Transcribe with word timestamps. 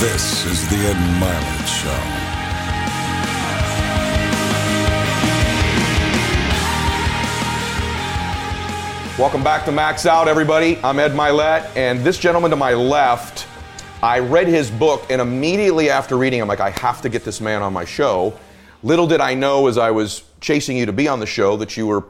This 0.00 0.46
is 0.46 0.66
the 0.70 0.76
Ed 0.76 0.96
Mylett 1.20 1.66
Show. 1.66 1.90
Welcome 9.20 9.44
back 9.44 9.66
to 9.66 9.72
Max 9.72 10.06
Out, 10.06 10.26
everybody. 10.26 10.78
I'm 10.82 10.98
Ed 10.98 11.10
Mylett, 11.10 11.76
and 11.76 12.00
this 12.00 12.16
gentleman 12.16 12.50
to 12.50 12.56
my 12.56 12.72
left, 12.72 13.46
I 14.02 14.20
read 14.20 14.48
his 14.48 14.70
book, 14.70 15.04
and 15.10 15.20
immediately 15.20 15.90
after 15.90 16.16
reading, 16.16 16.40
I'm 16.40 16.48
like, 16.48 16.60
I 16.60 16.70
have 16.70 17.02
to 17.02 17.10
get 17.10 17.22
this 17.22 17.42
man 17.42 17.60
on 17.60 17.74
my 17.74 17.84
show. 17.84 18.32
Little 18.82 19.06
did 19.06 19.20
I 19.20 19.34
know 19.34 19.66
as 19.66 19.76
I 19.76 19.90
was 19.90 20.22
chasing 20.40 20.78
you 20.78 20.86
to 20.86 20.94
be 20.94 21.08
on 21.08 21.20
the 21.20 21.26
show 21.26 21.58
that 21.58 21.76
you 21.76 21.86
were 21.86 22.04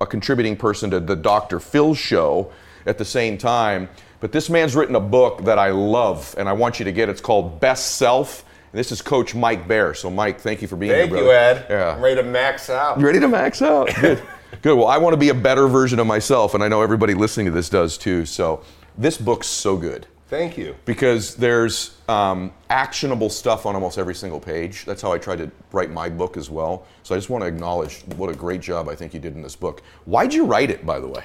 a 0.00 0.06
contributing 0.06 0.56
person 0.56 0.90
to 0.90 0.98
the 0.98 1.14
Dr. 1.14 1.60
Phil 1.60 1.94
show 1.94 2.50
at 2.86 2.98
the 2.98 3.04
same 3.04 3.38
time. 3.38 3.88
But 4.20 4.32
this 4.32 4.48
man's 4.48 4.74
written 4.74 4.94
a 4.96 5.00
book 5.00 5.44
that 5.44 5.58
I 5.58 5.70
love, 5.70 6.34
and 6.38 6.48
I 6.48 6.52
want 6.52 6.78
you 6.78 6.84
to 6.84 6.92
get. 6.92 7.08
It's 7.08 7.20
called 7.20 7.60
Best 7.60 7.96
Self. 7.96 8.44
And 8.72 8.78
this 8.78 8.90
is 8.90 9.02
Coach 9.02 9.34
Mike 9.34 9.68
Bayer. 9.68 9.94
So, 9.94 10.10
Mike, 10.10 10.40
thank 10.40 10.62
you 10.62 10.68
for 10.68 10.76
being 10.76 10.92
Thank 10.92 11.10
here. 11.12 11.22
you. 11.24 11.32
Ed. 11.32 11.66
Yeah. 11.68 11.94
I'm 11.94 12.02
ready 12.02 12.16
to 12.16 12.22
max 12.22 12.70
out. 12.70 12.98
You 12.98 13.06
ready 13.06 13.20
to 13.20 13.28
max 13.28 13.62
out? 13.62 13.88
Good. 14.00 14.22
Good. 14.62 14.76
Well, 14.76 14.86
I 14.86 14.98
want 14.98 15.12
to 15.12 15.18
be 15.18 15.28
a 15.28 15.34
better 15.34 15.68
version 15.68 15.98
of 15.98 16.06
myself, 16.06 16.54
and 16.54 16.62
I 16.62 16.68
know 16.68 16.82
everybody 16.82 17.14
listening 17.14 17.46
to 17.46 17.52
this 17.52 17.68
does 17.68 17.98
too. 17.98 18.24
So, 18.24 18.62
this 18.98 19.18
book's 19.18 19.46
so 19.46 19.76
good 19.76 20.06
Thank 20.28 20.56
you. 20.56 20.74
because 20.86 21.34
there's 21.34 21.98
um, 22.08 22.52
actionable 22.70 23.28
stuff 23.28 23.66
on 23.66 23.74
almost 23.74 23.98
every 23.98 24.14
single 24.14 24.40
page. 24.40 24.86
That's 24.86 25.02
how 25.02 25.12
I 25.12 25.18
tried 25.18 25.38
to 25.38 25.50
write 25.72 25.90
my 25.90 26.08
book 26.08 26.36
as 26.38 26.48
well. 26.48 26.86
So, 27.02 27.14
I 27.14 27.18
just 27.18 27.28
want 27.28 27.42
to 27.42 27.48
acknowledge 27.48 28.00
what 28.16 28.30
a 28.30 28.34
great 28.34 28.62
job 28.62 28.88
I 28.88 28.94
think 28.94 29.12
you 29.12 29.20
did 29.20 29.34
in 29.34 29.42
this 29.42 29.56
book. 29.56 29.82
Why'd 30.06 30.32
you 30.32 30.46
write 30.46 30.70
it, 30.70 30.86
by 30.86 31.00
the 31.00 31.08
way? 31.08 31.24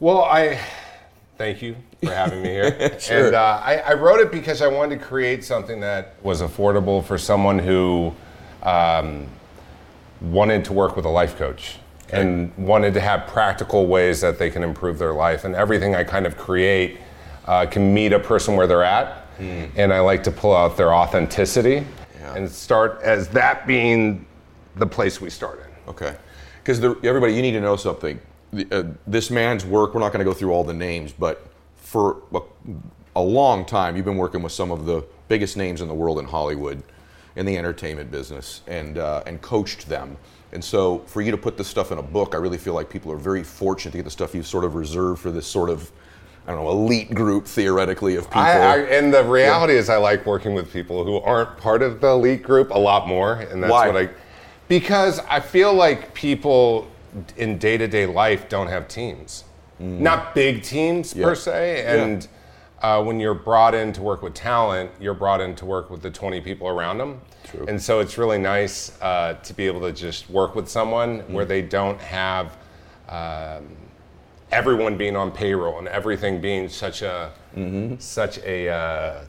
Well, 0.00 0.22
I 0.22 0.60
thank 1.36 1.62
you 1.62 1.76
for 2.02 2.12
having 2.12 2.42
me 2.42 2.48
here. 2.48 2.96
Sure. 3.00 3.26
And 3.26 3.34
uh, 3.34 3.60
I, 3.62 3.76
I 3.78 3.94
wrote 3.94 4.20
it 4.20 4.32
because 4.32 4.62
I 4.62 4.68
wanted 4.68 4.98
to 4.98 5.04
create 5.04 5.44
something 5.44 5.80
that 5.80 6.14
was 6.22 6.42
affordable 6.42 7.04
for 7.04 7.18
someone 7.18 7.58
who 7.58 8.12
um, 8.62 9.26
wanted 10.20 10.64
to 10.66 10.72
work 10.72 10.96
with 10.96 11.04
a 11.04 11.10
life 11.10 11.36
coach 11.36 11.78
and 12.10 12.56
wanted 12.56 12.94
to 12.94 13.00
have 13.00 13.26
practical 13.26 13.86
ways 13.86 14.20
that 14.20 14.38
they 14.38 14.48
can 14.48 14.62
improve 14.62 14.98
their 14.98 15.12
life. 15.12 15.44
And 15.44 15.54
everything 15.54 15.94
I 15.94 16.04
kind 16.04 16.26
of 16.26 16.36
create 16.36 16.98
uh, 17.46 17.66
can 17.66 17.92
meet 17.92 18.12
a 18.12 18.18
person 18.18 18.56
where 18.56 18.66
they're 18.66 18.84
at. 18.84 19.24
And 19.76 19.92
I 19.92 20.00
like 20.00 20.22
to 20.24 20.30
pull 20.30 20.54
out 20.56 20.76
their 20.76 20.94
authenticity 20.94 21.84
and 22.34 22.50
start 22.50 23.00
as 23.02 23.28
that 23.28 23.66
being 23.66 24.24
the 24.76 24.86
place 24.86 25.20
we 25.20 25.30
start 25.30 25.60
in. 25.60 25.90
Okay. 25.90 26.16
Because 26.62 26.82
everybody, 27.04 27.34
you 27.34 27.42
need 27.42 27.52
to 27.52 27.60
know 27.60 27.76
something. 27.76 28.18
The, 28.56 28.66
uh, 28.70 28.92
this 29.06 29.30
man's 29.30 29.64
work, 29.64 29.94
we're 29.94 30.00
not 30.00 30.12
going 30.12 30.24
to 30.24 30.30
go 30.30 30.32
through 30.32 30.52
all 30.52 30.64
the 30.64 30.74
names, 30.74 31.12
but 31.12 31.46
for 31.76 32.22
a, 32.34 32.40
a 33.14 33.22
long 33.22 33.64
time, 33.64 33.96
you've 33.96 34.04
been 34.04 34.16
working 34.16 34.42
with 34.42 34.52
some 34.52 34.70
of 34.70 34.86
the 34.86 35.04
biggest 35.28 35.56
names 35.56 35.80
in 35.80 35.88
the 35.88 35.94
world 35.94 36.18
in 36.18 36.24
Hollywood, 36.24 36.82
in 37.36 37.44
the 37.46 37.56
entertainment 37.56 38.10
business, 38.10 38.62
and 38.66 38.98
uh, 38.98 39.22
and 39.26 39.40
coached 39.42 39.88
them. 39.88 40.16
And 40.52 40.64
so, 40.64 40.98
for 41.00 41.22
you 41.22 41.30
to 41.30 41.36
put 41.36 41.56
this 41.58 41.68
stuff 41.68 41.92
in 41.92 41.98
a 41.98 42.02
book, 42.02 42.34
I 42.34 42.38
really 42.38 42.58
feel 42.58 42.74
like 42.74 42.88
people 42.88 43.12
are 43.12 43.18
very 43.18 43.42
fortunate 43.42 43.92
to 43.92 43.98
get 43.98 44.04
the 44.04 44.10
stuff 44.10 44.34
you've 44.34 44.46
sort 44.46 44.64
of 44.64 44.74
reserved 44.74 45.20
for 45.20 45.30
this 45.30 45.46
sort 45.46 45.70
of, 45.70 45.90
I 46.46 46.52
don't 46.52 46.64
know, 46.64 46.70
elite 46.70 47.14
group 47.14 47.46
theoretically 47.46 48.16
of 48.16 48.24
people. 48.24 48.40
I, 48.40 48.52
I, 48.52 48.78
and 48.78 49.12
the 49.12 49.24
reality 49.24 49.74
is, 49.74 49.90
I 49.90 49.96
like 49.96 50.24
working 50.24 50.54
with 50.54 50.72
people 50.72 51.04
who 51.04 51.18
aren't 51.20 51.56
part 51.58 51.82
of 51.82 52.00
the 52.00 52.08
elite 52.08 52.42
group 52.42 52.70
a 52.70 52.78
lot 52.78 53.06
more, 53.06 53.34
and 53.34 53.62
that's 53.62 53.70
Why? 53.70 53.86
what 53.88 53.96
I. 53.96 54.08
Because 54.68 55.20
I 55.28 55.40
feel 55.40 55.74
like 55.74 56.12
people 56.14 56.88
in 57.36 57.58
day 57.58 57.76
to 57.76 57.86
day 57.88 58.06
life 58.06 58.48
don't 58.48 58.68
have 58.68 58.88
teams, 58.88 59.44
not 59.78 60.34
big 60.34 60.62
teams 60.62 61.12
Mm. 61.14 61.16
Yeah. 61.18 61.24
per 61.26 61.34
se, 61.34 61.84
and. 61.86 62.28
Uh, 62.82 63.02
when 63.02 63.18
you're 63.18 63.32
brought 63.34 63.74
in 63.74 63.90
to 63.90 64.02
work 64.02 64.20
with 64.22 64.34
talent, 64.34 64.90
you're 65.00 65.14
brought 65.14 65.40
in 65.40 65.54
to 65.56 65.64
work 65.64 65.88
with 65.88 66.02
the 66.02 66.10
20 66.10 66.42
people 66.42 66.68
around 66.68 66.98
them. 66.98 67.18
True. 67.44 67.64
And 67.66 67.80
so 67.82 68.00
it's 68.00 68.18
really 68.18 68.36
nice 68.36 68.92
uh, 69.00 69.32
to 69.44 69.54
be 69.54 69.66
able 69.66 69.80
to 69.80 69.92
just 69.92 70.28
work 70.28 70.54
with 70.54 70.68
someone 70.68 71.22
Mm. 71.22 71.30
where 71.30 71.46
they 71.46 71.62
don't 71.62 71.98
have 71.98 72.58
um, 73.08 73.66
everyone 74.52 74.98
being 74.98 75.16
on 75.16 75.30
payroll 75.30 75.78
and 75.78 75.88
everything 75.88 76.38
being 76.40 76.68
such 76.68 77.00
a 77.00 77.32
Mm-hmm. 77.56 77.94
such 77.98 78.38
a 78.44 78.68
uh, 78.68 79.24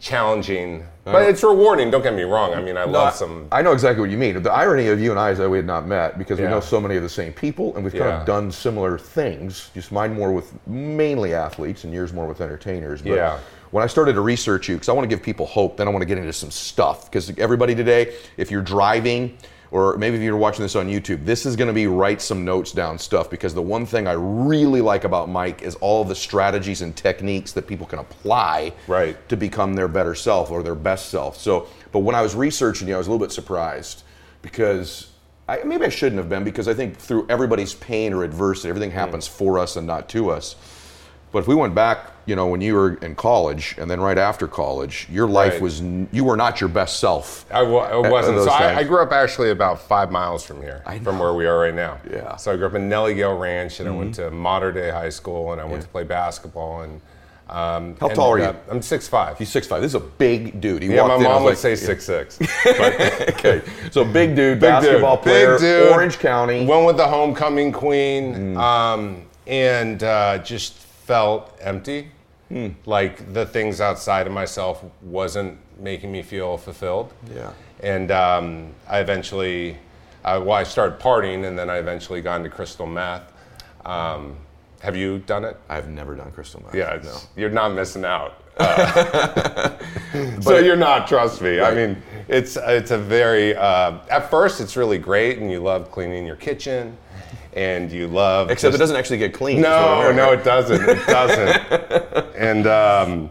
challenging, 0.00 0.84
but 1.04 1.22
it's 1.28 1.42
rewarding. 1.42 1.90
Don't 1.90 2.02
get 2.02 2.14
me 2.14 2.22
wrong. 2.22 2.54
I 2.54 2.62
mean, 2.62 2.76
I 2.76 2.84
No, 2.86 2.92
love 2.92 3.14
some. 3.14 3.46
I 3.52 3.62
know 3.62 3.72
exactly 3.72 4.00
what 4.00 4.10
you 4.10 4.16
mean. 4.16 4.42
The 4.42 4.50
irony 4.52 4.88
of 4.88 4.98
you 5.00 5.10
and 5.10 5.20
I 5.20 5.30
is 5.30 5.38
that 5.38 5.48
we 5.48 5.58
had 5.58 5.66
not 5.66 5.86
met 5.86 6.18
because 6.18 6.40
we 6.40 6.46
know 6.46 6.60
so 6.60 6.80
many 6.80 6.96
of 6.96 7.02
the 7.02 7.08
same 7.08 7.32
people 7.32 7.74
and 7.74 7.84
we've 7.84 7.92
kind 7.92 8.04
Yeah. 8.06 8.20
of 8.20 8.26
done 8.26 8.50
similar 8.50 8.98
things. 8.98 9.70
Just 9.74 9.92
mine 9.92 10.14
more 10.14 10.32
with 10.32 10.52
mainly 10.66 11.34
athletes 11.34 11.84
and 11.84 11.92
yours 11.92 12.12
more 12.12 12.26
with 12.26 12.40
entertainers. 12.40 13.02
But 13.02 13.12
Yeah. 13.12 13.38
when 13.72 13.84
I 13.84 13.86
started 13.86 14.14
to 14.14 14.20
research 14.22 14.68
you, 14.68 14.76
because 14.76 14.88
I 14.88 14.92
want 14.92 15.04
to 15.08 15.14
give 15.14 15.22
people 15.22 15.46
hope, 15.46 15.76
then 15.76 15.86
I 15.86 15.90
want 15.90 16.02
to 16.02 16.06
get 16.06 16.18
into 16.18 16.32
some 16.32 16.50
stuff. 16.50 17.10
Because 17.10 17.30
everybody 17.38 17.74
today, 17.74 18.14
if 18.38 18.50
you're 18.50 18.62
driving, 18.62 19.36
or 19.70 19.96
maybe 19.96 20.16
if 20.16 20.22
you're 20.22 20.36
watching 20.36 20.62
this 20.62 20.74
on 20.74 20.88
YouTube, 20.88 21.24
this 21.24 21.46
is 21.46 21.54
going 21.54 21.68
to 21.68 21.74
be 21.74 21.86
write 21.86 22.20
some 22.20 22.44
notes 22.44 22.72
down 22.72 22.98
stuff. 22.98 23.30
Because 23.30 23.54
the 23.54 23.62
one 23.62 23.86
thing 23.86 24.06
I 24.06 24.12
really 24.12 24.80
like 24.80 25.04
about 25.04 25.28
Mike 25.28 25.62
is 25.62 25.76
all 25.76 26.04
the 26.04 26.14
strategies 26.14 26.82
and 26.82 26.94
techniques 26.96 27.52
that 27.52 27.66
people 27.66 27.86
can 27.86 28.00
apply 28.00 28.72
Right. 28.88 29.16
to 29.28 29.36
become 29.36 29.74
their 29.74 29.88
better 29.88 30.14
self 30.14 30.50
or 30.50 30.62
their 30.62 30.74
best 30.74 31.10
self. 31.10 31.36
So, 31.36 31.68
but 31.92 32.00
when 32.00 32.14
I 32.14 32.22
was 32.22 32.34
researching 32.34 32.88
you, 32.88 32.94
I 32.94 32.98
was 32.98 33.06
a 33.06 33.10
little 33.10 33.24
bit 33.24 33.32
surprised 33.32 34.02
because 34.42 35.10
I, 35.48 35.62
maybe 35.64 35.84
I 35.84 35.88
shouldn't 35.88 36.18
have 36.18 36.28
been 36.28 36.44
because 36.44 36.68
I 36.68 36.74
think 36.74 36.96
through 36.96 37.26
everybody's 37.28 37.74
pain 37.74 38.12
or 38.12 38.24
adversity, 38.24 38.68
everything 38.68 38.90
hmm. 38.90 38.96
happens 38.96 39.26
for 39.26 39.58
us 39.58 39.76
and 39.76 39.86
not 39.86 40.08
to 40.10 40.30
us. 40.30 40.56
But 41.32 41.40
if 41.40 41.48
we 41.48 41.54
went 41.54 41.74
back, 41.74 42.10
you 42.30 42.36
know, 42.36 42.46
when 42.46 42.60
you 42.60 42.74
were 42.76 42.94
in 43.02 43.16
college 43.16 43.74
and 43.76 43.90
then 43.90 44.00
right 44.00 44.16
after 44.16 44.46
college, 44.46 45.08
your 45.10 45.26
life 45.26 45.54
Right. 45.54 45.62
was, 45.62 45.80
you 46.12 46.22
were 46.24 46.36
not 46.36 46.60
your 46.60 46.68
best 46.68 47.00
self. 47.00 47.44
I, 47.52 47.62
wasn't. 47.64 48.38
So 48.44 48.50
I. 48.50 48.76
I 48.78 48.84
grew 48.84 49.02
up 49.02 49.10
actually 49.10 49.50
about 49.50 49.80
five 49.80 50.12
miles 50.12 50.44
from 50.44 50.62
here, 50.62 50.80
from 51.02 51.18
where 51.18 51.34
we 51.34 51.44
are 51.46 51.58
right 51.58 51.74
now. 51.74 51.98
Yeah. 52.08 52.18
Mm-hmm. 52.18 52.36
So 52.38 52.52
I 52.52 52.56
grew 52.56 52.66
up 52.66 52.74
in 52.74 52.88
Nellie 52.88 53.14
Gail 53.14 53.36
Ranch, 53.36 53.80
and 53.80 53.88
I 53.88 53.92
went 53.92 54.14
to 54.14 54.30
Mater 54.30 54.70
Dei 54.70 54.90
High 54.90 55.08
School, 55.08 55.50
and 55.52 55.60
I 55.60 55.64
went 55.64 55.82
to 55.82 55.88
play 55.88 56.04
basketball. 56.04 56.82
And 56.82 57.00
um, 57.48 57.96
How 58.00 58.06
tall 58.10 58.30
are 58.34 58.38
you? 58.38 58.54
I'm 58.70 58.80
six 58.80 59.08
five. 59.08 59.36
He's 59.36 59.48
six 59.48 59.66
five. 59.66 59.82
This 59.82 59.90
is 59.90 59.96
a 59.96 60.06
big 60.26 60.60
dude. 60.60 60.84
He 60.84 60.94
Yeah, 60.94 61.08
my 61.08 61.16
in, 61.16 61.22
mom 61.24 61.42
would 61.42 61.50
like, 61.50 61.58
say 61.58 61.74
six 61.74 62.04
six. 62.04 62.38
okay, 62.66 63.60
so 63.90 64.04
big 64.04 64.36
dude, 64.36 64.60
Big 64.60 64.70
basketball 64.70 65.16
dude. 65.16 65.24
player, 65.24 65.52
Big 65.54 65.60
dude. 65.62 65.90
Orange 65.92 66.18
County. 66.20 66.64
Went 66.64 66.86
with 66.86 66.96
the 66.96 67.08
homecoming 67.08 67.72
queen, 67.72 68.34
Mm. 68.54 68.56
um, 68.56 69.22
and 69.48 70.04
uh, 70.04 70.38
just 70.38 70.74
felt 70.74 71.58
empty. 71.60 72.08
Hmm. 72.50 72.68
Like 72.84 73.32
the 73.32 73.46
things 73.46 73.80
outside 73.80 74.26
of 74.26 74.32
myself 74.32 74.84
wasn't 75.02 75.56
making 75.78 76.10
me 76.10 76.22
feel 76.22 76.58
fulfilled. 76.58 77.12
Yeah. 77.34 77.52
And 77.78 78.10
um, 78.10 78.74
I 78.88 78.98
eventually, 78.98 79.78
uh, 80.24 80.42
well, 80.44 80.56
I 80.56 80.64
started 80.64 80.98
partying, 80.98 81.46
and 81.46 81.56
then 81.56 81.70
I 81.70 81.76
eventually 81.78 82.20
got 82.20 82.36
into 82.36 82.50
crystal 82.50 82.86
meth. 82.86 83.32
Um, 83.84 84.36
have 84.80 84.96
you 84.96 85.18
done 85.20 85.44
it? 85.44 85.58
I've 85.68 85.88
never 85.88 86.16
done 86.16 86.32
crystal 86.32 86.60
meth. 86.64 86.74
Yeah, 86.74 86.98
no. 87.02 87.16
you're 87.36 87.50
not 87.50 87.72
missing 87.72 88.04
out. 88.04 88.42
Uh, 88.60 90.40
so 90.40 90.58
you're 90.58 90.76
not. 90.76 91.06
Trust 91.06 91.40
me. 91.40 91.60
I 91.60 91.72
mean, 91.72 92.02
it's 92.28 92.58
it's 92.60 92.90
a 92.90 92.98
very. 92.98 93.56
Uh, 93.56 93.98
at 94.10 94.28
first, 94.28 94.60
it's 94.60 94.76
really 94.76 94.98
great, 94.98 95.38
and 95.38 95.50
you 95.50 95.60
love 95.60 95.90
cleaning 95.90 96.26
your 96.26 96.36
kitchen, 96.36 96.96
and 97.54 97.90
you 97.90 98.06
love. 98.06 98.50
Except 98.50 98.74
it 98.74 98.78
doesn't 98.78 98.96
actually 98.96 99.18
get 99.18 99.34
clean. 99.34 99.60
No, 99.60 100.12
no, 100.12 100.32
it 100.32 100.44
doesn't. 100.44 100.80
It 100.88 101.06
doesn't. 101.06 102.34
and 102.36 102.66
um, 102.66 103.30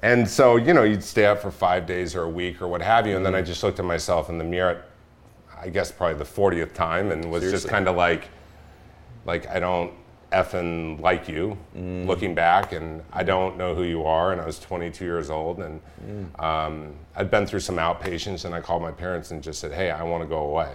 and 0.00 0.28
so 0.28 0.56
you 0.56 0.72
know, 0.74 0.84
you'd 0.84 1.02
stay 1.04 1.26
up 1.26 1.40
for 1.40 1.50
five 1.50 1.86
days 1.86 2.14
or 2.14 2.22
a 2.24 2.28
week 2.28 2.62
or 2.62 2.68
what 2.68 2.82
have 2.82 3.06
you, 3.06 3.16
and 3.16 3.24
then 3.24 3.34
I 3.34 3.42
just 3.42 3.62
looked 3.62 3.78
at 3.78 3.84
myself 3.84 4.28
in 4.28 4.38
the 4.38 4.44
mirror. 4.44 4.84
I 5.60 5.68
guess 5.70 5.90
probably 5.90 6.18
the 6.18 6.24
fortieth 6.24 6.72
time, 6.74 7.10
and 7.10 7.30
was 7.30 7.42
just 7.50 7.68
kind 7.68 7.88
of 7.88 7.96
like, 7.96 8.28
like 9.24 9.48
I 9.48 9.58
don't 9.58 9.92
effing 10.30 11.00
like 11.00 11.26
you. 11.26 11.56
Mm. 11.76 12.06
Looking 12.06 12.34
back, 12.34 12.72
and 12.72 13.02
I 13.12 13.24
don't 13.24 13.56
know 13.56 13.74
who 13.74 13.82
you 13.82 14.04
are, 14.04 14.30
and 14.30 14.40
I 14.40 14.46
was 14.46 14.58
22 14.58 15.04
years 15.04 15.30
old, 15.30 15.58
and 15.60 15.80
Mm. 16.06 16.40
um, 16.44 16.94
I'd 17.16 17.30
been 17.30 17.44
through 17.46 17.60
some 17.60 17.76
outpatients, 17.76 18.44
and 18.44 18.54
I 18.54 18.60
called 18.60 18.82
my 18.82 18.92
parents 18.92 19.32
and 19.32 19.42
just 19.42 19.58
said, 19.58 19.72
"Hey, 19.72 19.90
I 19.90 20.02
want 20.04 20.22
to 20.22 20.28
go 20.28 20.38
away." 20.38 20.74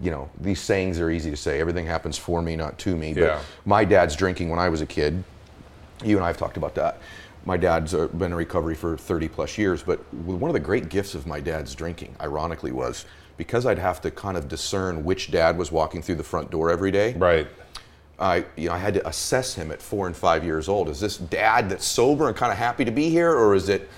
You 0.00 0.10
know, 0.10 0.28
these 0.40 0.60
sayings 0.60 0.98
are 1.00 1.10
easy 1.10 1.30
to 1.30 1.36
say. 1.36 1.60
Everything 1.60 1.86
happens 1.86 2.18
for 2.18 2.42
me, 2.42 2.56
not 2.56 2.78
to 2.78 2.96
me. 2.96 3.14
But 3.14 3.22
Yeah. 3.22 3.40
my 3.64 3.84
dad's 3.84 4.16
drinking 4.16 4.50
when 4.50 4.58
I 4.58 4.68
was 4.68 4.80
a 4.80 4.86
kid. 4.86 5.22
You 6.02 6.16
and 6.16 6.24
I 6.24 6.28
have 6.28 6.36
talked 6.36 6.56
about 6.56 6.74
that. 6.74 6.98
My 7.46 7.56
dad's 7.56 7.94
uh, 7.94 8.06
been 8.08 8.32
in 8.32 8.34
recovery 8.34 8.74
for 8.74 8.96
30 8.96 9.28
plus 9.28 9.58
years, 9.58 9.82
but 9.82 9.98
one 10.14 10.48
of 10.50 10.54
the 10.54 10.60
great 10.60 10.88
gifts 10.88 11.14
of 11.14 11.26
my 11.26 11.40
dad's 11.40 11.74
drinking, 11.74 12.16
ironically, 12.20 12.72
was 12.72 13.04
because 13.36 13.66
I'd 13.66 13.78
have 13.78 14.00
to 14.02 14.10
kind 14.10 14.36
of 14.36 14.48
discern 14.48 15.04
which 15.04 15.30
dad 15.30 15.58
was 15.58 15.70
walking 15.70 16.02
through 16.02 16.14
the 16.16 16.22
front 16.24 16.50
door 16.50 16.70
every 16.70 16.90
day. 16.90 17.14
Right. 17.14 17.46
I, 18.18 18.44
you 18.56 18.68
know, 18.68 18.74
I 18.74 18.78
had 18.78 18.94
to 18.94 19.06
assess 19.08 19.54
him 19.54 19.70
at 19.72 19.82
four 19.82 20.06
and 20.06 20.16
five 20.16 20.44
years 20.44 20.68
old. 20.68 20.88
Is 20.88 21.00
this 21.00 21.16
dad 21.18 21.68
that's 21.68 21.84
sober 21.84 22.28
and 22.28 22.36
kind 22.36 22.52
of 22.52 22.58
happy 22.58 22.84
to 22.84 22.92
be 22.92 23.10
here, 23.10 23.32
or 23.32 23.54
is 23.54 23.68
it 23.68 23.88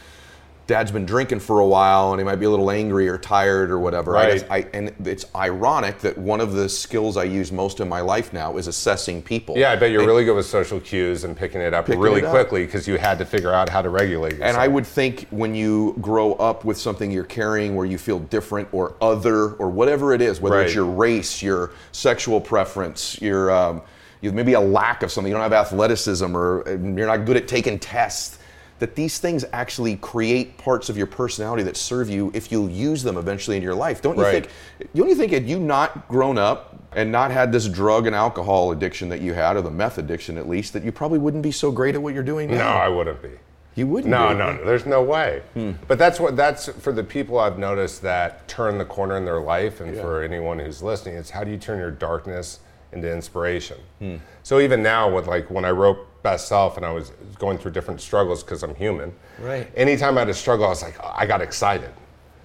dad's 0.67 0.91
been 0.91 1.07
drinking 1.07 1.39
for 1.39 1.61
a 1.61 1.67
while 1.67 2.11
and 2.13 2.21
he 2.21 2.25
might 2.25 2.37
be 2.37 2.47
a 2.47 2.51
little 2.51 2.71
angry 2.73 3.09
or 3.09 3.17
tired 3.17 3.71
or 3.71 3.79
whatever. 3.79 4.17
I 4.17 4.27
Right. 4.29 4.47
I, 4.51 4.67
and 4.73 4.93
it's 5.05 5.25
ironic 5.35 6.01
that 6.01 6.19
one 6.19 6.41
of 6.41 6.55
the 6.55 6.69
skills 6.69 7.17
I 7.17 7.25
use 7.25 7.53
most 7.53 7.79
in 7.79 7.89
my 7.89 8.01
life 8.01 8.33
now 8.33 8.57
is 8.57 8.67
assessing 8.67 9.23
people. 9.23 9.57
Yeah, 9.57 9.71
I 9.71 9.77
bet 9.77 9.93
you're 9.93 10.01
And- 10.01 10.09
really 10.09 10.25
good 10.25 10.35
with 10.35 10.47
social 10.47 10.81
cues 10.81 11.23
and 11.23 11.37
picking 11.37 11.61
it 11.61 11.73
up 11.73 11.87
Picking 11.87 12.01
really 12.01 12.21
it 12.21 12.25
up. 12.25 12.33
quickly 12.33 12.65
because 12.67 12.89
you 12.89 12.99
had 12.99 13.19
to 13.19 13.25
figure 13.25 13.53
out 13.53 13.69
how 13.69 13.81
to 13.81 13.91
regulate 13.91 14.33
yourself. 14.33 14.49
And 14.49 14.57
I 14.57 14.67
would 14.67 14.87
think 14.87 15.27
when 15.31 15.55
you 15.55 15.95
grow 16.01 16.33
up 16.35 16.65
with 16.65 16.79
something 16.79 17.11
you're 17.13 17.23
carrying 17.25 17.77
where 17.77 17.87
you 17.87 17.99
feel 17.99 18.19
different 18.19 18.69
or 18.73 18.95
other 19.01 19.51
or 19.53 19.69
whatever 19.69 20.13
it 20.15 20.21
is, 20.21 20.41
whether 20.41 20.61
it's 20.61 20.75
your 20.75 20.85
race, 20.85 21.43
your 21.43 21.71
sexual 21.93 22.41
preference, 22.41 23.21
your 23.23 23.51
um, 23.53 23.83
maybe 24.21 24.55
a 24.55 24.61
lack 24.61 25.05
of 25.05 25.13
something, 25.13 25.31
you 25.31 25.35
don't 25.35 25.43
have 25.45 25.53
athleticism 25.53 26.37
or 26.37 26.67
uh, 26.67 26.73
you're 26.73 27.07
not 27.07 27.25
good 27.25 27.37
at 27.37 27.47
taking 27.47 27.79
tests, 27.79 28.39
that 28.79 28.95
these 28.95 29.19
things 29.19 29.45
actually 29.53 29.97
create 29.97 30.59
parts 30.59 30.89
of 30.89 30.97
your 30.97 31.07
personality 31.07 31.63
that 31.63 31.77
serve 31.77 32.11
you 32.11 32.31
if 32.35 32.53
you'll 32.53 32.69
use 32.71 33.03
them 33.03 33.17
eventually 33.17 33.57
in 33.57 33.63
your 33.63 33.75
life. 33.75 34.03
Don't 34.03 34.17
you 34.17 34.23
Right. 34.23 34.47
think? 34.79 34.91
Don't 34.95 35.09
you 35.09 35.15
think 35.15 35.33
had 35.33 35.49
you 35.49 35.59
not 35.59 36.09
grown 36.09 36.37
up 36.39 36.77
and 36.95 37.11
not 37.11 37.31
had 37.31 37.53
this 37.53 37.69
drug 37.69 38.07
and 38.07 38.15
alcohol 38.15 38.73
addiction 38.73 39.09
that 39.09 39.21
you 39.21 39.33
had, 39.35 39.57
or 39.57 39.63
the 39.63 39.71
meth 39.71 39.99
addiction 39.99 40.37
at 40.39 40.49
least, 40.49 40.73
that 40.75 40.83
you 40.85 40.93
probably 40.93 41.19
wouldn't 41.19 41.43
be 41.43 41.53
so 41.53 41.71
great 41.71 41.95
at 41.95 42.03
what 42.03 42.13
you're 42.15 42.23
doing 42.23 42.51
no. 42.51 42.59
I 42.59 42.89
wouldn't 42.89 43.23
be. 43.23 43.31
you 43.75 43.87
wouldn't. 43.87 44.11
No, 44.11 44.33
no, 44.33 44.53
no, 44.53 44.65
there's 44.65 44.87
no 44.87 45.03
way. 45.03 45.43
Hmm. 45.55 45.73
But 45.89 45.99
that's 45.99 46.19
what 46.21 46.37
that's 46.37 46.69
for 46.69 46.93
the 46.93 47.05
people 47.05 47.39
I've 47.39 47.59
noticed 47.59 48.03
that 48.03 48.47
turn 48.49 48.79
the 48.79 48.85
corner 48.87 49.17
in 49.17 49.25
their 49.25 49.41
life, 49.41 49.81
and 49.81 49.97
for 49.97 50.23
anyone 50.23 50.59
who's 50.59 50.83
listening, 50.83 51.17
it's 51.17 51.31
how 51.31 51.45
do 51.45 51.51
you 51.51 51.59
turn 51.59 51.79
your 51.79 51.91
darkness 51.91 52.61
into 52.93 53.11
inspiration? 53.13 53.79
Hmm. 53.99 54.17
So 54.43 54.61
even 54.61 54.83
now, 54.83 55.11
with 55.15 55.27
like 55.27 55.51
when 55.51 55.65
I 55.65 55.71
wrote 55.71 55.99
Best 56.27 56.49
Self, 56.49 56.77
and 56.77 56.85
I 56.85 56.91
was 56.91 57.13
going 57.39 57.57
through 57.57 57.71
different 57.71 58.01
struggles 58.01 58.43
because 58.43 58.65
I'm 58.65 58.75
human. 58.75 59.15
Right. 59.39 59.71
Anytime 59.77 60.17
I 60.17 60.23
had 60.23 60.29
a 60.29 60.35
struggle, 60.35 60.67
I 60.67 60.71
was 60.71 60.83
like, 60.83 60.97
oh, 61.01 61.15
I 61.17 61.25
got 61.25 61.41
excited 61.41 61.93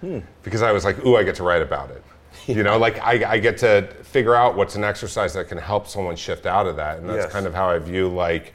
hmm. 0.02 0.20
because 0.44 0.62
I 0.62 0.72
was 0.72 0.86
like, 0.86 1.04
ooh, 1.04 1.18
I 1.18 1.24
get 1.24 1.34
to 1.38 1.44
write 1.44 1.64
about 1.64 1.90
it. 1.90 2.04
You 2.48 2.64
know, 2.64 2.78
like 2.78 3.00
I, 3.00 3.34
I 3.34 3.40
get 3.40 3.58
to 3.58 3.88
figure 4.04 4.36
out 4.36 4.56
what's 4.56 4.76
an 4.76 4.84
exercise 4.84 5.34
that 5.34 5.48
can 5.48 5.58
help 5.58 5.88
someone 5.88 6.16
shift 6.16 6.46
out 6.46 6.68
of 6.68 6.76
that, 6.76 7.00
and 7.00 7.10
that's 7.10 7.26
Yes. 7.26 7.32
kind 7.32 7.48
of 7.48 7.54
how 7.54 7.70
I 7.70 7.80
view 7.80 8.08
like 8.08 8.54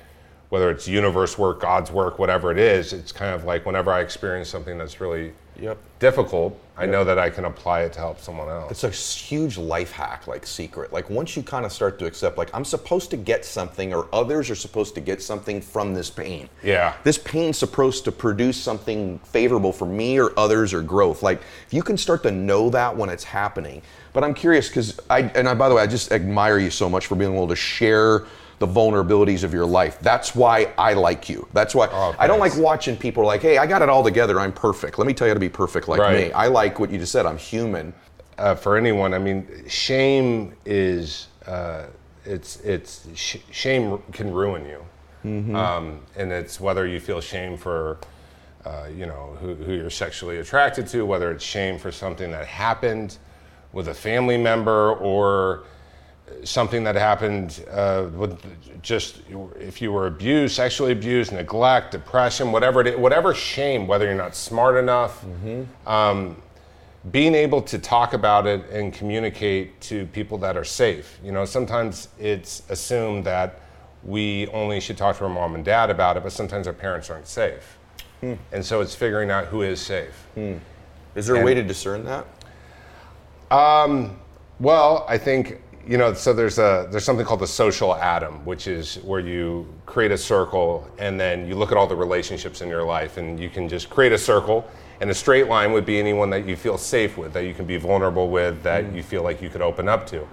whether 0.48 0.70
it's 0.70 0.86
universe 0.86 1.36
work, 1.36 1.60
God's 1.60 1.90
work, 1.90 2.18
whatever 2.20 2.52
it 2.52 2.58
is. 2.58 2.92
It's 2.92 3.12
kind 3.12 3.34
of 3.34 3.44
like 3.44 3.66
whenever 3.66 3.90
I 3.90 4.00
experience 4.00 4.48
something 4.48 4.78
that's 4.78 5.00
really 5.00 5.32
Yep. 5.60 5.78
difficult, 5.98 6.58
I 6.78 6.84
know 6.84 7.04
that 7.04 7.18
I 7.18 7.30
can 7.30 7.46
apply 7.46 7.82
it 7.82 7.94
to 7.94 8.00
help 8.00 8.20
someone 8.20 8.48
else. 8.48 8.70
It's 8.70 8.84
a 8.84 8.90
huge 8.90 9.56
life 9.56 9.92
hack, 9.92 10.26
like 10.26 10.46
secret. 10.46 10.92
Like 10.92 11.08
once 11.08 11.36
you 11.36 11.42
kind 11.42 11.64
of 11.64 11.72
start 11.72 11.98
to 12.00 12.06
accept, 12.06 12.36
like 12.36 12.50
I'm 12.54 12.64
supposed 12.64 13.10
to 13.10 13.16
get 13.16 13.44
something, 13.44 13.94
or 13.94 14.06
others 14.12 14.50
are 14.50 14.54
supposed 14.54 14.94
to 14.96 15.00
get 15.00 15.22
something 15.22 15.60
from 15.60 15.94
this 15.94 16.10
pain. 16.10 16.50
Yeah. 16.62 16.94
This 17.02 17.16
pain's 17.16 17.56
supposed 17.56 18.04
to 18.04 18.12
produce 18.12 18.58
something 18.58 19.18
favorable 19.20 19.72
for 19.72 19.86
me 19.86 20.18
or 20.18 20.32
others 20.38 20.74
or 20.74 20.82
growth. 20.82 21.22
Like 21.22 21.40
if 21.66 21.72
you 21.72 21.82
can 21.82 21.96
start 21.96 22.22
to 22.24 22.30
know 22.30 22.68
that 22.70 22.94
when 22.94 23.08
it's 23.08 23.24
happening. 23.24 23.80
But 24.12 24.24
I'm 24.24 24.34
curious 24.34 24.68
because 24.68 25.00
I 25.08 25.22
and 25.34 25.48
I 25.48 25.54
by 25.54 25.68
the 25.68 25.74
way 25.74 25.82
I 25.82 25.86
just 25.86 26.12
admire 26.12 26.58
you 26.58 26.70
so 26.70 26.90
much 26.90 27.06
for 27.06 27.14
being 27.14 27.32
able 27.32 27.48
to 27.48 27.56
share 27.56 28.26
the 28.58 28.66
vulnerabilities 28.66 29.44
of 29.44 29.52
your 29.52 29.66
life. 29.66 29.98
That's 30.00 30.34
why 30.34 30.72
I 30.78 30.94
like 30.94 31.28
you. 31.28 31.46
That's 31.52 31.74
why 31.74 31.88
Oh, 31.92 32.14
I 32.18 32.26
don't 32.26 32.38
like 32.40 32.56
watching 32.56 32.96
people 32.96 33.24
like, 33.24 33.42
hey, 33.42 33.58
I 33.58 33.66
got 33.66 33.82
it 33.82 33.88
all 33.90 34.02
together. 34.02 34.40
I'm 34.40 34.52
perfect. 34.52 34.98
Let 34.98 35.06
me 35.06 35.12
tell 35.14 35.26
you 35.26 35.30
how 35.30 35.34
to 35.34 35.40
be 35.40 35.48
perfect 35.50 35.88
like 35.88 36.00
Right. 36.00 36.28
me. 36.28 36.32
I 36.32 36.46
like 36.46 36.80
what 36.80 36.90
you 36.90 36.98
just 36.98 37.12
said. 37.12 37.26
I'm 37.26 37.36
human. 37.38 37.92
uh, 38.38 38.54
for 38.54 38.76
anyone. 38.76 39.14
I 39.14 39.18
mean, 39.18 39.46
shame 39.66 40.54
is 40.66 41.28
uh, 41.46 41.84
it's 42.26 42.56
it's 42.60 43.06
sh- 43.14 43.36
shame 43.50 43.98
can 44.12 44.30
ruin 44.32 44.66
you, 44.66 45.56
um, 45.56 46.00
and 46.16 46.30
it's 46.32 46.60
whether 46.60 46.86
you 46.86 47.00
feel 47.00 47.20
shame 47.20 47.56
for. 47.56 47.98
Uh, 48.64 48.88
you 48.94 49.06
know 49.06 49.36
who, 49.40 49.54
who 49.54 49.72
you're 49.74 49.88
sexually 49.88 50.38
attracted 50.38 50.88
to, 50.88 51.06
whether 51.06 51.30
it's 51.30 51.44
shame 51.44 51.78
for 51.78 51.92
something 51.92 52.32
that 52.32 52.44
happened 52.46 53.16
with 53.72 53.86
a 53.88 53.94
family 53.94 54.36
member 54.36 54.92
or 54.94 55.62
something 56.44 56.84
that 56.84 56.94
happened 56.96 57.64
uh, 57.70 58.08
with 58.14 58.38
just 58.82 59.20
if 59.58 59.80
you 59.82 59.92
were 59.92 60.06
abused, 60.06 60.54
sexually 60.54 60.92
abused, 60.92 61.32
neglect, 61.32 61.92
depression, 61.92 62.52
whatever 62.52 62.80
it 62.80 62.86
is, 62.88 62.96
whatever 62.96 63.34
shame, 63.34 63.86
whether 63.86 64.04
you're 64.06 64.14
not 64.14 64.34
smart 64.34 64.76
enough, 64.76 65.24
um, 65.86 66.40
being 67.10 67.34
able 67.34 67.62
to 67.62 67.78
talk 67.78 68.12
about 68.14 68.46
it 68.46 68.68
and 68.70 68.92
communicate 68.92 69.80
to 69.80 70.06
people 70.06 70.38
that 70.38 70.56
are 70.56 70.64
safe. 70.64 71.18
You 71.24 71.32
know, 71.32 71.44
sometimes 71.44 72.08
it's 72.18 72.62
assumed 72.68 73.24
that 73.24 73.60
we 74.02 74.46
only 74.48 74.80
should 74.80 74.96
talk 74.96 75.16
to 75.18 75.24
our 75.24 75.30
mom 75.30 75.54
and 75.54 75.64
dad 75.64 75.90
about 75.90 76.16
it, 76.16 76.22
but 76.22 76.32
sometimes 76.32 76.66
our 76.66 76.72
parents 76.72 77.08
aren't 77.10 77.26
safe. 77.28 77.78
And 78.52 78.64
so 78.64 78.80
it's 78.80 78.94
figuring 78.94 79.30
out 79.30 79.46
who 79.46 79.62
is 79.62 79.80
safe. 79.80 80.26
Is 81.14 81.26
there 81.26 81.36
a 81.36 81.44
way 81.44 81.54
to 81.54 81.62
discern 81.62 82.04
that? 82.04 82.26
Well, 84.58 85.04
I 85.08 85.18
think 85.18 85.60
you 85.86 85.96
know. 85.96 86.12
So 86.14 86.32
there's 86.32 86.58
a 86.58 86.88
there's 86.90 87.04
something 87.04 87.24
called 87.24 87.40
the 87.40 87.46
social 87.46 87.94
atom, 87.94 88.44
which 88.44 88.66
is 88.66 88.96
where 88.96 89.20
you 89.20 89.66
create 89.86 90.10
a 90.12 90.18
circle 90.18 90.88
and 90.98 91.18
then 91.18 91.46
you 91.46 91.54
look 91.54 91.70
at 91.72 91.78
all 91.78 91.86
the 91.86 91.96
relationships 91.96 92.60
in 92.60 92.68
your 92.68 92.84
life, 92.84 93.16
and 93.16 93.38
you 93.38 93.48
can 93.48 93.68
just 93.68 93.90
create 93.90 94.12
a 94.12 94.18
circle. 94.18 94.68
And 95.00 95.10
a 95.10 95.14
straight 95.14 95.48
line 95.48 95.72
would 95.72 95.84
be 95.84 95.98
anyone 95.98 96.30
that 96.30 96.46
you 96.46 96.56
feel 96.56 96.78
safe 96.78 97.18
with, 97.18 97.34
that 97.34 97.44
you 97.44 97.52
can 97.52 97.66
be 97.66 97.76
vulnerable 97.76 98.30
with, 98.30 98.62
that 98.62 98.84
mm. 98.84 98.96
you 98.96 99.02
feel 99.02 99.22
like 99.22 99.42
you 99.42 99.50
could 99.50 99.60
open 99.60 99.88
up 99.90 100.06
to. 100.06 100.26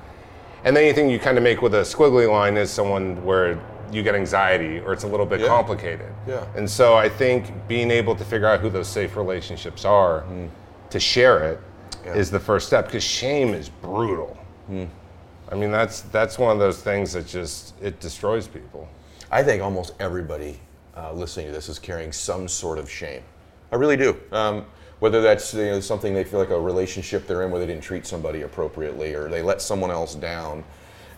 And 0.63 0.73
then 0.73 0.85
anything 0.85 1.09
you 1.09 1.19
kind 1.19 1.37
of 1.37 1.43
make 1.43 1.61
with 1.61 1.73
a 1.75 1.81
squiggly 1.81 2.31
line 2.31 2.55
is 2.55 2.71
someone 2.71 3.21
where 3.25 3.59
you 3.91 4.01
get 4.03 4.15
anxiety 4.15 4.79
or 4.79 4.93
it's 4.93 5.03
a 5.03 5.07
little 5.07 5.25
bit 5.25 5.41
Yeah. 5.41 5.47
complicated. 5.47 6.13
Yeah. 6.25 6.45
And 6.55 6.69
so 6.69 6.95
I 6.95 7.09
think 7.09 7.51
being 7.67 7.91
able 7.91 8.15
to 8.15 8.23
figure 8.23 8.47
out 8.47 8.61
who 8.61 8.69
those 8.69 8.87
safe 8.87 9.17
relationships 9.17 9.83
are 9.83 10.21
mm. 10.21 10.49
to 10.89 10.99
share 10.99 11.43
it 11.43 11.59
is 12.15 12.29
Yeah. 12.29 12.37
the 12.37 12.39
first 12.39 12.67
step 12.67 12.85
because 12.85 13.03
shame 13.03 13.53
is 13.53 13.67
brutal. 13.67 14.37
Mm. 14.71 14.87
I 15.53 15.55
mean 15.55 15.69
that's 15.69 16.01
that's 16.01 16.39
one 16.39 16.51
of 16.51 16.57
those 16.57 16.81
things 16.81 17.13
that 17.13 17.27
just 17.27 17.75
it 17.79 17.99
destroys 17.99 18.47
people. 18.47 18.89
I 19.29 19.43
think 19.43 19.61
almost 19.61 19.93
everybody 19.99 20.59
uh, 20.97 21.13
listening 21.13 21.45
to 21.45 21.51
this 21.51 21.69
is 21.69 21.77
carrying 21.77 22.11
some 22.11 22.47
sort 22.47 22.79
of 22.79 22.89
shame. 22.89 23.21
I 23.71 23.75
really 23.75 23.95
do. 23.95 24.19
Um, 24.31 24.65
whether 24.97 25.21
that's 25.21 25.53
you 25.53 25.65
know, 25.65 25.79
something 25.79 26.11
they 26.15 26.23
feel 26.23 26.39
like 26.39 26.49
a 26.49 26.59
relationship 26.59 27.27
they're 27.27 27.43
in 27.43 27.51
where 27.51 27.59
they 27.59 27.67
didn't 27.67 27.83
treat 27.83 28.07
somebody 28.07 28.41
appropriately 28.41 29.13
or 29.13 29.29
they 29.29 29.43
let 29.43 29.61
someone 29.61 29.91
else 29.91 30.15
down. 30.15 30.63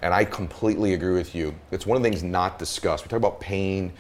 And 0.02 0.14
I 0.14 0.26
completely 0.26 0.96
agree 0.96 1.14
with 1.14 1.34
you. 1.34 1.56
It's 1.72 1.86
one 1.86 1.96
of 1.96 2.04
the 2.04 2.10
things 2.10 2.22
not 2.22 2.60
discussed. 2.60 3.06
We 3.06 3.10
talk 3.10 3.18
about 3.18 3.40
pain. 3.40 3.94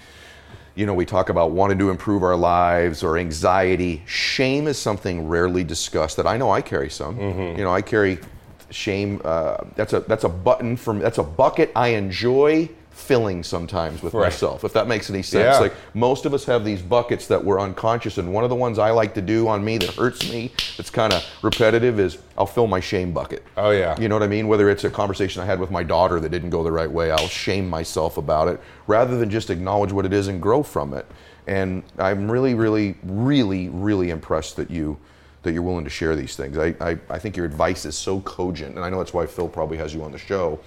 You 0.76 0.86
know, 0.86 0.94
we 0.94 1.06
talk 1.06 1.30
about 1.30 1.52
wanting 1.52 1.80
to 1.80 1.90
improve 1.92 2.24
our 2.24 2.36
lives 2.36 3.04
or 3.04 3.18
anxiety. 3.18 4.04
Shame 4.06 4.68
is 4.68 4.78
something 4.78 5.30
rarely 5.30 5.64
discussed 5.64 6.18
that 6.18 6.28
I 6.28 6.36
know 6.36 6.52
I 6.52 6.62
carry 6.62 6.90
some. 6.90 7.18
You 7.58 7.64
know, 7.64 7.74
I 7.74 7.82
carry 7.82 8.20
shame. 8.70 9.22
Uh, 9.24 9.58
that's 9.76 9.94
a 9.94 10.02
that's 10.02 10.24
a 10.24 10.30
button 10.30 10.76
from 10.78 11.00
that's 11.00 11.18
a 11.18 11.24
bucket 11.24 11.72
I 11.76 11.90
enjoy 11.90 12.70
filling 12.92 13.44
sometimes 13.44 14.02
with 14.02 14.14
Right. 14.14 14.28
myself. 14.28 14.64
If 14.64 14.72
that 14.72 14.88
makes 14.88 15.10
any 15.10 15.22
sense. 15.22 15.56
Yeah. 15.56 15.60
Like 15.60 15.74
most 15.94 16.26
of 16.26 16.34
us 16.34 16.46
have 16.46 16.64
these 16.64 16.82
buckets 16.82 17.28
that 17.28 17.44
we're 17.44 17.60
unconscious, 17.60 18.18
and 18.18 18.34
one 18.34 18.46
of 18.46 18.50
the 18.50 18.56
ones 18.56 18.80
I 18.80 18.92
like 18.92 19.14
to 19.16 19.22
do 19.22 19.50
on 19.50 19.66
me 19.66 19.78
that 19.80 19.90
hurts 19.90 20.30
me, 20.32 20.52
that's 20.78 20.90
kind 20.90 21.12
of 21.12 21.22
repetitive, 21.42 22.00
is 22.00 22.18
I'll 22.38 22.46
fill 22.46 22.68
my 22.68 22.80
shame 22.80 23.12
bucket. 23.12 23.44
Oh, 23.58 23.72
yeah. 23.72 24.00
You 24.00 24.08
know 24.08 24.16
what 24.16 24.24
I 24.24 24.28
mean? 24.28 24.48
Whether 24.48 24.70
it's 24.70 24.86
a 24.86 24.90
conversation 24.90 25.42
I 25.42 25.46
had 25.46 25.60
with 25.60 25.72
my 25.72 25.84
daughter 25.84 26.22
that 26.22 26.30
didn't 26.30 26.52
go 26.52 26.64
the 26.64 26.72
right 26.72 26.90
way, 26.90 27.12
I'll 27.12 27.28
shame 27.28 27.70
myself 27.70 28.16
about 28.18 28.48
it 28.48 28.62
rather 28.88 29.18
than 29.18 29.30
just 29.30 29.50
acknowledge 29.50 29.92
what 29.92 30.06
it 30.06 30.14
is 30.14 30.30
and 30.30 30.42
grow 30.42 30.64
from 30.64 30.94
it. 30.94 31.06
And 31.48 31.84
I'm 31.98 32.32
really, 32.32 32.54
really, 32.54 32.96
really, 33.04 33.68
really 33.68 34.10
impressed 34.10 34.56
that 34.56 34.72
you 34.72 34.98
that 35.46 35.54
you're 35.54 35.62
willing 35.62 35.86
to 35.86 35.90
share 35.90 36.16
these 36.18 36.36
things. 36.36 36.58
I, 36.58 36.76
I, 36.82 36.98
I 37.10 37.18
think 37.18 37.38
your 37.38 37.46
advice 37.46 37.86
is 37.86 37.98
so 37.98 38.20
cogent, 38.22 38.76
and 38.76 38.84
I 38.84 38.90
know 38.90 38.98
that's 38.98 39.14
why 39.14 39.26
Phil 39.26 39.48
probably 39.48 39.78
has 39.78 39.94
you 39.94 40.04
on 40.04 40.12
the 40.12 40.18
show. 40.18 40.60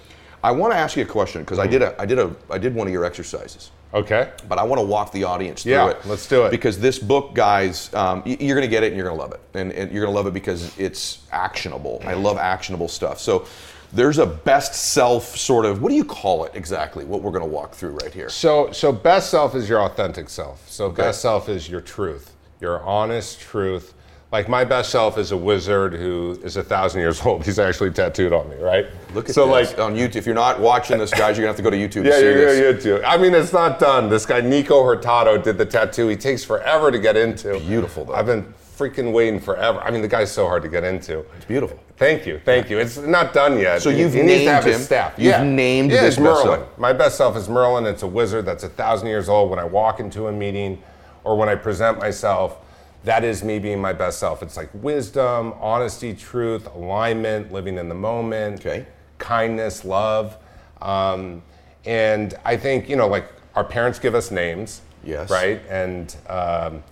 I 0.43 0.51
want 0.51 0.73
to 0.73 0.77
ask 0.79 0.97
you 0.97 1.03
a 1.03 1.05
question 1.05 1.41
because 1.41 1.59
I 1.59 1.67
did 1.67 1.81
a 1.83 2.01
I 2.01 2.05
did 2.05 2.17
a 2.17 2.33
I 2.49 2.57
did 2.57 2.73
one 2.73 2.87
of 2.87 2.93
your 2.93 3.03
exercises 3.03 3.71
Okay. 3.93 4.31
but 4.47 4.57
I 4.57 4.63
want 4.63 4.79
to 4.79 4.85
walk 4.85 5.11
the 5.11 5.25
audience 5.25 5.63
through 5.63 5.73
Yeah, 5.73 5.89
it. 5.89 6.05
let's 6.05 6.27
do 6.27 6.45
it. 6.45 6.51
Because 6.51 6.79
this 6.79 6.97
book, 6.97 7.33
guys, 7.33 7.93
um, 7.93 8.23
you're 8.25 8.55
going 8.55 8.65
to 8.67 8.71
get 8.71 8.83
it 8.83 8.87
and 8.87 8.95
you're 8.95 9.05
going 9.05 9.17
to 9.17 9.21
love 9.21 9.33
it. 9.33 9.41
And, 9.53 9.73
and 9.73 9.91
you're 9.91 10.03
going 10.05 10.13
to 10.13 10.15
love 10.15 10.27
it 10.27 10.33
because 10.33 10.77
it's 10.79 11.25
actionable. 11.31 12.01
I 12.05 12.13
love 12.13 12.37
actionable 12.37 12.87
stuff. 12.87 13.19
So 13.19 13.47
there's 13.91 14.17
a 14.19 14.25
best 14.27 14.75
self 14.75 15.35
sort 15.35 15.65
of, 15.65 15.81
what 15.81 15.89
do 15.89 15.95
you 15.95 16.05
call 16.05 16.45
it 16.45 16.51
exactly? 16.55 17.03
What 17.03 17.21
we're 17.21 17.31
going 17.31 17.43
to 17.43 17.49
walk 17.49 17.73
through 17.73 17.97
right 17.97 18.13
here. 18.13 18.29
So 18.29 18.71
so 18.71 18.93
best 18.93 19.29
self 19.31 19.55
is 19.55 19.67
your 19.67 19.81
authentic 19.81 20.29
self. 20.29 20.69
So 20.69 20.89
best 20.89 21.19
self 21.21 21.49
is 21.49 21.67
your 21.67 21.81
truth, 21.81 22.33
your 22.61 22.81
honest 22.83 23.41
truth. 23.41 23.93
Like 24.31 24.47
my 24.47 24.63
best 24.63 24.91
self 24.91 25.17
is 25.17 25.31
a 25.31 25.37
wizard 25.37 25.93
who 25.93 26.39
is 26.43 26.55
a 26.55 26.63
thousand 26.63 27.01
years 27.01 27.19
old. 27.25 27.43
He's 27.45 27.57
actually 27.57 27.89
tattooed 27.91 28.31
on 28.31 28.47
me, 28.49 28.57
right? 28.57 28.85
Look 29.15 29.27
at 29.27 29.33
so 29.35 29.47
this 29.55 29.71
like 29.71 29.79
on 29.79 29.95
YouTube. 29.95 30.17
If 30.17 30.25
you're 30.27 30.35
not 30.35 30.59
watching 30.59 30.99
this, 30.99 31.09
guys, 31.11 31.35
you're 31.37 31.45
going 31.47 31.47
to 31.47 31.47
have 31.47 31.55
to 31.57 31.63
go 31.63 31.69
to 31.71 31.77
YouTube 31.77 32.03
to 32.03 32.09
Yeah, 32.09 32.17
see 32.19 32.23
you're 32.25 32.73
this. 32.73 32.83
going 32.85 33.01
to 33.01 33.07
I 33.07 33.17
mean, 33.17 33.33
it's 33.33 33.53
not 33.53 33.79
done. 33.79 34.07
This 34.09 34.25
guy 34.27 34.41
Nico 34.41 34.83
Hurtado 34.83 35.37
did 35.41 35.57
the 35.57 35.65
tattoo. 35.65 36.07
He 36.09 36.15
takes 36.15 36.43
forever 36.43 36.91
to 36.91 36.99
get 36.99 37.17
into. 37.17 37.59
Beautiful, 37.61 38.05
though. 38.05 38.13
I've 38.13 38.27
been 38.27 38.53
freaking 38.77 39.11
waiting 39.11 39.39
forever. 39.39 39.79
I 39.81 39.89
mean, 39.89 40.01
the 40.03 40.07
guy's 40.07 40.31
so 40.31 40.45
hard 40.47 40.61
to 40.63 40.69
get 40.69 40.83
into. 40.83 41.19
It's 41.35 41.45
beautiful. 41.45 41.79
Thank 41.97 42.25
you, 42.25 42.39
thank 42.45 42.69
you. 42.69 42.77
It's 42.79 42.97
not 42.97 43.33
done 43.33 43.59
yet. 43.59 43.81
So 43.81 43.89
you've 43.89 44.13
he 44.13 44.21
needs 44.21 44.27
to 44.31 44.37
named 44.37 44.47
have 44.51 44.63
his 44.63 44.75
him. 44.77 44.81
staff. 44.83 45.13
You've 45.17 45.25
yeah. 45.31 45.43
named 45.43 45.91
yeah, 45.91 46.01
this 46.01 46.13
it's 46.15 46.23
Merlin. 46.23 46.59
self. 46.61 46.77
My 46.77 46.93
best 46.93 47.17
self 47.17 47.35
is 47.35 47.49
Merlin. 47.49 47.85
It's 47.85 48.03
a 48.03 48.07
wizard 48.07 48.45
that's 48.45 48.63
a 48.63 48.69
thousand 48.69 49.07
years 49.09 49.27
old. 49.27 49.49
When 49.49 49.59
I 49.59 49.65
walk 49.65 49.99
into 49.99 50.27
a 50.27 50.31
meeting 50.31 50.81
or 51.25 51.35
when 51.35 51.49
I 51.49 51.55
present 51.55 51.99
myself, 51.99 52.57
that 53.03 53.23
is 53.23 53.43
me 53.43 53.59
being 53.59 53.79
my 53.79 53.93
best 53.93 54.19
self. 54.19 54.43
It's 54.43 54.57
like 54.57 54.69
wisdom, 54.73 55.53
honesty, 55.59 56.13
truth, 56.13 56.67
alignment, 56.75 57.51
living 57.51 57.77
in 57.77 57.89
the 57.89 57.95
moment, 57.95 58.59
Okay. 58.65 58.85
kindness, 59.17 59.85
love. 59.85 60.37
Um, 60.81 61.41
and 61.85 62.33
I 62.45 62.57
think, 62.57 62.89
you 62.89 62.95
know, 62.95 63.07
like 63.07 63.25
our 63.55 63.63
parents 63.63 63.99
give 63.99 64.15
us 64.15 64.31
names. 64.31 64.81
Yes. 65.03 65.29
Right? 65.29 65.61
And, 65.69 66.13
um, 66.27 66.83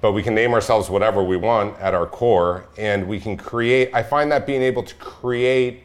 but 0.00 0.12
we 0.12 0.22
can 0.22 0.34
name 0.34 0.54
ourselves 0.54 0.88
whatever 0.88 1.22
we 1.22 1.36
want 1.36 1.78
at 1.78 1.94
our 1.94 2.06
core, 2.06 2.64
and 2.78 3.06
we 3.06 3.20
can 3.20 3.36
create. 3.36 3.90
I 3.92 4.02
find 4.02 4.32
that 4.32 4.46
being 4.46 4.62
able 4.62 4.82
to 4.84 4.94
create 4.94 5.82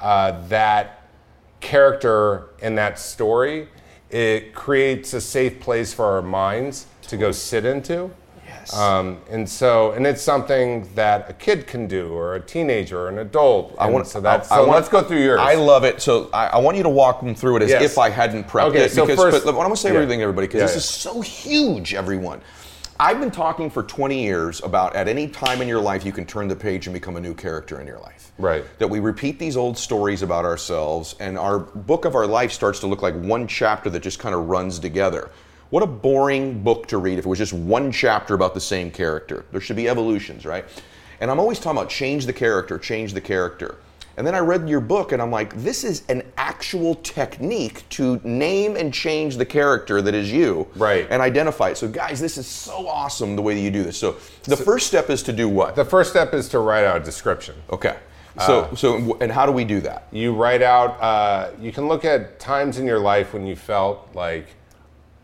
uh, 0.00 0.40
that 0.48 1.02
character 1.60 2.46
in 2.62 2.76
that 2.76 2.98
story, 2.98 3.68
it 4.10 4.54
creates 4.54 5.12
a 5.12 5.20
safe 5.20 5.60
place 5.60 5.92
for 5.92 6.06
our 6.06 6.22
minds 6.22 6.86
to 7.08 7.16
go 7.16 7.30
sit 7.30 7.66
into. 7.66 8.10
Yes. 8.68 8.76
Um, 8.78 9.18
and 9.30 9.48
so, 9.48 9.92
and 9.92 10.06
it's 10.06 10.22
something 10.22 10.88
that 10.94 11.30
a 11.30 11.32
kid 11.32 11.66
can 11.66 11.86
do, 11.86 12.08
or 12.12 12.34
a 12.34 12.40
teenager, 12.40 13.00
or 13.00 13.08
an 13.08 13.18
adult. 13.18 13.74
I 13.78 13.88
want 13.88 14.06
so 14.06 14.20
that's. 14.20 14.50
I, 14.50 14.56
So 14.56 14.70
I 14.70 14.74
let's 14.74 14.88
go 14.88 15.02
through 15.02 15.22
yours. 15.22 15.40
I 15.40 15.54
love 15.54 15.84
it. 15.84 16.00
So 16.02 16.28
I, 16.32 16.48
I 16.48 16.58
want 16.58 16.76
you 16.76 16.82
to 16.82 16.88
walk 16.88 17.20
them 17.20 17.34
through 17.34 17.56
it 17.56 17.62
as 17.62 17.70
Yes. 17.70 17.82
if 17.82 17.98
I 17.98 18.10
hadn't 18.10 18.46
prepped 18.48 18.70
Okay, 18.70 18.84
it. 18.84 18.92
so 18.92 19.06
because, 19.06 19.20
first- 19.20 19.44
but 19.44 19.50
I'm 19.50 19.56
going 19.56 19.70
to 19.70 19.76
say 19.76 19.90
yeah. 19.90 19.96
everything, 19.96 20.22
everybody, 20.22 20.46
because 20.46 20.60
Yeah, 20.60 20.66
this 20.66 20.74
yeah. 20.74 20.78
is 20.78 20.84
so 20.84 21.20
huge, 21.20 21.94
everyone. 21.94 22.40
I've 23.00 23.20
been 23.20 23.30
talking 23.30 23.70
for 23.70 23.84
20 23.84 24.20
years 24.24 24.60
about 24.64 24.96
at 24.96 25.06
any 25.06 25.28
time 25.28 25.62
in 25.62 25.68
your 25.68 25.80
life 25.80 26.04
you 26.04 26.10
can 26.10 26.26
turn 26.26 26.48
the 26.48 26.56
page 26.56 26.88
and 26.88 26.94
become 26.94 27.14
a 27.16 27.20
new 27.20 27.32
character 27.32 27.80
in 27.80 27.86
your 27.86 28.00
life. 28.00 28.32
Right. 28.38 28.64
That 28.80 28.88
we 28.90 28.98
repeat 28.98 29.38
these 29.38 29.56
old 29.56 29.78
stories 29.78 30.22
about 30.22 30.44
ourselves, 30.44 31.14
and 31.20 31.38
our 31.38 31.60
book 31.60 32.04
of 32.04 32.16
our 32.16 32.26
life 32.26 32.50
starts 32.50 32.80
to 32.80 32.88
look 32.88 33.00
like 33.00 33.14
one 33.14 33.46
chapter 33.46 33.88
that 33.90 34.00
just 34.02 34.18
kind 34.18 34.34
of 34.34 34.48
runs 34.48 34.80
together. 34.80 35.30
What 35.70 35.82
a 35.82 35.86
boring 35.86 36.62
book 36.62 36.86
to 36.88 36.98
read 36.98 37.18
if 37.18 37.26
it 37.26 37.28
was 37.28 37.38
just 37.38 37.52
one 37.52 37.92
chapter 37.92 38.34
about 38.34 38.54
the 38.54 38.60
same 38.60 38.90
character. 38.90 39.44
There 39.52 39.60
should 39.60 39.76
be 39.76 39.88
evolutions, 39.88 40.46
right? 40.46 40.64
And 41.20 41.30
I'm 41.30 41.38
always 41.38 41.58
talking 41.58 41.78
about 41.78 41.90
change 41.90 42.24
the 42.24 42.32
character, 42.32 42.78
change 42.78 43.12
the 43.12 43.20
character. 43.20 43.76
And 44.16 44.26
then 44.26 44.34
I 44.34 44.38
read 44.40 44.68
your 44.68 44.80
book 44.80 45.12
and 45.12 45.22
I'm 45.22 45.30
like, 45.30 45.54
this 45.62 45.84
is 45.84 46.02
an 46.08 46.22
actual 46.38 46.96
technique 46.96 47.84
to 47.90 48.20
name 48.24 48.76
and 48.76 48.92
change 48.92 49.36
the 49.36 49.44
character 49.44 50.02
that 50.02 50.14
is 50.14 50.32
you. 50.32 50.66
Right. 50.74 51.06
And 51.10 51.22
identify 51.22 51.70
it. 51.70 51.76
So, 51.76 51.86
guys, 51.86 52.18
this 52.18 52.36
is 52.36 52.46
so 52.46 52.88
awesome 52.88 53.36
the 53.36 53.42
way 53.42 53.54
that 53.54 53.60
you 53.60 53.70
do 53.70 53.84
this. 53.84 53.96
So, 53.96 54.16
the 54.44 54.56
first 54.56 54.86
step 54.88 55.08
is 55.10 55.22
to 55.24 55.32
do 55.32 55.48
what? 55.48 55.76
the 55.76 55.84
first 55.84 56.10
step 56.10 56.34
is 56.34 56.48
to 56.48 56.58
write 56.58 56.84
out 56.84 56.96
a 56.96 57.04
description. 57.04 57.54
okay. 57.70 57.96
So, 58.46 58.60
Uh, 58.60 58.74
so, 58.76 59.18
and 59.20 59.32
how 59.32 59.46
do 59.46 59.52
we 59.52 59.64
do 59.64 59.80
that? 59.80 60.06
You 60.12 60.32
write 60.34 60.62
out. 60.62 61.00
Uh, 61.00 61.50
you 61.60 61.72
can 61.72 61.88
look 61.88 62.04
at 62.04 62.38
times 62.38 62.78
in 62.78 62.86
your 62.86 63.00
life 63.00 63.32
when 63.34 63.46
you 63.46 63.56
felt 63.56 64.08
like, 64.14 64.46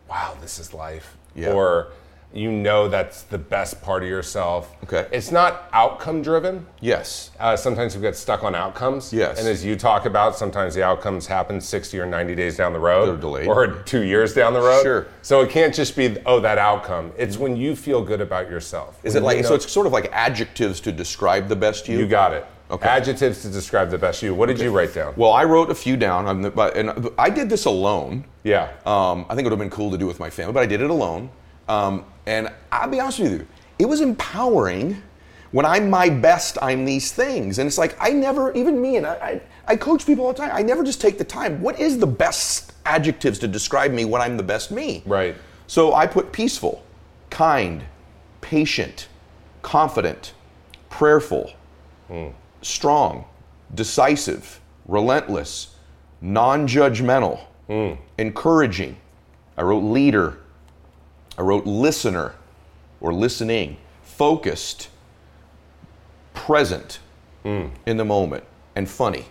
"Wow, 0.09 0.35
this 0.41 0.59
is 0.59 0.73
life," 0.73 1.15
Yeah. 1.35 1.51
or 1.51 1.87
you 2.33 2.51
know 2.51 2.89
that's 2.89 3.21
the 3.21 3.37
best 3.37 3.81
part 3.81 4.03
of 4.03 4.09
yourself. 4.09 4.69
Okay. 4.83 5.07
It's 5.13 5.31
not 5.31 5.69
outcome 5.71 6.21
driven. 6.21 6.65
Yes. 6.81 7.31
Uh, 7.39 7.55
sometimes 7.55 7.95
we 7.95 8.01
get 8.01 8.17
stuck 8.17 8.43
on 8.43 8.53
outcomes. 8.53 9.13
Yes. 9.13 9.39
And 9.39 9.47
as 9.47 9.63
you 9.63 9.77
talk 9.77 10.05
about, 10.05 10.35
sometimes 10.35 10.75
the 10.75 10.83
outcomes 10.83 11.27
happen 11.27 11.61
60 11.61 11.97
or 11.97 12.05
90 12.05 12.35
days 12.35 12.57
down 12.57 12.73
the 12.73 12.79
road. 12.79 13.05
They're 13.05 13.15
delayed. 13.15 13.47
Or 13.47 13.67
two 13.83 14.01
years 14.01 14.33
down 14.33 14.51
the 14.53 14.59
road. 14.59 14.83
Sure. 14.83 15.07
So 15.21 15.41
it 15.43 15.49
can't 15.49 15.73
just 15.73 15.95
be, 15.95 16.17
oh, 16.25 16.41
that 16.41 16.57
outcome. 16.57 17.13
It's 17.17 17.37
when 17.37 17.55
you 17.55 17.73
feel 17.73 18.01
good 18.01 18.19
about 18.19 18.49
yourself. 18.49 18.99
Is 19.03 19.15
it 19.15 19.23
like, 19.23 19.45
so 19.45 19.55
it's 19.55 19.71
sort 19.71 19.87
of 19.87 19.93
like 19.93 20.09
adjectives 20.11 20.81
to 20.81 20.91
describe 20.91 21.47
the 21.47 21.55
best 21.55 21.87
you? 21.87 21.97
You 21.99 22.05
got 22.07 22.33
it. 22.33 22.45
Okay. 22.71 22.87
Adjectives 22.87 23.43
to 23.43 23.49
describe 23.49 23.91
the 23.91 23.97
best 23.97 24.23
you. 24.23 24.33
What 24.33 24.47
did 24.47 24.59
you 24.59 24.71
write 24.75 24.93
down? 24.93 25.13
Well, 25.15 25.31
I 25.31 25.43
wrote 25.43 25.69
a 25.69 25.75
few 25.75 25.95
down, 25.97 26.27
I'm 26.27 26.41
the- 26.41 26.49
but 26.51 26.75
and 26.75 27.11
I 27.17 27.29
did 27.29 27.49
this 27.49 27.65
alone. 27.65 28.25
Yeah. 28.43 28.69
Um, 28.85 29.25
I 29.29 29.35
think 29.35 29.41
it 29.41 29.43
would 29.45 29.51
have 29.51 29.59
been 29.59 29.69
cool 29.69 29.91
to 29.91 29.97
do 29.97 30.07
with 30.07 30.19
my 30.19 30.29
family, 30.31 30.53
but 30.53 30.63
I 30.63 30.65
did 30.65 30.81
it 30.81 30.89
alone. 30.89 31.29
Um, 31.69 32.05
and 32.25 32.49
I'll 32.71 32.89
be 32.89 32.99
honest 32.99 33.19
with 33.19 33.31
you, 33.33 33.47
it 33.77 33.85
was 33.85 34.01
empowering. 34.01 35.01
When 35.51 35.65
I'm 35.65 35.89
my 35.89 36.09
best, 36.09 36.57
I'm 36.61 36.83
these 36.83 37.13
things, 37.13 37.59
and 37.59 37.67
it's 37.67 37.77
like 37.77 37.95
I 38.01 38.09
never, 38.09 38.51
even 38.53 38.81
me, 38.81 38.97
and 38.97 39.05
I, 39.07 39.13
I, 39.13 39.41
I 39.67 39.75
coach 39.77 40.05
people 40.05 40.25
all 40.25 40.33
the 40.33 40.37
time. 40.39 40.49
I 40.53 40.61
never 40.61 40.83
just 40.83 40.99
take 40.99 41.17
the 41.17 41.23
time. 41.23 41.61
What 41.61 41.79
is 41.79 41.97
the 41.97 42.07
best 42.07 42.73
adjectives 42.85 43.39
to 43.39 43.47
describe 43.47 43.91
me 43.91 44.03
when 44.03 44.21
I'm 44.21 44.35
the 44.35 44.43
best 44.43 44.69
me? 44.69 45.01
Right. 45.05 45.33
So 45.67 45.93
I 45.93 46.07
put 46.07 46.33
peaceful, 46.33 46.83
kind, 47.29 47.83
patient, 48.41 49.07
confident, 49.61 50.33
prayerful, 50.89 51.53
strong, 52.61 53.25
decisive, 53.73 54.59
relentless, 54.87 55.75
non 56.21 56.67
judgmental, 56.67 57.39
encouraging. 58.17 58.97
I 59.57 59.61
wrote 59.63 59.83
leader. 59.83 60.37
I 61.37 61.41
wrote 61.41 61.65
listener 61.65 62.33
or 63.01 63.13
listening, 63.13 63.77
focused, 64.03 64.89
present 66.33 66.99
in 67.43 67.97
the 67.97 68.05
moment, 68.05 68.43
and 68.75 68.89
funny. 68.89 69.25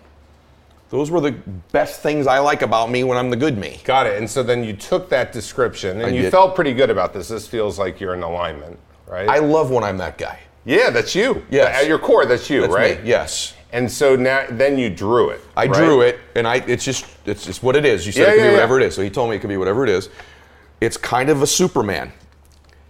Those 0.91 1.11
were 1.11 1.21
the 1.21 1.33
best 1.73 2.03
things 2.03 2.29
I 2.29 2.39
like 2.39 2.63
about 2.63 2.89
me 2.89 3.03
when 3.03 3.19
I'm 3.19 3.29
the 3.31 3.37
good 3.37 3.59
me. 3.59 3.81
Got 3.83 4.07
it. 4.07 4.19
And 4.19 4.31
so 4.31 4.45
then 4.45 4.63
you 4.63 4.73
took 4.75 5.09
that 5.09 5.33
description 5.33 5.97
and 5.97 6.07
I 6.07 6.09
you 6.11 6.23
did. 6.23 6.31
felt 6.31 6.55
pretty 6.55 6.73
good 6.73 6.91
about 6.91 7.13
this. 7.13 7.27
This 7.27 7.49
feels 7.49 7.79
like 7.79 7.99
you're 7.99 8.15
in 8.15 8.23
alignment, 8.23 8.79
right? 9.09 9.29
I 9.29 9.39
love 9.39 9.73
when 9.73 9.83
I'm 9.83 9.99
that 9.99 10.19
guy. 10.19 10.39
Yeah, 10.65 10.91
that's 10.91 11.15
you. 11.15 11.45
Yes. 11.51 11.83
At 11.83 11.89
your 11.89 11.99
core, 11.99 12.27
that's 12.27 12.49
you, 12.51 12.63
That's 12.63 12.73
right? 12.75 13.03
me. 13.03 13.09
Yes. 13.09 13.55
And 13.73 13.91
so 13.91 14.15
now, 14.17 14.47
then 14.51 14.79
you 14.79 14.89
drew 14.89 15.31
it. 15.31 15.41
I 15.57 15.67
right? 15.67 15.75
drew 15.75 16.01
it, 16.03 16.21
and 16.37 16.47
I 16.47 16.57
it's 16.57 16.85
just 16.85 17.07
it's 17.27 17.45
just 17.45 17.63
what 17.63 17.75
it 17.77 17.85
is. 17.85 18.07
You 18.07 18.13
said 18.13 18.21
Yeah, 18.23 18.27
it 18.29 18.31
could 18.31 18.37
yeah, 18.39 18.43
be 18.43 18.47
yeah. 18.49 18.53
whatever 18.53 18.81
it 18.81 18.87
is, 18.87 18.95
so 18.95 19.03
he 19.03 19.11
told 19.11 19.31
me 19.31 19.37
it 19.37 19.41
could 19.41 19.49
be 19.49 19.57
whatever 19.57 19.83
it 19.83 19.89
is. 19.91 20.11
It's 20.81 20.97
kind 20.97 21.29
of 21.29 21.43
a 21.43 21.47
Superman, 21.47 22.13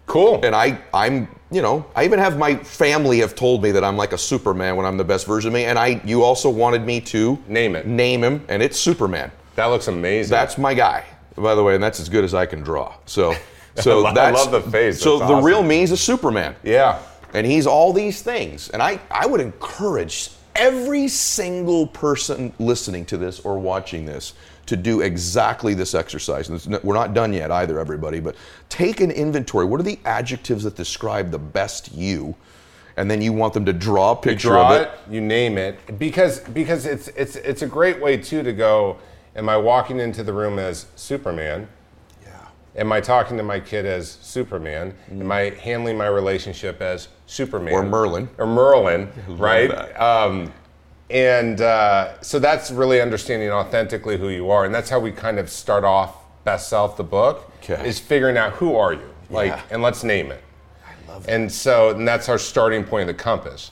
Cool. 0.06 0.40
and 0.44 0.54
I 0.54 0.78
I'm 0.92 1.28
you 1.50 1.62
know 1.62 1.86
I 1.96 2.04
even 2.04 2.18
have 2.18 2.36
my 2.36 2.56
family 2.56 3.20
have 3.20 3.34
told 3.34 3.62
me 3.62 3.70
that 3.70 3.82
I'm 3.82 3.96
like 3.96 4.12
a 4.12 4.18
Superman 4.18 4.76
when 4.76 4.84
I'm 4.84 4.98
the 4.98 5.04
best 5.04 5.26
version 5.26 5.48
of 5.48 5.54
me, 5.54 5.64
and 5.64 5.78
I 5.78 6.00
you 6.04 6.22
also 6.22 6.50
wanted 6.50 6.84
me 6.84 7.00
to 7.02 7.38
Name 7.48 7.76
it. 7.76 7.86
name 7.86 8.22
him, 8.22 8.44
and 8.48 8.62
it's 8.62 8.78
Superman. 8.78 9.30
that 9.56 9.66
looks 9.66 9.88
amazing. 9.88 10.30
That's 10.30 10.58
my 10.58 10.74
guy, 10.74 11.04
by 11.36 11.54
the 11.54 11.62
way, 11.64 11.74
and 11.76 11.82
that's 11.82 11.98
as 11.98 12.10
good 12.10 12.24
as 12.24 12.34
I 12.34 12.44
can 12.44 12.60
draw. 12.60 12.92
So 13.06 13.34
so 13.76 14.04
I 14.04 14.12
lo- 14.12 14.20
I 14.20 14.30
love 14.32 14.50
the 14.50 14.60
face. 14.60 15.00
So 15.00 15.18
That's 15.18 15.30
the 15.30 15.36
real 15.40 15.62
me 15.62 15.82
is 15.82 15.92
a 15.92 15.96
Superman. 15.96 16.56
yeah. 16.62 16.98
And 17.34 17.46
he's 17.46 17.66
all 17.66 17.92
these 17.92 18.22
things. 18.22 18.70
And 18.70 18.80
I, 18.80 19.00
I 19.10 19.26
would 19.26 19.40
encourage 19.40 20.30
every 20.54 21.08
single 21.08 21.88
person 21.88 22.52
listening 22.58 23.04
to 23.06 23.16
this 23.16 23.40
or 23.40 23.58
watching 23.58 24.06
this 24.06 24.34
to 24.66 24.76
do 24.76 25.00
exactly 25.00 25.74
this 25.74 25.94
exercise. 25.94 26.48
And 26.48 26.82
we're 26.82 26.94
not 26.94 27.12
done 27.12 27.32
yet 27.32 27.50
either, 27.50 27.78
everybody, 27.78 28.20
but 28.20 28.36
take 28.68 29.00
an 29.00 29.10
inventory. 29.10 29.66
What 29.66 29.80
are 29.80 29.84
the 29.84 29.98
adjectives 30.04 30.64
that 30.64 30.76
describe 30.76 31.30
the 31.30 31.38
best 31.38 31.92
you? 31.92 32.34
And 32.96 33.10
then 33.10 33.20
you 33.20 33.32
want 33.32 33.52
them 33.52 33.64
to 33.64 33.72
draw 33.72 34.12
a 34.12 34.14
You 34.14 34.22
picture 34.22 34.48
draw 34.50 34.76
of 34.76 34.82
it, 34.82 34.90
you 35.10 35.20
name 35.20 35.58
it, 35.58 35.98
because 35.98 36.38
because 36.38 36.86
it's 36.86 37.08
it's 37.08 37.34
it's 37.34 37.62
a 37.62 37.66
great 37.66 38.00
way 38.00 38.16
too 38.16 38.44
to 38.44 38.52
go. 38.52 38.98
Am 39.34 39.48
I 39.48 39.56
walking 39.56 39.98
into 39.98 40.22
the 40.22 40.32
room 40.32 40.60
as 40.60 40.86
Superman? 40.94 41.66
Am 42.76 42.90
I 42.92 43.00
talking 43.00 43.36
to 43.36 43.42
my 43.42 43.60
kid 43.60 43.86
as 43.86 44.10
Superman? 44.20 44.94
Am 45.10 45.30
I 45.30 45.50
handling 45.50 45.96
my 45.96 46.06
relationship 46.08 46.80
as 46.80 47.08
Superman 47.26 47.72
Or 47.72 47.82
Merlin. 47.84 48.28
Or 48.38 48.46
Merlin, 48.46 49.10
right? 49.28 49.70
Um, 50.00 50.52
and 51.10 51.60
uh, 51.60 52.20
so 52.20 52.38
that's 52.38 52.70
really 52.70 53.00
understanding 53.00 53.50
authentically 53.50 54.18
who 54.18 54.28
you 54.28 54.50
are, 54.50 54.64
and 54.64 54.74
that's 54.74 54.90
how 54.90 54.98
we 54.98 55.12
kind 55.12 55.38
of 55.38 55.48
start 55.48 55.84
off 55.84 56.16
Best 56.44 56.68
Self, 56.68 56.96
the 56.96 57.04
book, 57.04 57.50
Okay. 57.58 57.86
is 57.88 57.98
figuring 57.98 58.36
out 58.36 58.52
who 58.54 58.76
are 58.76 58.92
you, 58.92 59.08
like, 59.30 59.48
Yeah. 59.52 59.62
and 59.70 59.82
let's 59.82 60.02
name 60.04 60.30
it. 60.32 60.42
And 61.28 61.50
so, 61.50 61.90
and 61.90 62.06
that's 62.06 62.28
our 62.28 62.38
starting 62.38 62.82
point 62.84 63.08
of 63.08 63.16
the 63.16 63.22
compass. 63.22 63.70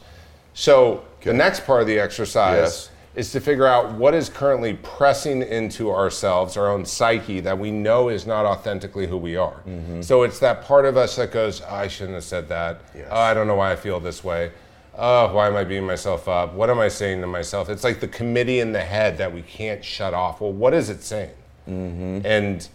So, 0.55 1.03
the 1.23 1.33
next 1.33 1.67
part 1.67 1.81
of 1.83 1.87
the 1.89 1.99
exercise 1.99 2.57
Yes. 2.59 2.89
Is 3.15 3.31
to 3.33 3.41
figure 3.41 3.67
out 3.67 3.93
what 3.93 4.15
is 4.15 4.29
currently 4.29 4.75
pressing 4.83 5.43
into 5.43 5.91
ourselves, 5.91 6.57
our 6.57 6.71
own 6.71 6.85
psyche, 6.85 7.41
that 7.41 7.59
we 7.59 7.71
know 7.71 8.09
is 8.09 8.27
not 8.27 8.47
authentically 8.47 9.07
who 9.07 9.19
we 9.19 9.37
are. 9.37 9.63
Mm-hmm. 9.67 10.01
So, 10.01 10.23
it's 10.23 10.39
that 10.39 10.63
part 10.63 10.87
of 10.87 10.97
us 10.97 11.17
that 11.17 11.31
goes, 11.31 11.61
oh, 11.61 11.75
I 11.75 11.89
shouldn't 11.89 12.15
have 12.15 12.25
said 12.25 12.49
that. 12.49 12.81
Yes. 12.95 13.09
Oh, 13.11 13.17
I 13.21 13.35
don't 13.35 13.47
know 13.47 13.57
why 13.57 13.73
I 13.73 13.77
feel 13.77 14.01
this 14.01 14.25
way. 14.25 14.53
Oh, 14.97 15.35
why 15.35 15.47
am 15.47 15.57
I 15.57 15.65
beating 15.65 15.87
myself 15.87 16.29
up? 16.29 16.55
What 16.55 16.71
am 16.71 16.79
I 16.79 16.89
saying 16.89 17.21
to 17.23 17.27
myself? 17.27 17.69
It's 17.69 17.85
like 17.85 18.01
the 18.01 18.09
committee 18.09 18.61
in 18.61 18.73
the 18.73 18.81
head 18.81 19.19
that 19.19 19.33
we 19.33 19.43
can't 19.43 19.85
shut 19.85 20.15
off. 20.15 20.41
Well, 20.41 20.53
what 20.53 20.75
is 20.75 20.91
it 20.91 21.03
saying? 21.03 21.35
Mm-hmm. 21.69 22.21
And 22.27 22.69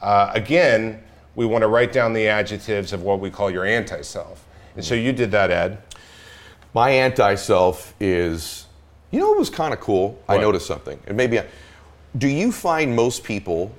uh, 0.00 0.30
again, 0.34 1.02
we 1.34 1.44
want 1.46 1.62
to 1.62 1.68
write 1.68 1.92
down 1.92 2.12
the 2.12 2.28
adjectives 2.28 2.92
of 2.92 3.02
what 3.02 3.20
we 3.20 3.30
call 3.30 3.50
your 3.50 3.64
anti 3.64 4.02
self. 4.02 4.46
And 4.76 4.84
so 4.84 4.94
mm. 4.94 5.02
you 5.02 5.12
did 5.12 5.30
that, 5.32 5.50
Ed. 5.50 5.78
My 6.74 6.90
anti-self 6.90 7.94
is, 7.98 8.65
you 9.10 9.20
know, 9.20 9.28
what 9.28 9.38
was 9.38 9.50
kind 9.50 9.72
of 9.72 9.80
cool. 9.80 10.18
I 10.28 10.38
noticed 10.38 10.66
something, 10.66 10.98
and 11.06 11.16
maybe, 11.16 11.38
I, 11.38 11.46
do 12.18 12.28
you 12.28 12.52
find 12.52 12.94
most 12.94 13.24
people 13.24 13.72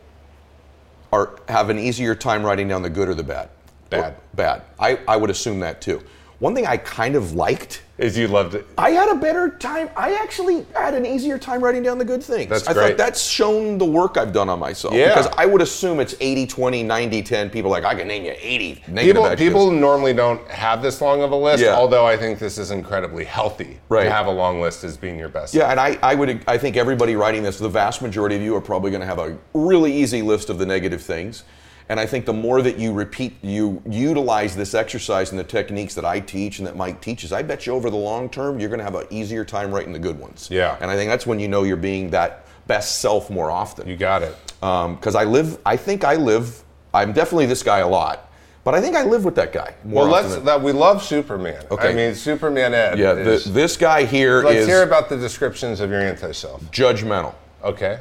are 1.12 1.40
have 1.48 1.70
an 1.70 1.80
easier 1.80 2.16
time 2.16 2.44
writing 2.44 2.68
down 2.68 2.82
the 2.82 2.90
good 2.90 3.08
or 3.08 3.16
the 3.16 3.24
bad? 3.24 3.50
Bad. 3.90 4.14
Or- 4.14 4.16
bad. 4.36 4.62
I, 4.80 5.00
I 5.08 5.18
would 5.18 5.30
assume 5.30 5.60
that 5.62 5.82
too. 5.82 6.02
One 6.40 6.54
thing 6.54 6.68
I 6.68 6.78
kind 6.78 7.16
of 7.16 7.34
liked 7.34 7.82
Is 7.98 8.16
you 8.16 8.27
loved 8.27 8.54
it. 8.54 8.68
I 8.77 8.92
had 8.92 9.10
a 9.10 9.16
better 9.16 9.50
time. 9.50 9.89
I 9.98 10.13
actually 10.22 10.68
had 10.75 10.94
an 10.94 11.04
easier 11.04 11.39
time 11.39 11.63
writing 11.63 11.82
down 11.82 11.98
the 11.98 12.06
good 12.06 12.24
things. 12.24 12.48
That's 12.48 12.68
I 12.68 12.74
great. 12.74 12.89
thought 12.89 12.98
that's 12.98 13.24
shown 13.24 13.80
the 13.80 13.86
work 13.86 14.18
I've 14.18 14.32
done 14.32 14.50
on 14.50 14.60
myself. 14.60 14.94
Yeah. 14.94 15.08
Because 15.08 15.25
I 15.36 15.48
would 15.48 15.63
assume 15.63 16.00
it's 16.00 16.13
80, 16.20 16.46
20, 16.46 16.84
90, 16.84 17.24
10. 17.24 17.50
People 17.50 17.72
are 17.74 17.82
like, 17.82 17.86
I 17.86 17.96
can 17.98 18.08
name 18.08 18.24
you 18.24 18.36
80 18.38 18.84
negative 18.88 19.24
People, 19.24 19.36
people 19.36 19.72
normally 19.72 20.13
don't 20.13 20.48
have 20.48 20.84
this 20.84 21.01
long 21.01 21.24
of 21.24 21.32
a 21.32 21.36
list, 21.36 21.63
Yeah. 21.63 21.74
although 21.74 22.06
I 22.06 22.16
think 22.18 22.38
this 22.38 22.60
is 22.60 22.70
incredibly 22.70 23.25
healthy 23.25 23.80
Right. 23.89 24.04
to 24.04 24.12
have 24.12 24.27
a 24.27 24.32
long 24.32 24.62
list 24.62 24.84
as 24.84 24.96
being 24.96 25.18
your 25.18 25.30
best. 25.30 25.56
Yeah, 25.56 25.72
and 25.72 25.80
I, 25.80 25.98
I 26.04 26.13
would 26.13 26.44
I 26.48 26.60
think 26.60 26.77
everybody 26.77 27.16
writing 27.16 27.42
this, 27.42 27.58
the 27.58 27.68
vast 27.68 28.04
majority 28.04 28.36
of 28.36 28.44
you 28.44 28.56
are 28.56 28.62
probably 28.62 28.92
going 28.92 29.01
to 29.01 29.08
have 29.08 29.18
a 29.20 29.36
really 29.56 29.92
easy 29.92 30.22
list 30.22 30.51
of 30.51 30.60
the 30.60 30.68
negative 30.68 31.01
things. 31.01 31.44
And 31.89 32.00
I 32.00 32.06
think 32.06 32.25
the 32.25 32.34
more 32.34 32.62
that 32.62 32.77
you 32.77 32.91
repeat, 32.91 33.34
you 33.41 33.82
utilize 33.89 34.56
this 34.56 34.74
exercise 34.74 35.32
and 35.32 35.39
the 35.39 35.44
techniques 35.44 35.94
that 35.96 36.03
I 36.03 36.20
teach 36.20 36.60
and 36.60 36.67
that 36.67 36.75
Mike 36.75 37.00
teaches, 37.00 37.32
I 37.32 37.44
bet 37.44 37.65
you 37.65 37.74
over 37.74 37.89
the 37.89 37.96
long 37.96 38.29
term 38.29 38.60
you're 38.60 38.70
going 38.70 38.79
to 38.79 38.84
have 38.84 38.96
an 38.96 39.08
easier 39.10 39.46
time 39.46 39.72
writing 39.74 39.94
the 39.94 40.00
good 40.00 40.20
ones. 40.20 40.50
Yeah. 40.51 40.77
And 40.82 40.91
I 40.91 40.96
think 40.96 41.10
that's 41.10 41.25
when 41.25 41.39
you 41.39 41.48
know 41.48 41.63
you're 41.63 41.77
being 41.77 42.10
that 42.10 42.46
best 42.67 43.00
self 43.00 43.29
more 43.29 43.50
often. 43.50 43.88
You 43.88 43.96
got 43.96 44.22
it. 44.22 44.36
because 44.60 45.15
I 45.15 45.24
live. 45.24 45.58
I 45.65 45.77
think 45.77 46.03
I 46.03 46.15
live. 46.15 46.62
I'm 46.94 47.13
definitely 47.13 47.46
this 47.46 47.63
guy 47.63 47.79
a 47.79 47.88
lot, 47.88 48.29
but 48.65 48.74
I 48.74 48.82
think 48.82 48.96
I 48.98 49.03
live 49.03 49.24
with 49.24 49.36
that 49.36 49.53
guy. 49.53 49.74
More 49.86 50.03
Well, 50.03 50.12
let's. 50.12 50.36
That, 50.44 50.62
we 50.62 50.74
love 50.74 51.01
Superman. 51.03 51.63
Okay. 51.72 51.89
I 51.91 51.94
mean, 51.94 52.15
Superman 52.15 52.74
Ed. 52.74 52.98
yeah, 53.00 53.13
the, 53.13 53.41
this 53.48 53.77
guy 53.77 54.03
here 54.03 54.44
let's 54.44 54.58
is 54.62 54.67
hear 54.67 54.84
about 54.84 55.08
the 55.08 55.15
descriptions 55.17 55.79
of 55.79 55.89
your 55.89 56.01
anti-self. 56.01 56.62
judgmental, 56.72 57.34
Okay. 57.63 58.00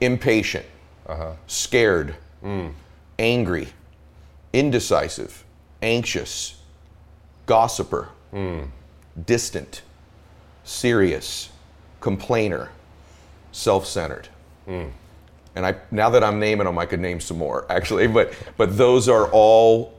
impatient, 0.00 0.64
Uh-huh. 1.06 1.32
scared, 1.46 2.14
Mm. 2.44 2.72
Angry, 3.18 3.68
indecisive, 4.52 5.44
anxious, 5.82 6.56
gossiper, 7.46 8.08
Mm. 8.34 8.68
distant, 9.24 9.82
serious, 10.64 11.50
complainer, 12.00 12.70
self-centered. 13.52 14.28
Mm. 14.68 14.90
And 15.54 15.64
I 15.64 15.76
now 15.90 16.10
that 16.10 16.22
I'm 16.22 16.38
naming 16.38 16.66
them, 16.66 16.76
I 16.78 16.84
could 16.86 17.00
name 17.00 17.20
some 17.20 17.38
more 17.38 17.64
actually, 17.70 18.08
but 18.08 18.32
but 18.56 18.76
those 18.76 19.08
are 19.08 19.28
all 19.30 19.94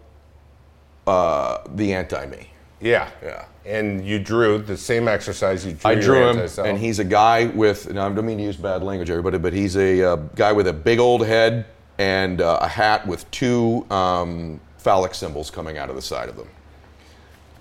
uh, 1.08 1.60
the 1.76 1.94
anti-me. 1.94 2.50
Yeah. 2.82 3.10
Yeah. 3.24 3.46
And 3.66 4.06
you 4.06 4.20
drew 4.20 4.60
the 4.60 4.78
same 4.78 5.08
exercise 5.08 5.66
you 5.66 5.74
drew. 5.74 5.92
I 5.92 5.96
drew 5.96 6.30
him, 6.30 6.50
and 6.66 6.78
he's 6.78 7.00
a 7.00 7.04
guy 7.04 7.46
with. 7.48 7.88
And 7.88 8.00
I 8.00 8.08
don't 8.10 8.26
mean 8.26 8.38
to 8.38 8.44
use 8.44 8.56
bad 8.56 8.84
language, 8.84 9.10
everybody, 9.10 9.38
but 9.38 9.52
he's 9.52 9.76
a 9.76 10.04
uh, 10.04 10.16
guy 10.36 10.54
with 10.54 10.68
a 10.68 10.74
big 10.74 11.00
old 11.00 11.26
head 11.26 11.66
and 11.98 12.42
uh, 12.42 12.60
a 12.62 12.68
hat 12.68 13.08
with 13.08 13.30
two 13.32 13.86
um, 13.90 14.60
phallic 14.78 15.14
symbols 15.14 15.50
coming 15.50 15.78
out 15.78 15.90
of 15.90 15.96
the 15.96 16.02
side 16.02 16.30
of 16.30 16.36
them. 16.38 16.48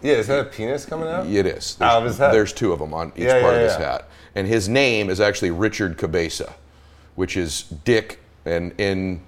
Yeah, 0.02 0.14
is 0.14 0.26
that 0.26 0.40
a 0.40 0.44
penis 0.44 0.84
coming 0.84 1.08
out? 1.08 1.26
It 1.26 1.46
is. 1.46 1.76
Out 1.80 2.02
of 2.02 2.04
his 2.04 2.18
head. 2.18 2.32
There's 2.32 2.52
two 2.52 2.72
of 2.72 2.78
them 2.78 2.92
on 2.92 3.12
each 3.16 3.24
Yeah, 3.24 3.40
part 3.40 3.54
yeah, 3.54 3.60
of 3.60 3.70
his 3.70 3.78
yeah. 3.80 3.92
hat, 3.92 4.08
and 4.34 4.46
his 4.46 4.68
name 4.68 5.08
is 5.10 5.20
actually 5.20 5.50
Richard 5.50 5.96
Cabeza, 5.96 6.54
which 7.14 7.36
is 7.36 7.62
Dick, 7.84 8.20
and 8.44 8.78
in 8.78 9.20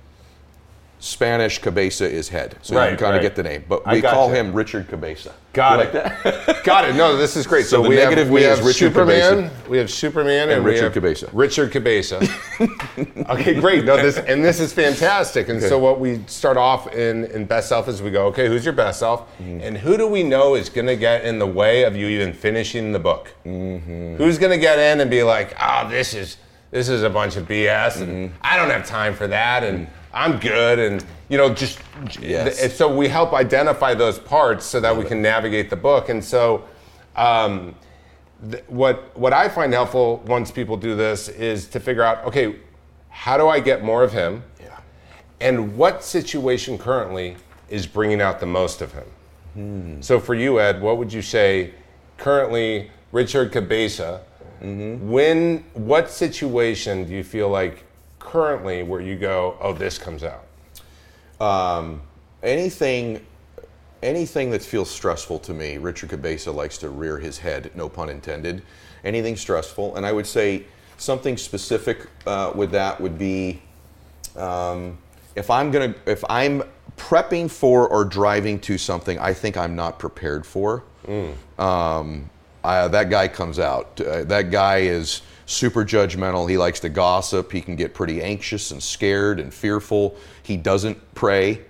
Spanish, 1.00 1.58
Cabeza 1.60 2.10
is 2.10 2.28
head, 2.28 2.56
so 2.60 2.74
you 2.74 2.88
can 2.88 2.96
kind 2.98 3.10
right. 3.12 3.16
of 3.16 3.22
get 3.22 3.36
the 3.36 3.42
name. 3.44 3.64
But 3.68 3.86
we 3.86 4.02
call 4.02 4.28
gotcha. 4.28 4.40
him 4.40 4.52
Richard 4.52 4.88
Cabeza. 4.88 5.32
Got 5.52 5.94
You 5.94 6.00
it. 6.00 6.46
like? 6.48 6.64
Got 6.64 6.88
it. 6.88 6.96
No, 6.96 7.16
this 7.16 7.36
is 7.36 7.46
great. 7.46 7.66
So 7.66 7.76
So, 7.78 7.82
the 7.84 7.88
we 7.88 7.94
negative 7.96 8.26
have, 8.26 8.34
we 8.34 8.42
have 8.42 8.58
Richard 8.64 8.92
Superman. 8.92 9.50
We 9.68 9.78
have 9.78 9.90
Superman 9.90 10.50
and, 10.50 10.64
we 10.64 10.72
Richard 10.72 10.92
Cabeza. 10.92 11.30
Richard 11.32 11.70
Cabeza. 11.70 12.16
okay, 13.30 13.54
great. 13.60 13.84
No, 13.84 13.96
this 13.96 14.18
and 14.18 14.44
this 14.44 14.58
is 14.60 14.72
fantastic. 14.72 15.48
And 15.48 15.62
so 15.62 15.78
what 15.78 16.00
we 16.00 16.22
start 16.26 16.56
off 16.56 16.92
in 16.94 17.24
in 17.26 17.44
best 17.44 17.68
self 17.68 17.88
is 17.88 18.02
we 18.02 18.10
go, 18.10 18.26
okay, 18.26 18.48
who's 18.48 18.64
your 18.64 18.74
best 18.74 18.98
self, 18.98 19.20
Mm-hmm. 19.38 19.60
and 19.62 19.78
who 19.78 19.96
do 19.96 20.06
we 20.08 20.22
know 20.24 20.54
is 20.56 20.68
going 20.68 20.86
to 20.88 20.96
get 20.96 21.24
in 21.24 21.38
the 21.38 21.46
way 21.46 21.84
of 21.84 21.94
you 21.96 22.08
even 22.08 22.32
finishing 22.32 22.92
the 22.92 22.98
book? 22.98 23.32
Mm-hmm. 23.46 24.16
Who's 24.16 24.36
going 24.38 24.50
to 24.52 24.58
get 24.58 24.78
in 24.78 25.00
and 25.00 25.10
be 25.10 25.22
like, 25.22 25.54
oh, 25.60 25.88
this 25.88 26.12
is 26.14 26.38
this 26.70 26.88
is 26.88 27.02
a 27.02 27.10
bunch 27.10 27.36
of 27.36 27.46
BS, 27.46 28.02
and 28.02 28.30
Mm-hmm. 28.30 28.36
I 28.42 28.56
don't 28.56 28.70
have 28.70 28.84
time 28.86 29.14
for 29.14 29.26
that, 29.28 29.62
and 29.64 29.86
I'm 30.18 30.38
good, 30.40 30.78
and 30.80 31.04
you 31.28 31.38
know, 31.38 31.54
just 31.54 31.78
Yes. 32.20 32.60
and 32.62 32.72
so 32.72 32.92
we 32.94 33.08
help 33.08 33.32
identify 33.32 33.94
those 33.94 34.18
parts 34.18 34.64
so 34.66 34.80
that 34.80 34.96
we 34.96 35.04
can 35.04 35.22
navigate 35.22 35.70
the 35.70 35.76
book. 35.76 36.08
And 36.08 36.25
so, 36.25 36.64
um, 37.14 37.75
th- 38.50 38.64
what 38.66 39.16
what 39.16 39.32
I 39.32 39.48
find 39.48 39.72
helpful 39.72 40.22
once 40.26 40.50
people 40.50 40.76
do 40.76 40.96
this 40.96 41.28
is 41.28 41.68
to 41.68 41.80
figure 41.80 42.02
out, 42.02 42.25
okay, 42.25 42.56
how 43.10 43.37
do 43.37 43.48
I 43.48 43.60
get 43.60 43.84
more 43.84 44.02
of 44.02 44.12
him, 44.12 44.42
yeah. 44.60 44.78
and 45.40 45.76
what 45.76 46.02
situation 46.02 46.78
currently 46.78 47.37
is 47.68 47.87
bringing 47.87 48.20
out 48.20 48.40
the 48.40 48.46
most 48.46 48.81
of 48.83 48.92
him. 48.92 49.04
So 50.02 50.20
for 50.20 50.35
you, 50.35 50.61
Ed, 50.61 50.81
what 50.81 50.98
would 50.98 51.12
you 51.12 51.20
say 51.22 51.72
currently, 52.16 52.90
Richard 53.12 53.50
Cabeza? 53.50 54.20
When 54.61 55.64
what 55.74 56.11
situation 56.11 57.04
do 57.04 57.12
you 57.12 57.24
feel 57.24 57.48
like 57.48 57.85
currently 58.28 58.82
where 58.82 59.00
you 59.00 59.16
go, 59.16 59.56
oh, 59.60 59.72
this 59.72 59.98
comes 59.98 60.22
out? 60.22 60.44
Um, 61.40 62.02
anything, 62.42 63.24
anything 64.02 64.50
that 64.50 64.62
feels 64.62 64.90
stressful 64.90 65.38
to 65.40 65.54
me, 65.54 65.78
Richard 65.78 66.10
Cabeza 66.10 66.52
likes 66.52 66.78
to 66.78 66.90
rear 66.90 67.18
his 67.18 67.38
head. 67.38 67.70
No 67.74 67.88
pun 67.88 68.08
intended. 68.10 68.62
Anything 69.04 69.36
stressful, 69.36 69.96
and 69.96 70.04
I 70.04 70.12
would 70.12 70.26
say 70.26 70.64
something 70.96 71.36
specific 71.36 72.06
uh, 72.26 72.52
with 72.54 72.72
that 72.72 73.00
would 73.00 73.16
be 73.16 73.62
um, 74.36 74.98
if 75.36 75.50
I'm 75.50 75.70
gonna 75.70 75.94
if 76.04 76.24
I'm 76.28 76.64
prepping 76.96 77.48
for 77.48 77.88
or 77.88 78.04
driving 78.04 78.58
to 78.60 78.76
something 78.76 79.18
I 79.20 79.32
think 79.32 79.56
I'm 79.56 79.76
not 79.76 80.00
prepared 80.00 80.44
for. 80.44 80.82
Um, 81.58 82.28
I, 82.64 82.88
that 82.88 83.08
guy 83.08 83.28
comes 83.28 83.60
out. 83.60 84.00
Uh, 84.00 84.24
that 84.24 84.50
guy 84.50 84.78
is 84.78 85.22
super 85.48 85.82
judgmental. 85.84 86.48
He 86.48 86.58
likes 86.58 86.78
to 86.80 86.88
gossip. 86.88 87.50
He 87.50 87.61
can 87.61 87.74
get 87.74 87.94
pretty 87.94 88.22
anxious 88.22 88.70
and 88.70 88.82
scared 88.82 89.40
and 89.40 89.52
fearful. 89.52 90.14
He 90.42 90.56
doesn't 90.56 91.14
pray. 91.14 91.62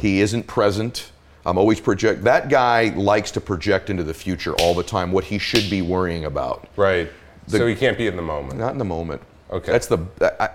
He 0.00 0.20
isn't 0.20 0.48
present. 0.48 1.12
I'm 1.46 1.56
always 1.56 1.78
project. 1.80 2.24
That 2.24 2.48
guy 2.48 2.92
likes 2.96 3.30
to 3.32 3.40
project 3.40 3.88
into 3.88 4.02
the 4.02 4.12
future 4.12 4.52
all 4.54 4.74
the 4.74 4.82
time 4.82 5.12
what 5.12 5.22
he 5.22 5.38
should 5.38 5.70
be 5.70 5.80
worrying 5.80 6.24
about. 6.24 6.66
Right. 6.76 7.08
so 7.46 7.66
he 7.68 7.76
can't 7.76 7.96
be 7.96 8.08
in 8.08 8.16
the 8.16 8.22
moment. 8.22 8.58
Not 8.58 8.72
in 8.72 8.78
the 8.78 8.84
moment. 8.84 9.22
Okay. 9.48 9.70
That's 9.70 9.86
the 9.86 9.98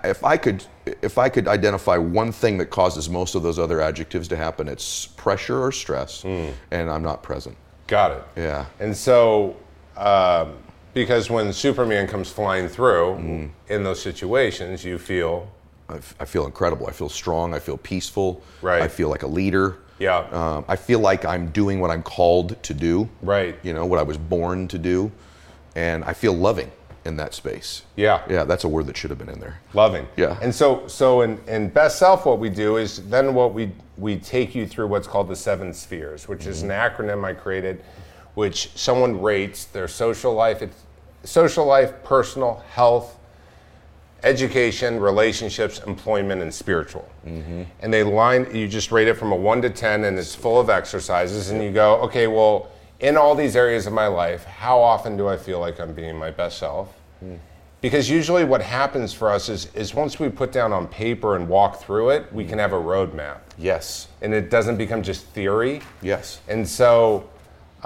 if 0.04 0.22
I 0.22 0.36
could 0.36 0.64
if 1.02 1.16
I 1.18 1.28
could 1.30 1.48
identify 1.48 1.96
one 1.96 2.30
thing 2.30 2.58
that 2.58 2.66
causes 2.66 3.08
most 3.08 3.34
of 3.34 3.42
those 3.42 3.58
other 3.58 3.80
adjectives 3.80 4.28
to 4.28 4.36
happen, 4.36 4.68
it's 4.68 5.06
pressure 5.06 5.62
or 5.62 5.72
stress, 5.72 6.20
Hmm. 6.22 6.48
and 6.70 6.90
I'm 6.90 7.02
not 7.02 7.22
present. 7.22 7.56
Got 7.86 8.12
it. 8.12 8.22
Yeah. 8.36 8.66
And 8.80 8.94
so, 8.96 9.56
um, 9.96 10.54
because 10.96 11.28
when 11.28 11.52
Superman 11.52 12.06
comes 12.08 12.30
flying 12.30 12.68
through 12.68 13.16
Mm. 13.20 13.50
in 13.68 13.84
those 13.84 14.00
situations, 14.00 14.82
you 14.82 14.98
feel 14.98 15.46
I, 15.90 15.96
f- 15.98 16.14
I 16.18 16.24
feel 16.24 16.46
incredible. 16.46 16.86
I 16.88 16.92
feel 16.92 17.10
strong. 17.10 17.54
I 17.54 17.58
feel 17.60 17.76
peaceful. 17.76 18.42
Right. 18.62 18.80
I 18.82 18.88
feel 18.88 19.08
like 19.10 19.22
a 19.22 19.26
leader. 19.28 19.76
Yeah. 20.00 20.18
Um, 20.32 20.64
I 20.66 20.74
feel 20.74 20.98
like 20.98 21.24
I'm 21.24 21.50
doing 21.50 21.78
what 21.80 21.90
I'm 21.92 22.02
called 22.02 22.60
to 22.64 22.74
do. 22.74 23.08
Right. 23.22 23.56
You 23.62 23.72
know 23.74 23.84
what 23.86 23.98
I 24.00 24.02
was 24.02 24.16
born 24.18 24.66
to 24.68 24.78
do, 24.78 25.12
and 25.76 26.02
I 26.04 26.12
feel 26.14 26.32
loving 26.32 26.72
in 27.04 27.16
that 27.18 27.34
space. 27.34 27.82
Yeah. 27.94 28.22
Yeah, 28.28 28.42
that's 28.44 28.64
a 28.64 28.68
word 28.68 28.86
that 28.86 28.96
should 28.96 29.10
have 29.10 29.18
been 29.18 29.28
in 29.28 29.38
there. 29.38 29.60
loving. 29.74 30.08
Yeah. 30.16 30.38
And 30.42 30.52
so, 30.52 30.88
so 30.88 31.20
in, 31.20 31.38
in 31.46 31.68
best 31.68 31.98
self, 31.98 32.24
what 32.26 32.38
we 32.40 32.48
do 32.48 32.78
is 32.78 33.06
then 33.08 33.34
what 33.34 33.52
we 33.54 33.70
we 33.98 34.16
take 34.16 34.54
you 34.54 34.66
through 34.66 34.86
what's 34.88 35.06
called 35.06 35.28
the 35.28 35.36
seven 35.36 35.72
spheres, 35.74 36.26
which 36.26 36.46
is 36.46 36.62
an 36.62 36.70
acronym 36.70 37.22
I 37.24 37.32
created, 37.34 37.82
which 38.34 38.70
someone 38.74 39.22
rates 39.22 39.66
their 39.66 39.88
social 39.88 40.34
life, 40.34 40.62
it's 40.62 40.82
social 41.26 41.66
life, 41.66 41.92
personal 42.02 42.62
health, 42.70 43.18
education, 44.22 44.98
relationships, 45.00 45.80
employment, 45.86 46.42
and 46.42 46.52
spiritual. 46.52 47.08
Mm-hmm. 47.26 47.62
And 47.80 47.92
they 47.92 48.02
line, 48.02 48.54
you 48.54 48.66
just 48.68 48.90
rate 48.90 49.08
it 49.08 49.14
from 49.14 49.32
a 49.32 49.36
one 49.36 49.62
to 49.62 49.70
10, 49.70 50.04
and 50.04 50.18
it's 50.18 50.34
full 50.34 50.58
of 50.58 50.70
exercises. 50.70 51.50
And 51.50 51.62
you 51.62 51.70
go, 51.70 51.96
okay, 52.02 52.26
well, 52.26 52.70
in 53.00 53.16
all 53.16 53.34
these 53.34 53.56
areas 53.56 53.86
of 53.86 53.92
my 53.92 54.06
life, 54.06 54.44
how 54.44 54.80
often 54.80 55.16
do 55.16 55.28
I 55.28 55.36
feel 55.36 55.60
like 55.60 55.80
I'm 55.80 55.92
being 55.92 56.16
my 56.16 56.30
best 56.30 56.58
self? 56.58 56.94
Mm. 57.24 57.38
Because 57.82 58.08
usually 58.08 58.44
what 58.44 58.62
happens 58.62 59.12
for 59.12 59.30
us 59.30 59.48
is, 59.48 59.72
is 59.74 59.94
once 59.94 60.18
we 60.18 60.28
put 60.28 60.50
down 60.50 60.72
on 60.72 60.88
paper 60.88 61.36
and 61.36 61.46
walk 61.46 61.80
through 61.80 62.10
it, 62.10 62.32
we 62.32 62.44
can 62.44 62.56
mm. 62.56 62.62
have 62.62 62.72
a 62.72 62.80
roadmap. 62.80 63.40
Yes. 63.58 64.08
And 64.22 64.32
it 64.32 64.50
doesn't 64.50 64.76
become 64.76 65.02
just 65.02 65.26
theory. 65.26 65.82
Yes. 66.02 66.40
And 66.48 66.66
so, 66.66 67.28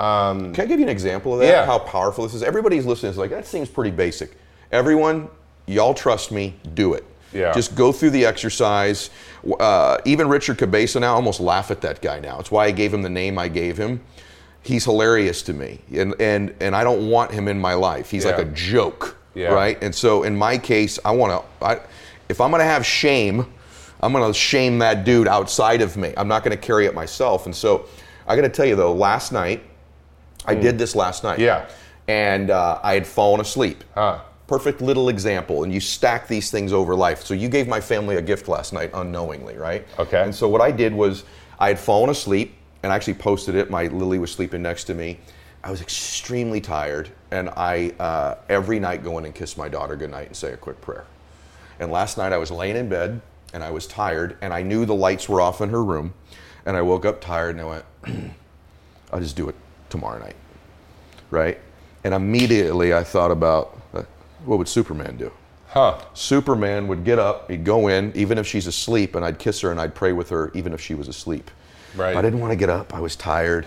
um, 0.00 0.52
Can 0.54 0.64
I 0.64 0.66
give 0.66 0.78
you 0.78 0.84
an 0.86 0.90
example 0.90 1.34
of 1.34 1.40
that? 1.40 1.46
Yeah. 1.46 1.66
How 1.66 1.78
powerful 1.78 2.24
this 2.24 2.34
is. 2.34 2.42
Everybody's 2.42 2.86
listening 2.86 3.10
is 3.10 3.18
like, 3.18 3.30
that 3.30 3.46
seems 3.46 3.68
pretty 3.68 3.90
basic. 3.90 4.32
Everyone, 4.72 5.28
y'all 5.66 5.94
trust 5.94 6.32
me, 6.32 6.54
do 6.74 6.94
it. 6.94 7.04
Yeah. 7.32 7.52
Just 7.52 7.74
go 7.76 7.92
through 7.92 8.10
the 8.10 8.24
exercise. 8.24 9.10
Uh, 9.58 9.98
even 10.04 10.28
Richard 10.28 10.58
Cabeza 10.58 10.98
now, 11.00 11.12
I 11.12 11.16
almost 11.16 11.40
laugh 11.40 11.70
at 11.70 11.80
that 11.82 12.02
guy 12.02 12.18
now. 12.20 12.40
It's 12.40 12.50
why 12.50 12.66
I 12.66 12.70
gave 12.72 12.92
him 12.92 13.02
the 13.02 13.10
name 13.10 13.38
I 13.38 13.48
gave 13.48 13.76
him. 13.76 14.00
He's 14.62 14.84
hilarious 14.84 15.40
to 15.44 15.54
me, 15.54 15.78
and 15.90 16.14
and 16.20 16.54
and 16.60 16.76
I 16.76 16.84
don't 16.84 17.08
want 17.08 17.30
him 17.30 17.48
in 17.48 17.58
my 17.58 17.72
life. 17.72 18.10
He's 18.10 18.26
like 18.26 18.36
a 18.36 18.44
joke, 18.44 19.16
Yeah. 19.34 19.54
right? 19.54 19.82
And 19.82 19.94
so 19.94 20.22
in 20.24 20.36
my 20.36 20.58
case, 20.58 20.98
I 21.02 21.12
want 21.12 21.32
to. 21.60 21.64
I, 21.64 21.80
if 22.28 22.42
I'm 22.42 22.50
going 22.50 22.60
to 22.60 22.66
have 22.66 22.84
shame, 22.84 23.46
I'm 24.02 24.12
going 24.12 24.30
to 24.30 24.38
shame 24.38 24.78
that 24.80 25.04
dude 25.04 25.28
outside 25.28 25.80
of 25.80 25.96
me. 25.96 26.12
I'm 26.16 26.28
not 26.28 26.44
going 26.44 26.54
to 26.54 26.62
carry 26.62 26.84
it 26.84 26.94
myself. 26.94 27.46
And 27.46 27.56
so 27.56 27.86
I 28.26 28.36
got 28.36 28.42
to 28.42 28.50
tell 28.50 28.66
you 28.66 28.76
though, 28.76 28.92
last 28.92 29.32
night 29.32 29.62
I 30.46 30.54
did 30.54 30.78
this 30.78 30.94
last 30.94 31.24
night. 31.24 31.38
Yeah. 31.38 31.68
And 32.08 32.50
uh, 32.50 32.80
I 32.82 32.94
had 32.94 33.06
fallen 33.06 33.40
asleep. 33.40 33.84
Huh. 33.94 34.20
Perfect 34.46 34.80
little 34.80 35.08
example. 35.08 35.62
And 35.62 35.72
you 35.72 35.80
stack 35.80 36.26
these 36.26 36.50
things 36.50 36.72
over 36.72 36.94
life. 36.94 37.22
So 37.24 37.34
you 37.34 37.48
gave 37.48 37.68
my 37.68 37.80
family 37.80 38.16
a 38.16 38.22
gift 38.22 38.48
last 38.48 38.72
night 38.72 38.90
unknowingly, 38.94 39.56
right? 39.56 39.86
Okay. 39.98 40.22
And 40.22 40.34
so 40.34 40.48
what 40.48 40.60
I 40.60 40.72
did 40.72 40.92
was 40.92 41.24
I 41.58 41.68
had 41.68 41.78
fallen 41.78 42.10
asleep 42.10 42.54
and 42.82 42.92
I 42.92 42.96
actually 42.96 43.14
posted 43.14 43.54
it. 43.54 43.70
My 43.70 43.86
Lily 43.86 44.18
was 44.18 44.32
sleeping 44.32 44.62
next 44.62 44.84
to 44.84 44.94
me. 44.94 45.20
I 45.62 45.70
was 45.70 45.82
extremely 45.82 46.58
tired, 46.58 47.10
and 47.30 47.50
I 47.50 47.92
uh, 47.98 48.36
every 48.48 48.80
night 48.80 49.04
go 49.04 49.18
in 49.18 49.26
and 49.26 49.34
kiss 49.34 49.58
my 49.58 49.68
daughter 49.68 49.94
goodnight 49.94 50.28
and 50.28 50.36
say 50.36 50.54
a 50.54 50.56
quick 50.56 50.80
prayer. 50.80 51.04
And 51.78 51.92
last 51.92 52.16
night 52.16 52.32
I 52.32 52.38
was 52.38 52.50
laying 52.50 52.76
in 52.76 52.88
bed 52.88 53.20
and 53.52 53.62
I 53.62 53.70
was 53.70 53.86
tired, 53.86 54.38
and 54.40 54.54
I 54.54 54.62
knew 54.62 54.86
the 54.86 54.94
lights 54.94 55.28
were 55.28 55.40
off 55.40 55.60
in 55.60 55.68
her 55.70 55.84
room, 55.84 56.14
and 56.64 56.76
I 56.76 56.82
woke 56.82 57.04
up 57.04 57.20
tired 57.20 57.56
and 57.56 57.60
I 57.60 57.64
went, 57.64 57.84
I'll 59.12 59.20
just 59.20 59.36
do 59.36 59.48
it 59.48 59.56
tomorrow 59.90 60.18
night, 60.18 60.36
right? 61.30 61.58
And 62.04 62.14
immediately 62.14 62.94
I 62.94 63.04
thought 63.04 63.30
about 63.30 63.78
uh, 63.92 64.02
what 64.44 64.58
would 64.58 64.68
Superman 64.68 65.16
do? 65.16 65.30
Huh. 65.68 66.00
Superman 66.14 66.88
would 66.88 67.04
get 67.04 67.18
up, 67.18 67.50
he'd 67.50 67.64
go 67.64 67.88
in, 67.88 68.12
even 68.16 68.38
if 68.38 68.46
she's 68.46 68.66
asleep, 68.66 69.14
and 69.14 69.24
I'd 69.24 69.38
kiss 69.38 69.60
her 69.60 69.70
and 69.70 69.80
I'd 69.80 69.94
pray 69.94 70.12
with 70.12 70.30
her, 70.30 70.50
even 70.54 70.72
if 70.72 70.80
she 70.80 70.94
was 70.94 71.06
asleep. 71.06 71.50
Right. 71.96 72.16
I 72.16 72.22
didn't 72.22 72.40
want 72.40 72.52
to 72.52 72.56
get 72.56 72.70
up. 72.70 72.94
I 72.94 73.00
was 73.00 73.14
tired. 73.14 73.66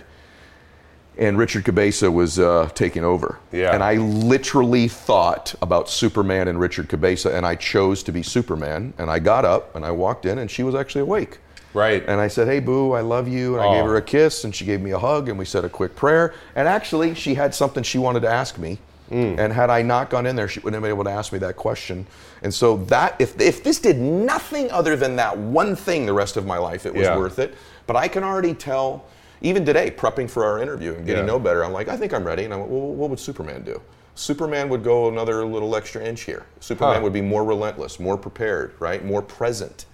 And 1.17 1.37
Richard 1.37 1.63
Cabeza 1.63 2.09
was 2.09 2.39
uh, 2.39 2.69
taking 2.73 3.03
over. 3.03 3.37
Yeah. 3.51 3.73
And 3.73 3.83
I 3.83 3.95
literally 3.95 4.87
thought 4.87 5.53
about 5.61 5.87
Superman 5.87 6.47
and 6.47 6.59
Richard 6.59 6.89
Cabeza, 6.89 7.35
and 7.35 7.45
I 7.45 7.55
chose 7.55 8.01
to 8.03 8.11
be 8.11 8.23
Superman. 8.23 8.93
And 8.97 9.11
I 9.11 9.19
got 9.19 9.45
up 9.45 9.75
and 9.75 9.85
I 9.85 9.91
walked 9.91 10.25
in, 10.25 10.39
and 10.39 10.49
she 10.49 10.63
was 10.63 10.73
actually 10.73 11.01
awake. 11.01 11.37
Right. 11.73 12.03
And 12.07 12.19
I 12.21 12.27
said, 12.27 12.47
Hey, 12.47 12.59
Boo, 12.59 12.91
I 12.93 13.01
love 13.01 13.27
you. 13.27 13.55
And 13.57 13.63
I 13.63 13.73
gave 13.73 13.85
her 13.85 13.95
a 13.97 14.01
kiss, 14.01 14.43
and 14.43 14.53
she 14.53 14.65
gave 14.65 14.81
me 14.81 14.91
a 14.91 14.99
hug, 14.99 15.29
and 15.29 15.37
we 15.39 15.45
said 15.45 15.65
a 15.65 15.69
quick 15.69 15.95
prayer. 15.95 16.33
And 16.55 16.67
actually, 16.67 17.13
she 17.15 17.33
had 17.35 17.53
something 17.55 17.83
she 17.83 17.97
wanted 17.97 18.21
to 18.21 18.29
ask 18.29 18.57
me. 18.57 18.77
Mm. 19.11 19.37
And 19.37 19.53
had 19.53 19.69
I 19.69 19.81
not 19.81 20.09
gone 20.09 20.25
in 20.25 20.35
there, 20.35 20.47
she 20.47 20.59
wouldn't 20.59 20.75
have 20.75 20.81
been 20.83 20.89
able 20.95 21.03
to 21.03 21.09
ask 21.11 21.31
me 21.33 21.39
that 21.39 21.55
question. 21.55 22.07
And 22.41 22.53
so 22.53 22.77
that, 22.85 23.15
if, 23.19 23.39
if 23.39 23.63
this 23.63 23.79
did 23.79 23.97
nothing 23.99 24.71
other 24.71 24.95
than 24.95 25.15
that 25.17 25.37
one 25.37 25.75
thing 25.75 26.05
the 26.05 26.13
rest 26.13 26.37
of 26.37 26.45
my 26.45 26.57
life, 26.57 26.85
it 26.85 26.93
was 26.95 27.07
Yeah. 27.07 27.17
worth 27.17 27.37
it. 27.37 27.53
But 27.85 27.95
I 27.95 28.07
can 28.07 28.23
already 28.23 28.53
tell, 28.53 29.05
even 29.41 29.65
today, 29.65 29.91
prepping 29.91 30.29
for 30.29 30.45
our 30.45 30.59
interview 30.59 30.93
and 30.93 31.05
getting 31.05 31.23
Yeah. 31.25 31.33
know 31.33 31.39
better, 31.39 31.63
I'm 31.65 31.73
like, 31.73 31.89
I 31.89 31.97
think 31.97 32.13
I'm 32.13 32.23
ready. 32.23 32.45
And 32.45 32.53
I 32.53 32.57
went, 32.57 32.69
well, 32.69 32.81
what 32.81 33.09
would 33.09 33.19
Superman 33.19 33.63
do? 33.63 33.81
Superman 34.15 34.69
would 34.69 34.83
go 34.83 35.09
another 35.09 35.45
little 35.45 35.75
extra 35.75 36.01
inch 36.03 36.21
here. 36.21 36.43
Superman 36.59 36.97
Huh. 36.97 37.01
would 37.03 37.13
be 37.13 37.21
more 37.21 37.43
relentless, 37.43 37.99
more 37.99 38.17
prepared, 38.17 38.73
right? 38.79 39.03
More 39.03 39.21
present. 39.21 39.85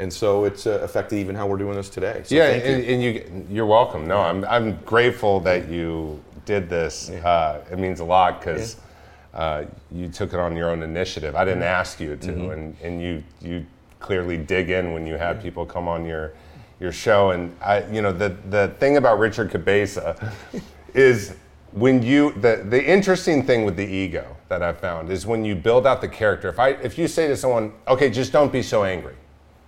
And 0.00 0.12
so 0.12 0.44
it's 0.44 0.66
uh, 0.66 0.80
affected 0.82 1.16
even 1.18 1.34
how 1.36 1.46
we're 1.46 1.58
doing 1.58 1.76
this 1.76 1.90
today. 1.90 2.22
So 2.24 2.34
yeah, 2.34 2.48
thank 2.52 2.64
you. 2.64 2.70
and, 2.72 2.84
and 2.84 3.02
you 3.02 3.46
you're 3.50 3.66
welcome. 3.66 4.08
No, 4.08 4.18
I'm 4.18 4.44
I'm 4.46 4.76
grateful 4.86 5.40
that 5.40 5.68
you 5.68 6.22
did 6.46 6.70
this. 6.70 7.10
Uh, 7.10 7.62
it 7.70 7.78
means 7.78 8.00
a 8.00 8.04
lot 8.04 8.40
because 8.40 8.76
uh, 9.34 9.64
you 9.92 10.08
took 10.08 10.32
it 10.32 10.40
on 10.40 10.56
your 10.56 10.70
own 10.70 10.82
initiative. 10.82 11.36
I 11.36 11.40
Mm-hmm. 11.40 11.48
didn't 11.48 11.62
ask 11.64 12.00
you 12.00 12.16
to, 12.16 12.50
and, 12.50 12.76
and 12.82 13.02
you 13.02 13.22
you 13.42 13.66
clearly 14.00 14.38
dig 14.38 14.70
in 14.70 14.94
when 14.94 15.06
you 15.06 15.16
have 15.18 15.42
people 15.42 15.66
come 15.66 15.86
on 15.86 16.06
your 16.06 16.32
your 16.80 16.92
show. 16.92 17.30
And 17.32 17.54
I, 17.62 17.84
you 17.90 18.00
know, 18.00 18.12
the 18.12 18.30
the 18.48 18.68
thing 18.80 18.96
about 18.96 19.18
Richard 19.18 19.50
Cabeza 19.50 20.32
is 20.94 21.34
when 21.72 22.02
you 22.02 22.32
the 22.40 22.64
the 22.68 22.82
interesting 22.82 23.44
thing 23.44 23.66
with 23.66 23.76
the 23.76 23.86
ego 23.86 24.24
that 24.48 24.62
I 24.62 24.72
found 24.72 25.10
is 25.10 25.26
when 25.26 25.44
you 25.44 25.54
build 25.54 25.86
out 25.86 26.00
the 26.00 26.08
character. 26.08 26.48
If 26.48 26.58
I 26.58 26.70
if 26.70 26.96
you 26.96 27.06
say 27.06 27.28
to 27.28 27.36
someone, 27.36 27.72
okay, 27.86 28.08
just 28.10 28.32
don't 28.32 28.50
be 28.50 28.62
so 28.62 28.82
angry, 28.84 29.14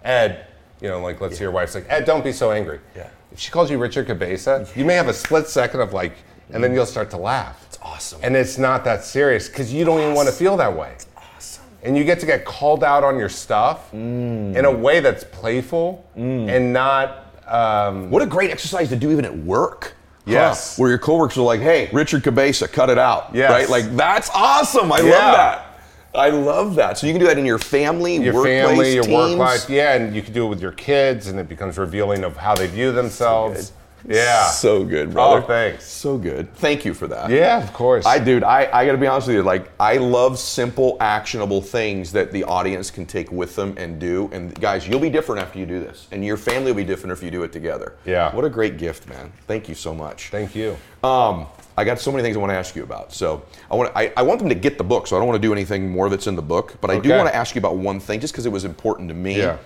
Ed, 0.05 0.47
you 0.81 0.89
know, 0.89 1.01
like 1.01 1.21
let's 1.21 1.37
say 1.39 1.45
your 1.45 1.51
wife's 1.53 1.75
like, 1.75 1.87
Ed, 1.89 2.05
don't 2.05 2.25
be 2.25 2.33
so 2.33 2.51
angry. 2.53 2.81
Yeah. 2.97 3.09
If 3.31 3.39
she 3.39 3.51
calls 3.51 3.71
you 3.71 3.79
Richard 3.79 4.07
Cabeza, 4.07 4.67
you 4.77 4.85
may 4.85 4.95
have 4.95 5.09
a 5.09 5.15
split 5.15 5.49
second 5.49 5.81
of 5.81 5.93
like, 5.93 6.15
and 6.53 6.63
then 6.63 6.75
you'll 6.75 6.87
start 6.87 7.11
to 7.11 7.17
laugh. 7.17 7.65
It's 7.67 7.79
awesome. 7.83 8.21
And 8.23 8.37
it's 8.37 8.59
not 8.59 8.85
that 8.85 9.05
serious 9.05 9.49
because 9.49 9.73
you 9.73 9.85
don't 9.85 10.01
even 10.01 10.15
want 10.15 10.29
to 10.29 10.35
feel 10.35 10.57
that 10.59 10.77
way. 10.77 10.91
It's 10.95 11.07
awesome. 11.17 11.65
And 11.83 11.97
you 11.97 12.05
get 12.05 12.21
to 12.21 12.27
get 12.27 12.45
called 12.45 12.85
out 12.85 13.05
on 13.05 13.19
your 13.19 13.29
stuff 13.31 13.91
Mm. 13.93 14.55
in 14.57 14.65
a 14.65 14.71
way 14.71 15.01
that's 15.01 15.25
playful 15.25 16.05
and 16.15 16.73
not. 16.73 17.19
Um, 17.47 18.11
What 18.11 18.23
a 18.23 18.27
great 18.27 18.51
exercise 18.51 18.89
to 18.91 18.97
do 18.97 19.11
even 19.11 19.25
at 19.25 19.37
work. 19.37 19.95
Yes. 20.25 20.79
Where 20.79 20.89
your 20.89 20.99
coworkers 20.99 21.37
are 21.39 21.43
like, 21.43 21.61
hey, 21.61 21.89
Richard 21.93 22.23
Cabeza, 22.23 22.69
cut 22.69 22.89
it 22.91 22.99
out. 22.99 23.35
Yes. 23.35 23.51
Right? 23.51 23.69
Like, 23.69 23.97
that's 23.97 24.31
awesome. 24.35 24.93
I 24.93 24.99
Yeah. 25.01 25.11
love 25.11 25.35
that. 25.37 25.72
I 26.15 26.29
love 26.31 26.75
that. 26.75 26.99
So 26.99 27.07
you 27.07 27.13
can 27.13 27.21
do 27.21 27.27
that 27.27 27.39
in 27.39 27.47
your 27.47 27.59
family, 27.59 28.17
your 28.17 28.35
workplace, 28.35 28.63
family, 28.65 28.95
your 28.95 29.09
work 29.09 29.39
life, 29.39 29.71
yeah, 29.71 29.95
and 29.95 30.15
you 30.15 30.21
can 30.23 30.35
do 30.35 30.45
it 30.47 30.49
with 30.49 30.61
your 30.61 30.73
kids, 30.73 31.29
and 31.29 31.39
it 31.39 31.49
becomes 31.49 31.79
revealing 31.79 32.23
of 32.25 32.37
how 32.37 32.55
they 32.55 32.67
view 32.67 32.93
themselves. 32.93 33.73
yeah, 34.07 34.47
So 34.47 34.85
good, 34.85 35.13
brother. 35.13 35.43
Oh, 35.43 35.47
thanks. 35.47 35.85
So 35.87 36.19
good. 36.19 36.53
Thank 36.57 36.85
you 36.85 36.93
for 36.93 37.07
that. 37.07 37.31
Yeah, 37.31 37.63
of 37.63 37.73
course. 37.73 38.05
I, 38.05 38.19
dude, 38.19 38.43
I, 38.45 38.69
I 38.73 38.85
gotta 38.85 38.99
be 38.99 39.07
honest 39.07 39.29
with 39.29 39.37
you. 39.37 39.43
Like, 39.43 39.71
I 39.81 39.97
love 39.97 40.39
simple, 40.39 40.99
actionable 41.01 41.63
things 41.63 42.13
that 42.13 42.31
the 42.31 42.45
audience 42.45 42.91
can 42.91 43.07
take 43.07 43.33
with 43.33 43.57
them 43.57 43.75
and 43.79 43.99
do. 43.99 44.29
And 44.33 44.55
guys, 44.61 44.87
you'll 44.87 45.01
be 45.01 45.09
different 45.11 45.41
after 45.41 45.59
you 45.59 45.65
do 45.67 45.81
this, 45.81 46.09
and 46.13 46.23
your 46.23 46.37
family 46.37 46.73
will 46.73 46.77
be 46.79 46.85
different 46.85 47.13
if 47.13 47.23
you 47.23 47.31
do 47.31 47.43
it 47.45 47.53
together. 47.53 47.95
Yeah. 48.05 48.35
What 48.35 48.45
a 48.45 48.51
great 48.51 48.77
gift, 48.77 49.09
man. 49.09 49.33
Thank 49.47 49.67
you 49.69 49.75
so 49.75 49.95
much. 49.95 50.29
Thank 50.29 50.55
you. 50.55 50.77
Um, 51.03 51.47
I 51.77 51.85
got 51.85 51.99
so 51.99 52.11
many 52.13 52.23
things 52.23 52.37
I 52.37 52.41
want 52.41 52.51
to 52.51 52.57
ask 52.57 52.77
you 52.77 52.83
about. 52.83 53.13
So 53.13 53.43
I 53.71 53.77
want 53.77 53.93
I, 53.97 54.13
I 54.17 54.23
want 54.23 54.41
them 54.41 54.49
to 54.49 54.55
get 54.55 54.79
the 54.79 54.85
book. 54.85 55.07
So 55.07 55.17
I 55.17 55.19
don't 55.19 55.29
want 55.29 55.41
to 55.41 55.47
do 55.49 55.53
anything 55.53 55.91
more 55.91 56.09
that's 56.11 56.27
in 56.27 56.37
the 56.37 56.43
book, 56.43 56.77
but 56.81 56.91
I 56.91 56.99
do 56.99 57.11
want 57.11 57.29
to 57.29 57.35
ask 57.35 57.55
you 57.55 57.61
about 57.61 57.77
one 57.77 57.99
thing, 58.01 58.21
just 58.21 58.33
because 58.33 58.47
it 58.47 58.53
was 58.53 58.65
important 58.65 59.09
to 59.09 59.15
me. 59.15 59.39
Yeah. 59.39 59.59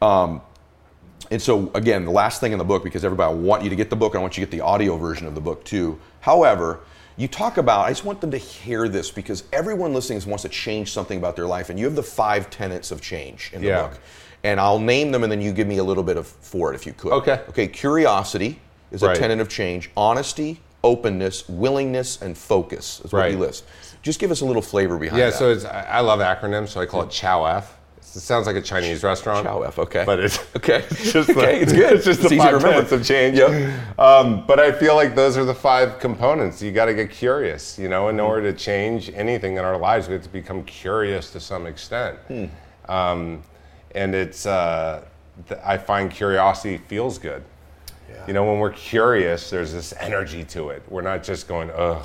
Um, 0.00 0.40
And 1.30 1.40
so 1.40 1.70
again, 1.74 2.04
the 2.04 2.10
last 2.10 2.40
thing 2.40 2.52
in 2.52 2.58
the 2.58 2.64
book, 2.64 2.84
because 2.84 3.04
everybody 3.04 3.32
I 3.32 3.34
want 3.34 3.62
you 3.64 3.70
to 3.70 3.76
get 3.76 3.88
the 3.90 3.96
book, 3.96 4.12
and 4.14 4.18
I 4.18 4.22
want 4.22 4.36
you 4.36 4.44
to 4.44 4.50
get 4.50 4.56
the 4.56 4.62
audio 4.64 4.96
version 4.96 5.26
of 5.26 5.34
the 5.34 5.40
book 5.40 5.64
too. 5.64 5.98
However, 6.20 6.80
you 7.16 7.26
talk 7.28 7.56
about, 7.56 7.86
I 7.86 7.90
just 7.90 8.04
want 8.04 8.20
them 8.20 8.30
to 8.32 8.38
hear 8.38 8.88
this 8.88 9.10
because 9.10 9.44
everyone 9.52 9.94
listening 9.94 10.20
wants 10.28 10.42
to 10.42 10.48
change 10.48 10.92
something 10.92 11.18
about 11.18 11.36
their 11.36 11.46
life, 11.46 11.70
and 11.70 11.78
you 11.78 11.86
have 11.86 11.96
the 11.96 12.02
five 12.02 12.50
tenets 12.50 12.90
of 12.90 13.00
change 13.00 13.50
in 13.54 13.62
the 13.62 13.68
Yeah. 13.68 13.82
book. 13.82 13.98
And 14.44 14.58
I'll 14.60 14.80
name 14.80 15.12
them, 15.12 15.22
and 15.22 15.30
then 15.30 15.40
you 15.40 15.52
give 15.52 15.68
me 15.68 15.78
a 15.78 15.84
little 15.84 16.02
bit 16.02 16.16
of 16.16 16.26
for 16.26 16.72
it 16.72 16.74
if 16.76 16.84
you 16.86 16.92
could. 16.92 17.12
Okay. 17.12 17.40
Okay. 17.48 17.66
Curiosity 17.68 18.58
is 18.90 19.02
a 19.02 19.14
tenet 19.14 19.40
of 19.40 19.48
change. 19.48 19.90
Honesty, 19.96 20.60
openness, 20.84 21.48
willingness, 21.48 22.20
and 22.22 22.36
focus 22.36 23.00
is 23.04 23.12
what 23.12 23.20
Right. 23.20 23.32
you 23.32 23.38
list. 23.38 23.64
Just 24.02 24.18
give 24.18 24.30
us 24.30 24.40
a 24.40 24.44
little 24.44 24.62
flavor 24.62 24.98
behind 24.98 25.18
Yeah, 25.20 25.30
that. 25.30 25.38
so 25.38 25.50
it's, 25.52 25.64
I 25.64 26.00
love 26.00 26.20
acronyms, 26.20 26.68
so 26.70 26.80
I 26.80 26.86
call 26.86 27.02
it 27.02 27.10
Chow 27.10 27.44
F. 27.44 27.78
It 27.98 28.20
sounds 28.20 28.46
like 28.46 28.56
a 28.56 28.60
Chinese 28.60 29.02
restaurant. 29.04 29.46
Chow 29.46 29.62
F, 29.62 29.78
okay. 29.78 30.02
But 30.04 30.20
it's 30.20 30.38
okay. 30.56 30.84
it's 30.90 31.12
just 31.12 31.28
the, 31.28 31.38
okay, 31.40 31.60
it's 31.60 31.72
good. 31.72 31.92
It's 31.94 32.04
just 32.04 32.20
the 32.20 32.26
easy 32.26 32.36
to 32.36 32.42
five 32.42 32.62
remember. 32.62 32.94
of 32.94 33.06
change. 33.06 33.38
Yep. 33.38 33.98
Um, 33.98 34.44
but 34.46 34.58
I 34.60 34.72
feel 34.72 34.96
like 34.96 35.14
those 35.14 35.38
are 35.38 35.44
the 35.44 35.54
five 35.54 35.98
components. 35.98 36.60
You 36.60 36.72
got 36.72 36.86
to 36.86 36.94
get 36.94 37.10
curious. 37.10 37.78
You 37.78 37.88
know, 37.88 38.08
in 38.08 38.18
order 38.20 38.52
to 38.52 38.58
change 38.58 39.10
anything 39.14 39.52
in 39.56 39.64
our 39.64 39.78
lives, 39.78 40.08
we 40.08 40.14
have 40.14 40.22
to 40.24 40.28
become 40.28 40.62
curious 40.64 41.30
to 41.30 41.40
some 41.40 41.66
extent. 41.66 42.18
Hmm. 42.28 42.44
Um, 42.88 43.42
and 43.94 44.14
it's 44.14 44.44
uh, 44.46 45.04
th- 45.48 45.60
I 45.64 45.78
find 45.78 46.10
curiosity 46.10 46.78
feels 46.78 47.18
good. 47.18 47.44
You 48.26 48.32
know, 48.34 48.44
when 48.44 48.58
we're 48.60 48.70
curious, 48.72 49.50
there's 49.50 49.72
this 49.72 49.92
energy 49.98 50.44
to 50.44 50.68
it. 50.70 50.82
We're 50.88 51.02
not 51.02 51.24
just 51.24 51.48
going 51.48 51.70
ugh, 51.74 52.04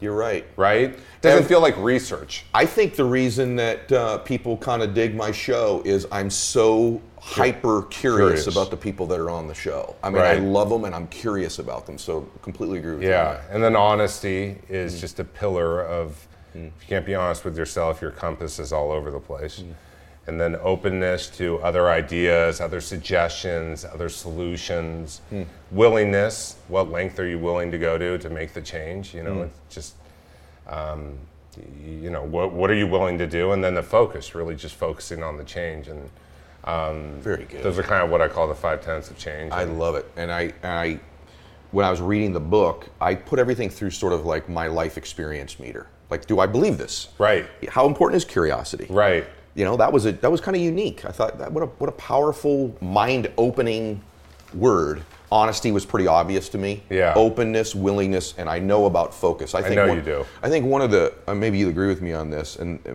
You're 0.00 0.14
right. 0.14 0.46
right? 0.56 0.96
Doesn't 1.20 1.38
And- 1.40 1.46
feel 1.48 1.60
like 1.60 1.76
research. 1.78 2.44
I 2.54 2.64
think 2.64 2.94
the 2.94 3.04
reason 3.04 3.56
that 3.56 3.90
uh, 3.90 4.18
people 4.18 4.56
kind 4.58 4.82
of 4.82 4.94
dig 4.94 5.16
my 5.16 5.32
show 5.32 5.82
is 5.84 6.06
I'm 6.12 6.30
so 6.30 7.02
hyper 7.20 7.82
curious, 7.90 8.42
Curious. 8.44 8.46
about 8.46 8.70
the 8.70 8.76
people 8.76 9.06
that 9.08 9.18
are 9.18 9.30
on 9.30 9.48
the 9.48 9.54
show. 9.54 9.96
I 10.04 10.10
mean, 10.10 10.22
I 10.22 10.34
love 10.34 10.70
them 10.70 10.84
and 10.84 10.94
I'm 10.94 11.08
curious 11.08 11.58
about 11.58 11.86
them. 11.86 11.98
So 11.98 12.28
completely 12.42 12.78
agree 12.78 12.92
with 12.94 13.02
you. 13.02 13.08
Yeah, 13.08 13.40
and 13.50 13.60
then 13.62 13.74
honesty 13.74 14.58
is 14.68 14.94
Mm. 14.94 15.00
just 15.00 15.18
a 15.18 15.24
pillar 15.24 15.82
of 15.84 16.24
if 16.54 16.62
you 16.62 16.70
can't 16.88 17.04
be 17.06 17.14
honest 17.16 17.44
with 17.44 17.58
yourself, 17.58 18.00
your 18.00 18.10
compass 18.12 18.58
is 18.60 18.72
all 18.72 18.90
over 18.92 19.10
the 19.10 19.20
place. 19.20 19.58
Mm. 19.60 19.74
And 20.28 20.38
then 20.38 20.56
openness 20.62 21.28
to 21.38 21.58
other 21.62 21.88
ideas, 21.88 22.60
other 22.60 22.82
suggestions, 22.82 23.84
other 23.86 24.10
solutions, 24.10 25.22
Mm. 25.32 25.46
willingness. 25.70 26.56
What 26.68 26.90
length 26.90 27.18
are 27.18 27.26
you 27.26 27.38
willing 27.38 27.70
to 27.70 27.78
go 27.78 27.96
to 27.96 28.18
to 28.18 28.28
make 28.28 28.52
the 28.52 28.60
change? 28.60 29.14
You 29.14 29.22
know, 29.22 29.32
Mm. 29.36 29.44
it's 29.44 29.74
just, 29.74 29.94
um, 30.68 31.14
you 31.82 32.10
know, 32.10 32.22
what, 32.22 32.52
what 32.52 32.68
are 32.70 32.74
you 32.74 32.86
willing 32.86 33.16
to 33.18 33.26
do? 33.26 33.52
And 33.52 33.64
then 33.64 33.72
the 33.74 33.82
focus, 33.82 34.34
really 34.34 34.54
just 34.54 34.74
focusing 34.74 35.22
on 35.22 35.38
the 35.38 35.44
change. 35.44 35.88
And 35.88 36.10
Very 37.22 37.44
good. 37.44 37.62
those 37.62 37.78
are 37.78 37.82
kind 37.82 38.04
of 38.04 38.10
what 38.10 38.20
I 38.20 38.28
call 38.28 38.46
the 38.48 38.54
five 38.54 38.82
tenets 38.84 39.10
of 39.10 39.16
change. 39.16 39.50
I 39.52 39.64
love 39.64 39.94
it. 39.96 40.04
And 40.18 40.30
I, 40.30 40.52
and 40.62 40.72
I, 40.72 41.00
when 41.70 41.86
I 41.86 41.90
was 41.90 42.02
reading 42.02 42.34
the 42.34 42.40
book, 42.40 42.90
I 43.00 43.14
put 43.14 43.38
everything 43.38 43.70
through 43.70 43.90
sort 43.92 44.12
of 44.12 44.26
like 44.26 44.46
my 44.46 44.66
life 44.66 44.98
experience 44.98 45.58
meter. 45.58 45.86
Like, 46.10 46.26
do 46.26 46.38
I 46.38 46.46
believe 46.46 46.76
this? 46.76 47.08
right, 47.18 47.46
How 47.70 47.86
important 47.86 48.16
is 48.18 48.24
curiosity? 48.26 48.86
right. 48.90 49.24
You 49.58 49.64
know, 49.64 49.76
that 49.76 49.92
was 49.92 50.06
a 50.06 50.12
that 50.12 50.30
was 50.30 50.40
kind 50.40 50.56
of 50.56 50.62
unique. 50.62 51.04
I 51.04 51.10
thought 51.10 51.36
that 51.38 51.50
what 51.50 51.64
a 51.64 51.66
what 51.66 51.88
a 51.88 51.92
powerful 51.92 52.76
mind 52.80 53.28
opening 53.36 54.00
word. 54.54 55.02
Honesty 55.32 55.72
was 55.72 55.84
pretty 55.84 56.06
obvious 56.06 56.48
to 56.50 56.58
me. 56.58 56.84
Yeah. 56.88 57.12
Openness, 57.16 57.74
willingness, 57.74 58.34
and 58.38 58.48
I 58.48 58.60
know 58.60 58.86
about 58.86 59.12
focus. 59.12 59.56
I 59.56 59.62
think 59.62 59.74
know 59.74 59.88
one, 59.88 59.96
you 59.96 60.02
do. 60.04 60.24
I 60.44 60.48
think 60.48 60.64
one 60.64 60.80
of 60.80 60.92
the 60.92 61.12
uh, 61.26 61.34
maybe 61.34 61.58
you 61.58 61.70
agree 61.70 61.88
with 61.88 62.00
me 62.00 62.12
on 62.12 62.30
this, 62.30 62.54
and 62.54 62.78
uh, 62.86 62.94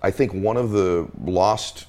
I 0.00 0.12
think 0.12 0.32
one 0.32 0.56
of 0.56 0.70
the 0.70 1.08
lost 1.24 1.86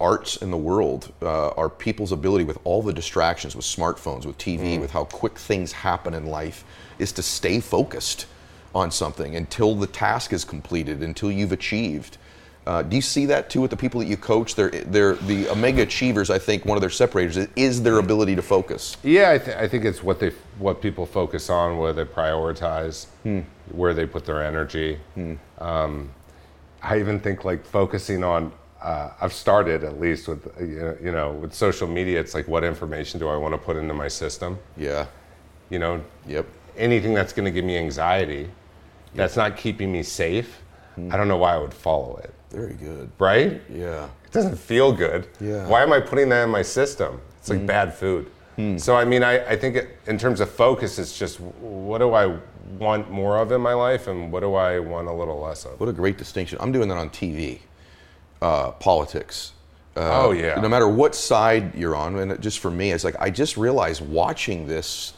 arts 0.00 0.36
in 0.36 0.52
the 0.52 0.56
world 0.56 1.12
uh, 1.20 1.48
are 1.48 1.68
people's 1.68 2.12
ability 2.12 2.44
with 2.44 2.58
all 2.62 2.80
the 2.80 2.92
distractions, 2.92 3.56
with 3.56 3.64
smartphones, 3.64 4.24
with 4.24 4.38
Mm. 4.38 4.60
TV, 4.60 4.80
with 4.80 4.92
how 4.92 5.02
quick 5.06 5.36
things 5.36 5.72
happen 5.72 6.14
in 6.14 6.26
life, 6.26 6.64
is 7.00 7.10
to 7.10 7.22
stay 7.22 7.58
focused 7.58 8.26
on 8.72 8.92
something 8.92 9.34
until 9.34 9.74
the 9.74 9.88
task 9.88 10.32
is 10.32 10.44
completed, 10.44 11.02
until 11.02 11.32
you've 11.32 11.52
achieved. 11.52 12.18
Uh, 12.64 12.80
do 12.82 12.94
you 12.94 13.02
see 13.02 13.26
that 13.26 13.50
too 13.50 13.60
with 13.60 13.70
the 13.72 13.76
people 13.76 14.00
that 14.00 14.06
you 14.06 14.16
coach? 14.16 14.54
They're, 14.54 14.70
they're 14.70 15.14
the 15.16 15.48
omega 15.48 15.82
achievers. 15.82 16.30
I 16.30 16.38
think 16.38 16.64
one 16.64 16.76
of 16.76 16.80
their 16.80 16.90
separators 16.90 17.36
is, 17.56 17.82
their 17.82 17.98
ability 17.98 18.36
to 18.36 18.42
focus. 18.42 18.96
Yeah, 19.02 19.32
I, 19.32 19.38
th- 19.38 19.56
I 19.56 19.66
think 19.66 19.84
it's 19.84 20.02
what 20.02 20.20
they 20.20 20.30
what 20.58 20.80
people 20.80 21.04
focus 21.04 21.50
on, 21.50 21.78
where 21.78 21.92
they 21.92 22.04
prioritize, 22.04 23.06
where 23.72 23.92
they 23.94 24.06
put 24.06 24.24
their 24.24 24.42
energy. 24.44 24.98
Um, 25.58 26.10
I 26.82 26.98
even 27.00 27.18
think 27.20 27.44
like 27.44 27.64
focusing 27.66 28.22
on. 28.24 28.52
Uh, 28.80 29.12
I've 29.20 29.32
started 29.32 29.84
at 29.84 30.00
least 30.00 30.26
with 30.26 30.44
uh, 30.46 30.64
you 30.64 30.76
know, 30.80 30.96
you 31.02 31.12
know 31.12 31.32
with 31.32 31.54
social 31.54 31.86
media. 31.88 32.18
It's 32.20 32.34
like 32.34 32.46
what 32.48 32.62
information 32.64 33.18
do 33.20 33.28
I 33.28 33.36
want 33.36 33.54
to 33.54 33.58
put 33.58 33.76
into 33.76 33.94
my 33.94 34.08
system? 34.08 34.58
Yeah. 34.76 35.06
You 35.70 35.78
know, 35.80 36.02
Yep. 36.26 36.46
anything 36.76 37.14
that's 37.14 37.32
going 37.32 37.44
to 37.46 37.50
give 37.52 37.64
me 37.64 37.76
anxiety, 37.78 38.50
that's 39.14 39.36
not 39.36 39.56
keeping 39.56 39.90
me 39.92 40.02
safe. 40.02 40.60
I 41.10 41.16
don't 41.16 41.26
know 41.28 41.38
why 41.38 41.54
I 41.54 41.58
would 41.58 41.72
follow 41.74 42.16
it. 42.16 42.34
Very 42.52 42.74
good. 42.74 43.10
Right? 43.18 43.60
Yeah. 43.72 44.04
It 44.24 44.32
doesn't 44.32 44.56
feel 44.58 44.92
good. 44.92 45.26
Yeah. 45.40 45.66
Why 45.66 45.82
am 45.82 45.92
I 45.92 46.00
putting 46.00 46.28
that 46.28 46.44
in 46.44 46.50
my 46.50 46.62
system? 46.62 47.20
It's 47.38 47.48
like 47.50 47.66
bad 47.66 47.94
food. 47.94 48.30
So 48.76 48.94
I 48.94 49.04
mean, 49.04 49.24
I, 49.24 49.44
I 49.44 49.56
think 49.56 49.74
it, 49.74 49.98
in 50.06 50.18
terms 50.18 50.38
of 50.40 50.48
focus, 50.48 50.98
it's 51.00 51.18
just 51.18 51.40
what 51.40 51.98
do 51.98 52.12
I 52.14 52.38
want 52.78 53.10
more 53.10 53.38
of 53.38 53.50
in 53.50 53.60
my 53.60 53.72
life, 53.74 54.06
and 54.06 54.30
what 54.30 54.40
do 54.40 54.54
I 54.54 54.78
want 54.78 55.08
a 55.08 55.12
little 55.12 55.40
less 55.40 55.64
of? 55.64 55.80
What 55.80 55.88
a 55.88 55.92
great 55.92 56.16
distinction. 56.16 56.58
I'm 56.60 56.70
doing 56.70 56.88
that 56.88 56.96
on 56.96 57.10
TV, 57.10 57.58
uh, 58.40 58.70
politics. 58.72 59.52
Uh, 59.96 60.26
Oh, 60.26 60.30
yeah. 60.32 60.60
No 60.60 60.68
matter 60.68 60.86
what 60.86 61.14
side 61.16 61.74
you're 61.74 61.96
on, 61.96 62.16
and 62.20 62.40
just 62.40 62.60
for 62.60 62.70
me, 62.70 62.92
it's 62.92 63.02
like 63.02 63.16
I 63.18 63.30
just 63.30 63.56
realized 63.56 64.00
watching 64.00 64.66
this. 64.68 65.14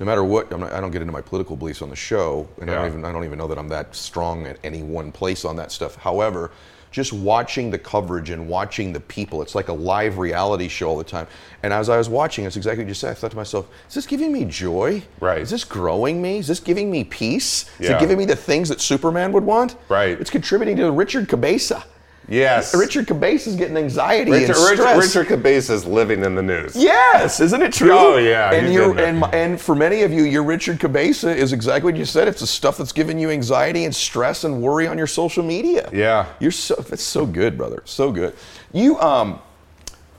No 0.00 0.06
matter 0.06 0.24
what, 0.24 0.52
I'm 0.52 0.60
not, 0.60 0.72
I 0.72 0.80
don't 0.80 0.90
get 0.90 1.00
into 1.02 1.12
my 1.12 1.20
political 1.22 1.54
beliefs 1.56 1.82
on 1.82 1.90
the 1.90 1.96
show, 1.96 2.48
and 2.60 2.68
I 2.68 2.74
don't 2.74 2.86
even 2.86 3.04
I 3.04 3.12
don't 3.12 3.24
even 3.24 3.38
know 3.38 3.46
that 3.48 3.58
I'm 3.58 3.68
that 3.68 3.94
strong 3.94 4.46
at 4.46 4.58
any 4.64 4.82
one 4.82 5.12
place 5.12 5.44
on 5.44 5.54
that 5.56 5.70
stuff. 5.70 5.94
However, 5.96 6.50
just 6.90 7.12
watching 7.12 7.70
the 7.70 7.78
coverage 7.78 8.30
and 8.30 8.48
watching 8.48 8.92
the 8.92 9.00
people, 9.00 9.42
it's 9.42 9.54
like 9.54 9.68
a 9.68 9.72
live 9.72 10.18
reality 10.18 10.68
show 10.68 10.88
all 10.88 10.96
the 10.98 11.04
time. 11.04 11.26
And 11.62 11.72
as 11.72 11.88
I 11.88 11.96
was 11.98 12.08
watching, 12.08 12.44
it's 12.44 12.56
exactly 12.56 12.84
what 12.84 12.88
you 12.88 12.94
said. 12.94 13.10
I 13.10 13.14
thought 13.14 13.30
to 13.32 13.36
myself, 13.36 13.68
is 13.88 13.94
this 13.94 14.06
giving 14.06 14.32
me 14.32 14.44
joy? 14.44 15.02
Right. 15.20 15.40
Is 15.40 15.50
this 15.50 15.64
growing 15.64 16.22
me? 16.22 16.38
Is 16.38 16.46
this 16.48 16.60
giving 16.60 16.90
me 16.90 17.04
peace? 17.04 17.68
Is 17.78 17.88
Yeah. 17.90 17.96
it 17.96 18.00
giving 18.00 18.16
me 18.18 18.24
the 18.24 18.36
things 18.36 18.68
that 18.68 18.80
Superman 18.80 19.32
would 19.32 19.44
want? 19.44 19.76
Right. 19.88 20.18
It's 20.20 20.30
contributing 20.30 20.76
to 20.76 20.90
Richard 20.90 21.28
Cabeza. 21.28 21.84
Yes. 22.28 22.74
Richard 22.74 23.06
Cabeza 23.06 23.48
is 23.50 23.56
getting 23.56 23.76
anxiety 23.76 24.30
Richard, 24.30 24.48
and 24.50 24.56
stress. 24.56 25.14
Richard 25.14 25.28
Cabeza 25.28 25.72
is 25.72 25.86
living 25.86 26.22
in 26.24 26.34
the 26.34 26.42
news. 26.42 26.76
Yes, 26.76 27.40
isn't 27.40 27.62
it 27.62 27.72
true? 27.72 27.90
Oh, 27.92 28.16
yeah, 28.18 28.52
And 28.52 28.66
he's 28.66 28.74
you're 28.74 28.90
in 28.90 28.96
there. 28.96 29.06
and 29.06 29.34
and 29.34 29.60
for 29.60 29.74
many 29.74 30.02
of 30.02 30.12
you, 30.12 30.24
your 30.24 30.42
Richard 30.42 30.78
Cabeza 30.78 31.34
is 31.34 31.52
exactly 31.54 31.90
what 31.92 31.98
you 31.98 32.04
said. 32.04 32.28
It's 32.28 32.40
the 32.40 32.46
stuff 32.46 32.76
that's 32.76 32.92
giving 32.92 33.18
you 33.18 33.30
anxiety 33.30 33.84
and 33.84 33.94
stress 33.94 34.44
and 34.44 34.60
worry 34.60 34.86
on 34.86 34.98
your 34.98 35.06
social 35.06 35.42
media. 35.42 35.88
Yeah. 35.92 36.26
You're 36.38 36.50
so 36.50 36.74
that's 36.74 37.02
so 37.02 37.24
good, 37.24 37.56
brother. 37.56 37.82
So 37.86 38.12
good. 38.12 38.34
You 38.72 38.98
um 39.00 39.40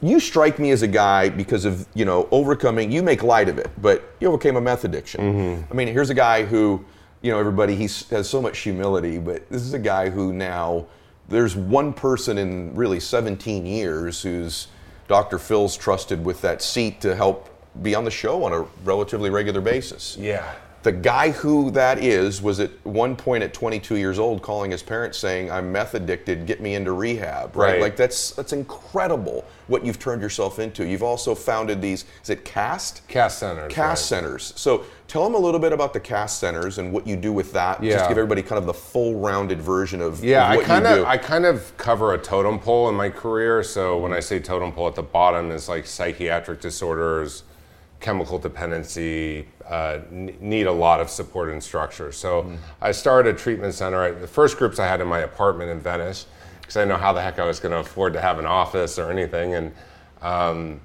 you 0.02 0.20
strike 0.20 0.60
me 0.60 0.72
as 0.72 0.82
a 0.82 0.88
guy 0.88 1.30
because 1.30 1.66
of 1.66 1.86
you 1.94 2.06
know 2.06 2.28
overcoming. 2.32 2.92
You 2.92 3.04
make 3.04 3.22
light 3.22 3.50
of 3.50 3.58
it, 3.60 3.70
but 3.82 4.04
you 4.20 4.30
overcame 4.30 4.56
a 4.56 4.62
meth 4.62 4.84
addiction. 4.84 5.22
Mm-hmm. 5.22 5.72
I 5.72 5.76
mean, 5.76 5.88
here's 5.90 6.10
a 6.10 6.14
guy 6.16 6.44
who, 6.46 6.84
you 7.22 7.32
know, 7.32 7.38
everybody 7.40 7.76
he 7.76 7.84
has 7.84 8.28
so 8.30 8.42
much 8.42 8.60
humility, 8.60 9.18
but 9.20 9.48
this 9.50 9.62
is 9.62 9.74
a 9.74 9.80
guy 9.80 10.10
who 10.10 10.34
now 10.34 10.86
there's 11.30 11.56
one 11.56 11.94
person 11.94 12.38
in 12.38 12.76
really 12.76 13.00
17 13.00 13.66
years 13.66 14.22
who's 14.22 14.68
Dr. 15.08 15.40
Phil's 15.40 15.78
trusted 15.78 16.24
with 16.24 16.42
that 16.42 16.62
seat 16.62 17.02
to 17.02 17.16
help 17.16 17.50
be 17.82 17.96
on 17.96 18.04
the 18.04 18.12
show 18.12 18.44
on 18.44 18.54
a 18.54 18.66
relatively 18.84 19.30
regular 19.30 19.62
basis. 19.62 20.18
Yeah. 20.20 20.54
The 20.82 20.92
guy 20.94 21.32
who 21.32 21.72
that 21.72 22.02
is 22.02 22.42
was 22.42 22.62
at 22.62 22.72
one 22.86 23.16
point 23.16 23.44
at 23.44 23.54
22 23.54 23.96
years 23.98 24.18
old 24.18 24.42
calling 24.42 24.72
his 24.72 24.82
parents 24.82 25.18
saying, 25.18 25.52
"I'm 25.52 25.74
meth 25.74 25.94
addicted. 25.94 26.46
Get 26.46 26.62
me 26.62 26.76
into 26.76 26.94
rehab." 26.94 27.54
Right? 27.54 27.74
Right. 27.74 27.82
Like 27.82 27.96
that's 27.98 28.32
that's 28.32 28.54
incredible 28.54 29.44
what 29.68 29.86
you've 29.86 30.00
turned 30.00 30.22
yourself 30.22 30.58
into. 30.58 30.86
You've 30.86 31.04
also 31.04 31.36
founded 31.36 31.82
these. 31.82 32.06
Is 32.24 32.30
it 32.30 32.46
Cast? 32.46 33.06
Cast 33.10 33.40
centers. 33.40 33.74
Cast 33.74 34.10
right. 34.10 34.22
centers. 34.22 34.54
So 34.56 34.86
tell 35.10 35.24
them 35.24 35.34
a 35.34 35.38
little 35.40 35.60
bit 35.60 35.74
about 35.74 35.92
the 35.92 36.00
Cast 36.00 36.40
centers 36.40 36.78
and 36.78 36.94
what 36.94 37.06
you 37.06 37.16
do 37.18 37.34
with 37.34 37.52
that. 37.54 37.82
Just 37.82 37.98
Yeah. 38.04 38.08
give 38.08 38.18
everybody 38.18 38.44
kind 38.44 38.60
of 38.60 38.68
the 38.68 38.74
full-rounded 38.74 39.60
version 39.60 40.02
of, 40.02 40.24
Yeah, 40.24 40.54
of 40.54 40.60
I 40.60 40.64
kind 40.64 40.86
of 40.88 41.06
I 41.06 41.18
kind 41.18 41.46
of 41.46 41.76
cover 41.78 42.14
a 42.14 42.18
totem 42.18 42.60
pole 42.60 42.88
in 42.90 42.96
my 42.96 43.10
career. 43.10 43.64
So 43.64 43.98
when 43.98 44.14
I 44.14 44.20
say 44.22 44.40
totem 44.40 44.72
pole, 44.72 44.88
at 44.88 44.96
the 44.96 45.04
bottom 45.04 45.52
is 45.52 45.68
like 45.68 45.88
psychiatric 45.88 46.62
disorders, 46.62 47.44
chemical 48.00 48.38
dependency, 48.38 49.48
uh, 49.68 49.98
need 50.12 50.68
a 50.68 50.72
lot 50.72 51.02
of 51.02 51.10
support 51.10 51.50
and 51.50 51.62
structure. 51.62 52.12
So 52.12 52.52
I 52.82 52.92
started 52.92 53.36
a 53.36 53.38
treatment 53.38 53.74
center. 53.74 54.02
I, 54.02 54.12
the 54.12 54.28
first 54.28 54.58
groups 54.58 54.80
I 54.80 54.86
had 54.88 55.02
in 55.02 55.08
my 55.08 55.20
apartment 55.20 55.72
in 55.72 55.80
Venice 55.80 56.28
because 56.62 56.78
I 56.78 56.82
didn't 56.82 56.90
know 56.90 57.04
how 57.04 57.14
the 57.14 57.22
heck 57.22 57.40
I 57.40 57.46
was 57.46 57.60
going 57.60 57.72
to 57.72 57.80
afford 57.80 58.14
to 58.14 58.22
have 58.22 58.38
an 58.38 58.46
office 58.46 59.00
or 59.00 59.10
anything, 59.10 59.56
and 59.56 59.72
um, 60.22 60.80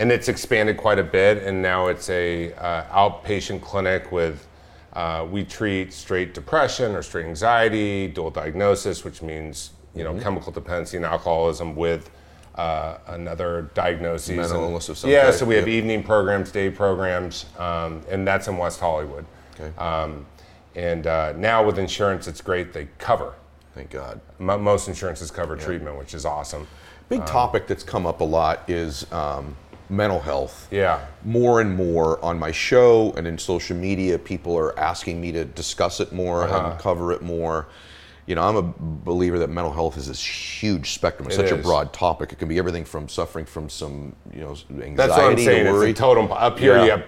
and 0.00 0.10
it's 0.10 0.28
expanded 0.28 0.78
quite 0.78 0.98
a 0.98 1.04
bit. 1.04 1.42
And 1.44 1.60
now 1.62 1.86
it's 1.88 2.08
a 2.10 2.52
uh, 2.54 2.84
outpatient 2.86 3.60
clinic 3.62 4.10
with. 4.10 4.48
Uh, 4.92 5.24
we 5.30 5.44
treat 5.44 5.92
straight 5.92 6.34
depression 6.34 6.96
or 6.96 7.02
straight 7.02 7.24
anxiety, 7.24 8.08
dual 8.08 8.28
diagnosis, 8.30 9.04
which 9.04 9.22
means 9.22 9.70
you 9.94 10.02
know 10.02 10.18
chemical 10.18 10.50
dependency 10.50 10.96
and 10.96 11.06
alcoholism 11.06 11.76
with 11.76 12.10
uh, 12.56 12.96
another 13.06 13.70
diagnosis. 13.74 14.30
Mental 14.36 14.56
And- 14.56 14.64
illness 14.64 14.88
of 14.88 14.98
some 14.98 15.08
Yeah, 15.10 15.26
type, 15.26 15.34
so 15.34 15.46
we 15.46 15.54
have 15.54 15.68
yeah. 15.68 15.74
evening 15.74 16.02
programs, 16.02 16.50
day 16.50 16.70
programs, 16.70 17.46
um, 17.56 18.02
and 18.10 18.26
that's 18.26 18.48
in 18.48 18.56
West 18.56 18.80
Hollywood. 18.80 19.24
Okay. 19.60 19.70
Um, 19.78 20.26
and 20.74 21.06
uh, 21.06 21.34
now 21.36 21.64
with 21.64 21.78
insurance, 21.78 22.26
it's 22.26 22.40
great. 22.40 22.72
They 22.72 22.88
cover. 22.98 23.34
Thank 23.76 23.90
God. 23.90 24.20
Mo- 24.40 24.58
Most 24.58 24.88
insurances 24.88 25.30
cover 25.30 25.54
treatment, 25.54 25.98
which 25.98 26.14
is 26.14 26.24
awesome. 26.26 26.66
Big 27.08 27.24
topic 27.26 27.68
that's 27.68 27.84
come 27.84 28.06
up 28.06 28.20
a 28.20 28.24
lot 28.24 28.68
is 28.68 29.10
um, 29.12 29.54
mental 29.90 30.20
health. 30.20 30.68
Yeah. 30.70 31.00
More 31.24 31.60
and 31.60 31.74
more 31.76 32.24
on 32.24 32.38
my 32.38 32.52
show 32.52 33.12
and 33.16 33.26
in 33.26 33.36
social 33.38 33.76
media, 33.76 34.18
people 34.18 34.56
are 34.56 34.78
asking 34.78 35.20
me 35.20 35.32
to 35.32 35.44
discuss 35.44 36.00
it 36.00 36.12
more, 36.12 36.44
Uh-huh. 36.44 36.76
cover 36.78 37.12
it 37.12 37.22
more. 37.22 37.66
You 38.26 38.36
know, 38.36 38.42
I'm 38.42 38.56
a 38.56 38.62
believer 38.78 39.40
that 39.40 39.50
mental 39.50 39.72
health 39.72 39.96
is 39.96 40.06
this 40.06 40.24
huge 40.24 40.92
spectrum. 40.92 41.26
It's 41.28 41.36
It 41.36 41.48
such 41.48 41.58
a 41.58 41.60
broad 41.60 41.92
topic. 41.92 42.32
It 42.32 42.38
can 42.38 42.46
be 42.48 42.58
everything 42.58 42.84
from 42.84 43.08
suffering 43.08 43.44
from 43.44 43.68
some, 43.68 44.14
you 44.32 44.40
know, 44.42 44.50
anxiety 44.70 44.94
That's 44.94 45.10
what 45.12 45.24
I'm 45.24 45.36
saying. 45.38 45.64
to 45.64 45.70
It's 45.70 45.78
worry. 45.78 45.90
a 45.90 45.94
totem. 45.94 46.30
Up 46.30 46.58
here, 46.58 46.76
Yeah. 46.76 46.84
you 46.84 46.90
have 46.92 47.02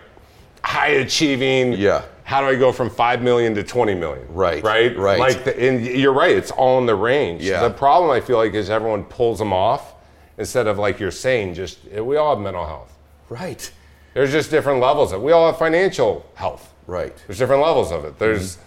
high 0.65 0.89
achieving. 0.89 1.75
Yeah. 1.75 2.03
How 2.25 2.41
do 2.41 2.47
I 2.49 2.57
go 2.57 2.73
from 2.73 2.91
five 2.91 3.23
million 3.23 3.55
to 3.55 3.63
twenty 3.63 3.95
million? 3.95 4.27
Right, 4.31 4.63
Right. 4.65 4.97
right. 4.97 5.19
Like, 5.21 5.45
the, 5.45 5.61
and 5.61 5.85
you're 5.85 6.13
right. 6.13 6.35
It's 6.37 6.51
all 6.51 6.79
in 6.79 6.87
the 6.87 6.95
range. 6.95 7.43
Yeah. 7.43 7.63
The 7.63 7.71
problem 7.75 8.11
I 8.11 8.21
feel 8.21 8.39
like 8.39 8.55
is 8.55 8.71
everyone 8.71 9.05
pulls 9.05 9.39
them 9.39 9.53
off 9.53 9.95
instead 10.39 10.67
of 10.67 10.79
like 10.79 11.01
you're 11.01 11.11
saying. 11.11 11.55
Just 11.55 11.79
eh, 11.91 12.01
we 12.01 12.17
all 12.17 12.35
have 12.35 12.43
mental 12.43 12.67
health. 12.67 12.93
right. 13.29 13.71
There's 14.15 14.31
just 14.31 14.51
different 14.51 14.81
levels 14.81 15.13
of. 15.13 15.23
It. 15.23 15.25
We 15.25 15.33
all 15.33 15.47
have 15.47 15.59
financial 15.59 16.27
health. 16.35 16.75
Right. 16.87 17.17
There's 17.27 17.39
different 17.39 17.63
levels 17.63 17.91
of 17.93 18.05
it. 18.05 18.19
There's 18.19 18.57
mm-hmm. 18.57 18.65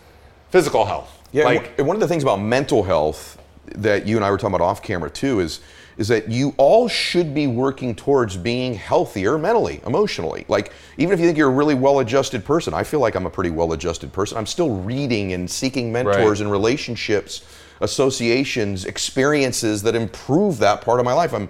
physical 0.50 0.86
health. 0.86 1.22
Yeah, 1.32 1.44
Like 1.44 1.78
one- 1.78 1.96
of 1.96 2.00
the 2.00 2.08
things 2.08 2.24
about 2.24 2.38
mental 2.38 2.82
health 2.82 3.40
that 3.76 4.08
you 4.08 4.16
and 4.16 4.26
I 4.26 4.32
were 4.32 4.38
talking 4.38 4.56
about 4.56 4.66
off 4.66 4.82
camera 4.82 5.10
too 5.10 5.40
is 5.40 5.60
is 5.98 6.08
that 6.10 6.30
you 6.30 6.54
all 6.58 6.88
should 6.88 7.34
be 7.34 7.48
working 7.48 7.96
towards 7.96 8.36
being 8.36 8.74
healthier 8.74 9.38
mentally, 9.38 9.80
emotionally. 9.86 10.46
Like 10.50 10.74
even 10.98 11.14
if 11.14 11.20
you 11.20 11.26
think 11.26 11.38
you're 11.38 11.50
a 11.50 11.54
really 11.54 11.76
well-adjusted 11.76 12.44
person, 12.44 12.74
I 12.74 12.84
feel 12.84 13.00
like 13.00 13.16
I'm 13.16 13.26
a 13.26 13.30
pretty 13.30 13.50
well-adjusted 13.50 14.12
person. 14.12 14.38
I'm 14.38 14.46
still 14.46 14.76
reading 14.82 15.32
and 15.34 15.50
seeking 15.50 15.94
mentors 15.94 16.18
Right. 16.18 16.42
and 16.42 16.52
relationships, 16.52 17.44
associations, 17.86 18.84
experiences 18.86 19.82
that 19.84 19.96
improve 19.96 20.58
that 20.60 20.82
part 20.82 21.00
of 21.00 21.06
my 21.06 21.14
life. 21.14 21.34
I'm 21.34 21.48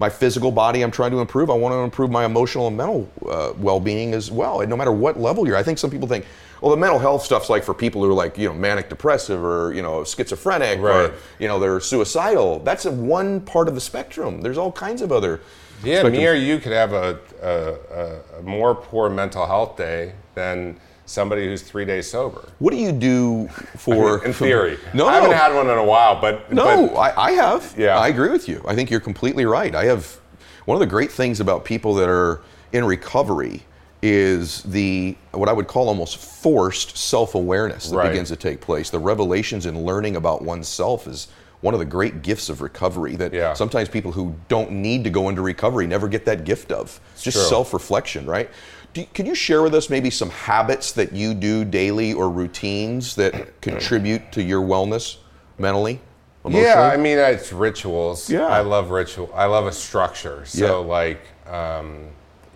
my 0.00 0.08
physical 0.08 0.52
body 0.52 0.82
I'm 0.82 0.92
trying 0.92 1.10
to 1.10 1.18
improve. 1.18 1.50
I 1.50 1.54
want 1.54 1.72
to 1.72 1.78
improve 1.78 2.08
my 2.08 2.24
emotional 2.24 2.68
and 2.68 2.76
mental 2.76 3.10
uh, 3.28 3.52
well-being 3.58 4.14
as 4.14 4.30
well. 4.30 4.60
And 4.60 4.70
no 4.70 4.76
matter 4.76 4.92
what 4.92 5.18
level 5.18 5.44
you're, 5.44 5.56
I 5.56 5.64
think 5.64 5.76
some 5.78 5.90
people 5.90 6.06
think, 6.06 6.24
well, 6.60 6.70
the 6.70 6.76
mental 6.76 7.00
health 7.00 7.24
stuff's 7.24 7.50
like 7.50 7.64
for 7.64 7.74
people 7.74 8.04
who 8.04 8.10
are 8.10 8.14
like, 8.14 8.38
you 8.38 8.46
know, 8.48 8.54
manic 8.54 8.88
depressive 8.88 9.42
or, 9.42 9.72
you 9.74 9.82
know, 9.82 10.04
schizophrenic 10.04 10.78
Right. 10.78 11.10
or, 11.10 11.14
you 11.40 11.48
know, 11.48 11.58
they're 11.58 11.80
suicidal. 11.80 12.60
That's 12.60 12.86
a 12.86 12.92
one 12.92 13.40
part 13.40 13.66
of 13.66 13.74
the 13.74 13.80
spectrum. 13.80 14.40
There's 14.40 14.56
all 14.58 14.70
kinds 14.70 15.02
of 15.02 15.10
other 15.10 15.40
Yeah, 15.82 16.04
spectrums. 16.04 16.12
me 16.12 16.26
or 16.28 16.34
you 16.34 16.58
could 16.60 16.72
have 16.72 16.92
a, 16.92 17.18
a, 17.42 18.38
a 18.38 18.42
more 18.42 18.76
poor 18.76 19.10
mental 19.10 19.46
health 19.46 19.76
day 19.76 20.12
than 20.36 20.78
somebody 21.08 21.46
who's 21.46 21.62
three 21.62 21.84
days 21.84 22.08
sober. 22.10 22.46
What 22.58 22.70
do 22.70 22.76
you 22.76 22.92
do 22.92 23.48
for 23.76 24.24
In 24.26 24.32
theory. 24.32 24.78
No, 24.94 25.06
I 25.06 25.14
haven't 25.14 25.32
had 25.32 25.54
one 25.54 25.68
in 25.70 25.78
a 25.78 25.84
while, 25.84 26.20
but 26.20 26.52
No, 26.52 26.88
but- 26.88 26.96
I, 26.96 27.28
I 27.28 27.30
have. 27.32 27.74
Yeah. 27.78 27.98
I 27.98 28.08
agree 28.08 28.30
with 28.30 28.48
you. 28.48 28.62
I 28.68 28.74
think 28.74 28.90
you're 28.90 29.00
completely 29.00 29.46
right. 29.46 29.74
I 29.74 29.84
have 29.86 30.18
one 30.66 30.76
of 30.76 30.80
the 30.80 30.86
great 30.86 31.10
things 31.10 31.40
about 31.40 31.64
people 31.64 31.94
that 31.94 32.08
are 32.08 32.42
in 32.72 32.84
recovery 32.84 33.62
is 34.02 34.62
the 34.64 35.16
what 35.32 35.48
I 35.48 35.52
would 35.52 35.66
call 35.66 35.88
almost 35.88 36.18
forced 36.18 36.96
self-awareness 36.96 37.90
that 37.90 37.96
Right. 37.96 38.10
begins 38.10 38.28
to 38.28 38.36
take 38.36 38.60
place. 38.60 38.90
The 38.90 38.98
revelations 38.98 39.66
and 39.66 39.84
learning 39.84 40.14
about 40.14 40.42
oneself 40.42 41.08
is 41.08 41.28
one 41.62 41.74
of 41.74 41.80
the 41.80 41.86
great 41.86 42.22
gifts 42.22 42.48
of 42.48 42.60
recovery 42.60 43.16
that 43.16 43.32
Yeah. 43.32 43.54
sometimes 43.54 43.88
people 43.88 44.12
who 44.12 44.34
don't 44.46 44.70
need 44.70 45.02
to 45.02 45.10
go 45.10 45.28
into 45.28 45.42
recovery 45.42 45.88
never 45.88 46.06
get 46.06 46.24
that 46.26 46.44
gift 46.44 46.70
of. 46.70 47.00
It's 47.14 47.24
just 47.24 47.38
true. 47.38 47.46
self-reflection, 47.46 48.26
right? 48.26 48.48
Do, 48.94 49.04
could 49.14 49.26
you 49.26 49.34
share 49.34 49.62
with 49.62 49.74
us 49.74 49.90
maybe 49.90 50.10
some 50.10 50.30
habits 50.30 50.92
that 50.92 51.12
you 51.12 51.34
do 51.34 51.64
daily 51.64 52.12
or 52.12 52.30
routines 52.30 53.14
that 53.16 53.60
contribute 53.60 54.32
to 54.32 54.42
your 54.42 54.62
wellness 54.62 55.16
mentally, 55.58 56.00
emotionally? 56.44 56.66
Yeah, 56.68 56.90
I 56.92 56.96
mean, 56.96 57.18
it's 57.18 57.52
rituals. 57.52 58.30
Yeah. 58.30 58.46
I 58.46 58.60
love 58.60 58.90
ritual. 58.90 59.30
I 59.34 59.44
love 59.44 59.66
a 59.66 59.72
structure. 59.72 60.44
So, 60.46 60.80
Yeah. 60.80 60.86
like, 60.86 61.20
um, 61.46 62.06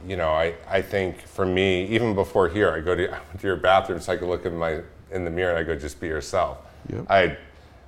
you 0.06 0.16
know, 0.16 0.30
I, 0.30 0.54
I 0.68 0.82
think 0.82 1.20
for 1.20 1.46
me, 1.46 1.86
even 1.86 2.14
before 2.14 2.48
here, 2.48 2.70
I 2.72 2.80
go 2.80 2.94
to, 2.96 3.08
I 3.14 3.18
went 3.28 3.40
to 3.40 3.46
your 3.46 3.56
bathroom 3.56 4.00
so 4.00 4.12
I 4.12 4.16
could 4.16 4.28
look 4.28 4.46
in 4.46 4.56
my 4.56 4.80
in 5.10 5.24
the 5.24 5.30
mirror 5.30 5.50
and 5.50 5.58
I 5.58 5.62
go, 5.62 5.78
just 5.78 6.00
be 6.00 6.06
yourself. 6.08 6.56
Yep. 6.88 7.06
I 7.10 7.36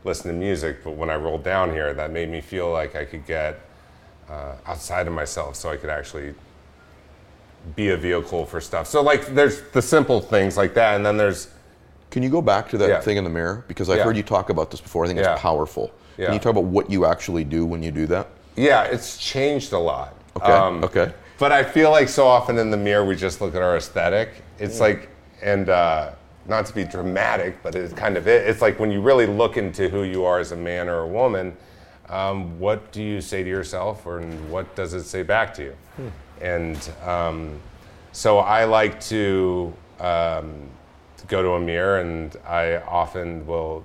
listen 0.04 0.30
to 0.30 0.36
music, 0.36 0.84
but 0.84 0.90
when 0.90 1.08
I 1.08 1.16
rolled 1.16 1.42
down 1.42 1.70
here, 1.70 1.94
that 1.94 2.10
made 2.10 2.28
me 2.28 2.42
feel 2.42 2.70
like 2.70 2.94
I 2.94 3.06
could 3.06 3.26
get 3.26 3.58
uh, 4.28 4.52
outside 4.66 5.06
of 5.06 5.14
myself, 5.14 5.56
so 5.56 5.70
I 5.70 5.78
could 5.78 5.88
actually 5.88 6.34
be 7.76 7.88
a 7.90 7.96
vehicle 7.96 8.44
for 8.46 8.60
stuff. 8.60 8.86
So, 8.86 9.02
like, 9.02 9.26
there's 9.34 9.62
the 9.72 9.82
simple 9.82 10.20
things 10.20 10.56
like 10.56 10.74
that, 10.74 10.96
and 10.96 11.04
then 11.04 11.16
there's 11.16 11.48
Can 12.10 12.22
you 12.22 12.28
go 12.28 12.40
back 12.42 12.68
to 12.68 12.78
that 12.78 12.88
Yeah. 12.88 13.00
thing 13.00 13.16
in 13.16 13.24
the 13.24 13.30
mirror? 13.30 13.64
Because 13.66 13.90
I've 13.90 13.96
Yeah. 13.98 14.04
heard 14.04 14.16
you 14.16 14.22
talk 14.22 14.48
about 14.48 14.70
this 14.70 14.80
before. 14.80 15.04
I 15.04 15.08
think 15.08 15.18
Yeah. 15.18 15.32
it's 15.32 15.40
powerful. 15.42 15.90
Yeah. 16.16 16.26
Can 16.26 16.34
you 16.34 16.38
talk 16.40 16.50
about 16.52 16.64
what 16.64 16.88
you 16.88 17.06
actually 17.06 17.42
do 17.42 17.66
when 17.66 17.82
you 17.82 17.90
do 17.90 18.06
that? 18.06 18.28
yeah, 18.54 18.84
it's 18.84 19.16
changed 19.16 19.72
a 19.72 19.78
lot. 19.78 20.14
Okay. 20.36 20.52
Um, 20.52 20.84
okay. 20.84 21.10
But 21.40 21.50
I 21.50 21.64
feel 21.64 21.90
like 21.90 22.08
so 22.08 22.24
often 22.28 22.56
in 22.58 22.70
the 22.70 22.76
mirror 22.76 23.04
we 23.04 23.16
just 23.16 23.40
look 23.40 23.56
at 23.56 23.62
our 23.62 23.76
aesthetic. 23.76 24.28
It's 24.60 24.78
like, 24.78 25.08
and 25.42 25.68
uh, 25.68 26.10
not 26.46 26.66
to 26.66 26.72
be 26.74 26.84
dramatic, 26.84 27.60
but 27.64 27.74
it's 27.74 27.92
kind 27.94 28.16
of 28.16 28.28
it. 28.28 28.46
It's 28.48 28.62
like 28.62 28.78
when 28.78 28.92
you 28.92 29.00
really 29.00 29.26
look 29.26 29.56
into 29.56 29.88
who 29.88 30.04
you 30.04 30.24
are 30.24 30.38
as 30.38 30.52
a 30.52 30.56
man 30.56 30.88
or 30.88 30.98
a 31.00 31.08
woman, 31.08 31.56
um, 32.08 32.60
what 32.60 32.92
do 32.92 33.02
you 33.02 33.20
say 33.20 33.42
to 33.42 33.48
yourself, 33.50 34.06
or 34.06 34.18
and 34.20 34.50
what 34.52 34.76
does 34.76 34.94
it 34.94 35.02
say 35.02 35.24
back 35.24 35.52
to 35.54 35.62
you? 35.64 35.74
And 36.40 36.78
um, 37.04 37.60
so 38.12 38.38
I 38.38 38.64
like 38.64 39.00
to 39.04 39.72
um, 40.00 40.68
go 41.28 41.42
to 41.42 41.50
a 41.52 41.60
mirror, 41.60 41.98
and 42.00 42.36
I 42.46 42.76
often 42.78 43.46
will 43.46 43.84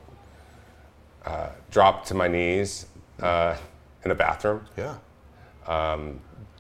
uh, 1.26 1.50
drop 1.72 2.06
to 2.06 2.14
my 2.14 2.28
knees 2.28 2.88
uh, 3.22 3.56
in 4.06 4.12
a 4.12 4.16
bathroom 4.16 4.66
Yeah. 4.78 4.96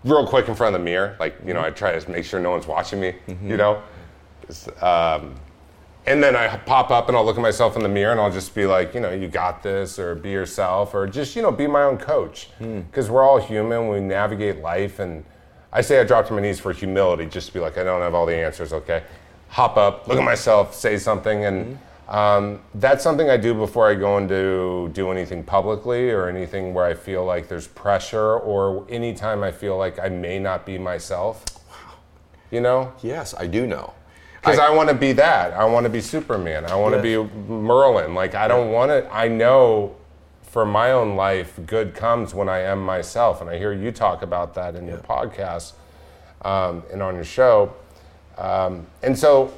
real 0.03 0.27
quick 0.27 0.47
in 0.47 0.55
front 0.55 0.75
of 0.75 0.81
the 0.81 0.85
mirror. 0.85 1.15
Like, 1.19 1.35
you 1.45 1.53
know, 1.53 1.61
I 1.61 1.69
try 1.71 1.97
to 1.97 2.11
make 2.11 2.25
sure 2.25 2.39
no 2.39 2.51
one's 2.51 2.67
watching 2.67 2.99
me, 2.99 3.15
you 3.43 3.57
know? 3.57 3.81
Um, 4.81 5.35
and 6.05 6.23
then 6.23 6.35
I 6.35 6.57
pop 6.57 6.89
up 6.91 7.07
and 7.07 7.15
I'll 7.15 7.25
look 7.25 7.35
at 7.37 7.41
myself 7.41 7.75
in 7.75 7.83
the 7.83 7.89
mirror 7.89 8.11
and 8.11 8.19
I'll 8.19 8.31
just 8.31 8.55
be 8.55 8.65
like, 8.65 8.93
you 8.93 8.99
know, 8.99 9.11
you 9.13 9.27
got 9.27 9.61
this, 9.61 9.99
or 9.99 10.15
be 10.15 10.29
yourself, 10.31 10.93
or 10.93 11.05
just, 11.07 11.35
you 11.35 11.41
know, 11.41 11.51
be 11.51 11.67
my 11.67 11.83
own 11.83 11.97
coach. 11.97 12.49
Because 12.59 13.09
we're 13.09 13.23
all 13.23 13.37
human, 13.39 13.89
we 13.89 13.99
navigate 13.99 14.59
life. 14.61 14.99
And 14.99 15.23
I 15.71 15.81
say 15.81 15.99
I 15.99 16.03
drop 16.03 16.27
to 16.27 16.33
my 16.33 16.41
knees 16.41 16.59
for 16.59 16.73
humility, 16.73 17.25
just 17.27 17.47
to 17.47 17.53
be 17.53 17.59
like, 17.59 17.77
I 17.77 17.83
don't 17.83 18.01
have 18.01 18.15
all 18.15 18.25
the 18.25 18.35
answers, 18.35 18.73
okay? 18.73 19.03
Hop 19.49 19.77
up, 19.77 20.07
look 20.07 20.17
at 20.17 20.23
myself, 20.23 20.73
say 20.73 20.97
something. 20.97 21.45
And 21.45 21.79
um, 22.07 22.61
that's 22.73 23.03
something 23.03 23.29
I 23.29 23.37
do 23.37 23.53
before 23.53 23.87
I 23.87 23.93
go 23.95 24.17
into 24.17 24.89
do 24.93 25.11
anything 25.11 25.43
publicly 25.43 26.09
or 26.09 26.27
anything 26.27 26.73
where 26.73 26.85
I 26.85 26.95
feel 26.95 27.23
like 27.23 27.47
there's 27.47 27.67
pressure 27.67 28.37
or 28.37 28.85
anytime 28.89 29.43
I 29.43 29.51
feel 29.51 29.77
like 29.77 29.99
I 29.99 30.09
may 30.09 30.39
not 30.39 30.65
be 30.65 30.79
myself. 30.79 31.45
Wow. 31.69 31.93
You 32.49 32.61
know? 32.61 32.93
Yes, 33.03 33.35
I 33.37 33.45
do 33.45 33.67
know. 33.67 33.93
Because 34.41 34.57
I, 34.57 34.69
want 34.71 34.89
to 34.89 34.95
be 34.95 35.11
that. 35.13 35.53
I 35.53 35.65
want 35.65 35.83
to 35.83 35.89
be 35.89 35.99
Superman. 36.01 36.65
I 36.65 36.75
want 36.75 36.99
to 36.99 37.07
Yes. 37.07 37.29
be 37.29 37.53
Merlin. 37.53 38.15
Like, 38.15 38.35
I 38.35 38.47
don't 38.47 38.71
want 38.71 38.89
to, 38.89 39.13
I 39.13 39.27
know 39.27 39.95
for 40.49 40.65
my 40.65 40.91
own 40.91 41.15
life, 41.15 41.59
good 41.65 41.93
comes 41.93 42.33
when 42.33 42.49
I 42.49 42.59
am 42.59 42.83
myself. 42.83 43.41
And 43.41 43.49
I 43.49 43.57
hear 43.57 43.71
you 43.71 43.91
talk 43.91 44.23
about 44.23 44.55
that 44.55 44.75
in 44.75 44.87
your 44.87 44.97
podcast 44.97 45.73
um, 46.43 46.83
and 46.91 47.01
on 47.03 47.15
your 47.15 47.23
show. 47.23 47.73
Um, 48.37 48.87
and 49.03 49.17
so, 49.17 49.53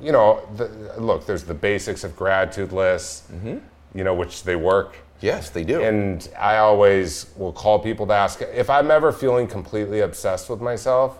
you 0.00 0.12
know, 0.12 0.46
the, 0.56 0.68
look, 0.98 1.26
there's 1.26 1.42
the 1.42 1.54
basics 1.54 2.04
of 2.04 2.14
gratitude 2.14 2.72
lists, 2.72 3.28
you 3.94 4.04
know, 4.04 4.14
which 4.14 4.44
they 4.44 4.56
work. 4.56 4.98
Yes, 5.20 5.50
they 5.50 5.64
do. 5.64 5.82
And 5.82 6.28
I 6.38 6.58
always 6.58 7.32
will 7.36 7.52
call 7.52 7.78
people 7.78 8.06
to 8.06 8.12
ask 8.12 8.42
if 8.42 8.68
I'm 8.68 8.90
ever 8.90 9.12
feeling 9.12 9.46
completely 9.48 10.00
obsessed 10.00 10.50
with 10.50 10.60
myself, 10.60 11.18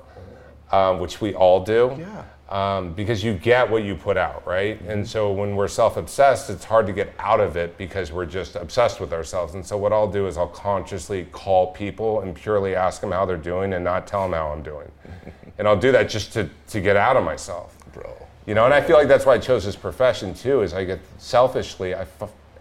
um, 0.70 1.00
which 1.00 1.20
we 1.20 1.34
all 1.34 1.64
do. 1.64 1.96
Yeah. 1.98 2.24
Um, 2.48 2.92
because 2.92 3.24
you 3.24 3.34
get 3.34 3.68
what 3.68 3.82
you 3.82 3.96
put 3.96 4.16
out, 4.16 4.46
right? 4.46 4.80
And 4.82 5.06
so 5.08 5.32
when 5.32 5.56
we're 5.56 5.66
self 5.66 5.96
obsessed, 5.96 6.48
it's 6.48 6.64
hard 6.64 6.86
to 6.86 6.92
get 6.92 7.12
out 7.18 7.40
of 7.40 7.56
it 7.56 7.76
because 7.76 8.12
we're 8.12 8.24
just 8.26 8.54
obsessed 8.54 9.00
with 9.00 9.12
ourselves. 9.12 9.54
And 9.54 9.66
so 9.66 9.76
what 9.76 9.92
I'll 9.92 10.10
do 10.10 10.28
is 10.28 10.38
I'll 10.38 10.46
consciously 10.46 11.26
call 11.32 11.72
people 11.72 12.20
and 12.20 12.36
purely 12.36 12.76
ask 12.76 13.00
them 13.00 13.10
how 13.10 13.26
they're 13.26 13.36
doing 13.36 13.72
and 13.72 13.84
not 13.84 14.06
tell 14.06 14.22
them 14.22 14.32
how 14.32 14.52
I'm 14.52 14.62
doing. 14.62 14.88
and 15.58 15.66
I'll 15.66 15.78
do 15.78 15.90
that 15.90 16.08
just 16.08 16.32
to, 16.34 16.48
to 16.68 16.80
get 16.80 16.96
out 16.96 17.16
of 17.16 17.24
myself. 17.24 17.76
Bro. 17.92 18.14
You 18.46 18.54
know, 18.54 18.64
and 18.64 18.72
I 18.72 18.80
feel 18.80 18.96
like 18.96 19.08
that's 19.08 19.26
why 19.26 19.34
I 19.34 19.38
chose 19.38 19.64
this 19.64 19.74
profession 19.74 20.32
too. 20.32 20.62
Is 20.62 20.72
I 20.72 20.84
get 20.84 21.00
selfishly, 21.18 21.96
I, 21.96 22.06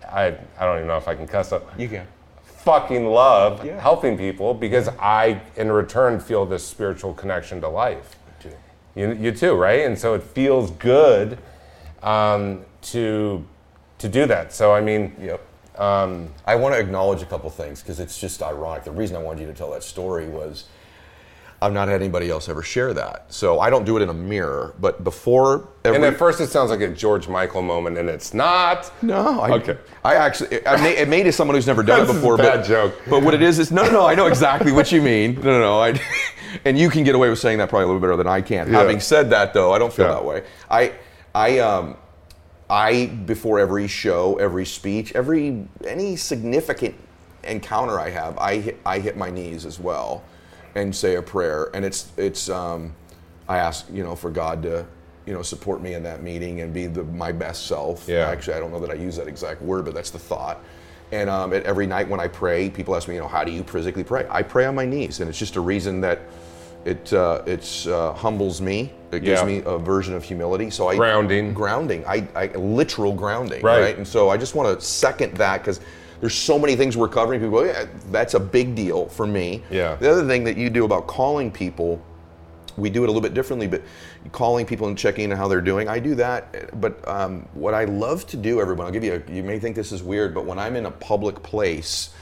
I, 0.10 0.36
I 0.58 0.66
don't 0.66 0.78
even 0.78 0.88
know 0.88 0.98
if 0.98 1.08
I 1.08 1.14
can 1.14 1.28
cuss 1.28 1.52
up. 1.52 1.80
You 1.80 1.90
can. 1.90 2.08
Fucking 2.44 3.06
love 3.06 3.64
Yeah. 3.64 3.80
helping 3.80 4.18
people 4.18 4.56
because 4.56 4.90
I, 5.00 5.42
in 5.58 5.72
return, 5.72 6.20
feel 6.20 6.48
this 6.48 6.66
spiritual 6.68 7.14
connection 7.14 7.62
to 7.62 7.68
life. 7.70 8.16
You, 8.96 9.14
you 9.14 9.32
too, 9.32 9.54
right? 9.54 9.82
And 9.82 9.98
so 10.00 10.14
it 10.14 10.24
feels 10.24 10.72
good 10.72 11.38
um, 12.02 12.66
to 12.84 13.46
to 13.98 14.10
do 14.10 14.26
that. 14.26 14.54
So 14.54 14.74
I 14.74 14.82
mean, 14.82 15.16
Yep. 15.20 15.42
Um, 15.78 16.30
I 16.46 16.56
want 16.56 16.74
to 16.74 16.80
acknowledge 16.80 17.22
a 17.22 17.26
couple 17.26 17.50
things 17.50 17.82
because 17.82 18.00
it's 18.00 18.18
just 18.18 18.42
ironic. 18.42 18.86
The 18.86 18.92
reason 18.92 19.18
I 19.18 19.20
wanted 19.20 19.42
you 19.42 19.48
to 19.48 19.54
tell 19.54 19.72
that 19.72 19.84
story 19.84 20.28
was 20.28 20.66
I've 21.62 21.74
not 21.74 21.88
had 21.88 22.02
anybody 22.02 22.30
else 22.30 22.50
ever 22.50 22.62
share 22.62 22.94
that. 22.94 23.26
So 23.34 23.60
I 23.60 23.70
don't 23.70 23.86
do 23.86 23.98
it 23.98 24.02
in 24.04 24.10
a 24.10 24.14
mirror, 24.14 24.74
but 24.80 25.04
before 25.04 25.70
every. 25.84 25.96
and 25.96 26.06
at 26.06 26.18
first 26.18 26.40
it 26.42 26.48
sounds 26.48 26.70
like 26.70 26.82
a 26.82 26.90
George 26.90 27.28
Michael 27.28 27.62
moment, 27.62 27.98
and 27.98 28.10
it's 28.10 28.34
not. 28.34 28.92
no, 29.02 29.40
I, 29.40 29.52
Okay. 29.54 29.78
I 30.04 30.16
actually, 30.16 30.66
I 30.68 30.76
made, 30.82 30.98
it 30.98 31.08
made 31.08 31.26
it 31.28 31.32
someone 31.34 31.56
who's 31.56 31.66
never 31.68 31.82
done 31.82 32.02
it 32.02 32.08
before. 32.08 32.38
bad 32.38 32.58
but, 32.60 32.66
joke. 32.68 32.96
But 33.10 33.24
what 33.24 33.34
it 33.34 33.42
is 33.42 33.58
is 33.60 33.72
no, 33.72 33.84
no, 33.84 33.92
no. 33.92 34.06
I 34.06 34.16
know 34.16 34.28
exactly 34.28 34.72
what 34.72 34.92
you 34.92 35.02
mean. 35.02 35.36
No, 35.36 35.42
no, 35.42 35.60
no. 35.60 35.80
I, 35.82 36.00
and 36.66 36.78
you 36.78 36.90
can 36.90 37.04
get 37.04 37.16
away 37.16 37.30
with 37.30 37.40
saying 37.40 37.58
that 37.60 37.70
probably 37.70 37.86
a 37.86 37.88
little 37.88 38.02
better 38.02 38.18
than 38.18 38.28
I 38.28 38.42
can. 38.42 38.68
Yeah. 38.72 38.80
Having 38.80 39.00
said 39.00 39.30
that, 39.32 39.54
though, 39.54 39.72
I 39.74 39.80
don't 39.80 39.92
feel 39.94 40.06
Yeah. 40.06 40.12
that 40.14 40.26
way. 40.26 40.44
I, 40.70 40.94
I, 41.34 41.60
um, 41.60 41.98
I 42.70 43.06
before 43.08 43.60
every 43.60 43.88
show, 43.88 44.38
every 44.40 44.66
speech, 44.66 45.14
every 45.14 45.68
any 45.88 46.16
significant 46.16 46.96
encounter 47.44 48.00
I 48.00 48.10
have, 48.10 48.38
I 48.38 48.58
hit, 48.58 48.80
I 48.86 49.00
hit 49.00 49.16
my 49.18 49.30
knees 49.30 49.66
as 49.66 49.80
well, 49.80 50.24
and 50.76 50.96
say 50.96 51.16
a 51.16 51.22
prayer. 51.22 51.70
And 51.74 51.84
it's 51.84 52.12
it's 52.18 52.50
um, 52.50 52.94
I 53.48 53.58
ask 53.58 53.86
you 53.92 54.04
know 54.04 54.16
for 54.16 54.30
God 54.30 54.62
to 54.64 54.86
you 55.26 55.34
know 55.34 55.42
support 55.42 55.82
me 55.82 55.94
in 55.94 56.04
that 56.04 56.22
meeting 56.22 56.62
and 56.62 56.74
be 56.74 56.88
the, 56.88 57.04
my 57.04 57.32
best 57.32 57.68
self. 57.68 58.08
Yeah. 58.08 58.28
Actually, 58.30 58.56
I 58.56 58.60
don't 58.60 58.72
know 58.72 58.80
that 58.80 58.92
I 58.92 58.96
use 58.96 59.16
that 59.18 59.28
exact 59.28 59.62
word, 59.62 59.86
but 59.86 59.94
that's 59.94 60.12
the 60.12 60.20
thought. 60.20 60.60
And 61.12 61.30
um, 61.30 61.54
at 61.54 61.64
every 61.64 61.86
night 61.88 62.08
when 62.10 62.20
I 62.20 62.28
pray, 62.28 62.70
people 62.70 62.96
ask 62.96 63.08
me, 63.08 63.16
you 63.16 63.22
know, 63.22 63.28
how 63.28 63.44
do 63.44 63.52
you 63.52 63.64
physically 63.64 64.04
pray? 64.04 64.26
I 64.30 64.42
pray 64.42 64.66
on 64.66 64.76
my 64.76 64.86
knees, 64.86 65.20
and 65.20 65.30
it's 65.30 65.38
just 65.40 65.56
a 65.56 65.62
reason 65.62 66.02
that 66.02 66.20
it 66.84 67.14
uh, 67.14 67.42
it's 67.46 67.88
uh, 67.88 68.14
humbles 68.14 68.62
me. 68.62 68.92
It 69.12 69.22
gives 69.24 69.40
Yeah. 69.42 69.46
me 69.46 69.64
a 69.66 69.78
version 69.78 70.14
of 70.14 70.24
humility. 70.24 70.70
So 70.70 70.88
I 70.90 70.96
Grounding. 70.96 71.54
grounding. 71.54 72.04
I, 72.06 72.28
I 72.36 72.48
literal 72.48 73.14
grounding. 73.14 73.62
Right. 73.64 73.80
Right. 73.82 73.98
And 73.98 74.08
so 74.08 74.30
I 74.30 74.38
just 74.38 74.56
want 74.56 74.78
to 74.80 74.86
second 74.86 75.36
that 75.38 75.60
because 75.60 75.80
there's 76.22 76.36
so 76.36 76.58
many 76.58 76.76
things 76.76 76.96
we're 76.96 77.08
covering. 77.08 77.40
People, 77.40 77.60
go, 77.60 77.66
yeah, 77.66 77.86
that's 78.12 78.34
a 78.34 78.40
big 78.40 78.76
deal 78.76 79.08
for 79.08 79.28
me. 79.28 79.64
Yeah. 79.70 79.96
The 79.96 80.10
other 80.10 80.28
thing 80.28 80.44
that 80.46 80.58
you 80.58 80.70
do 80.70 80.86
about 80.86 81.08
calling 81.08 81.52
people 81.52 82.02
we 82.78 82.90
do 82.90 83.04
it 83.04 83.06
a 83.06 83.12
little 83.12 83.22
bit 83.22 83.34
differently, 83.34 83.68
but 83.68 83.82
calling 84.32 84.66
people 84.66 84.88
and 84.88 84.98
checking 84.98 85.26
in 85.26 85.32
on 85.32 85.38
how 85.38 85.48
they're 85.48 85.62
doing, 85.62 85.88
I 85.88 86.00
do 86.00 86.16
that. 86.16 86.80
But 86.80 87.08
um, 87.08 87.48
what 87.54 87.74
I 87.74 87.86
love 87.86 88.28
to 88.28 88.38
do, 88.38 88.60
everyone, 88.60 88.86
I'll 88.86 88.92
give 88.92 89.04
you. 89.04 89.24
A, 89.28 89.32
you 89.32 89.44
may 89.44 89.60
think 89.60 89.76
this 89.76 89.92
is 89.92 90.04
weird, 90.04 90.34
but 90.34 90.46
when 90.46 90.60
I'm 90.60 90.76
in 90.76 90.86
a 90.86 90.92
public 90.92 91.42
place, 91.42 92.14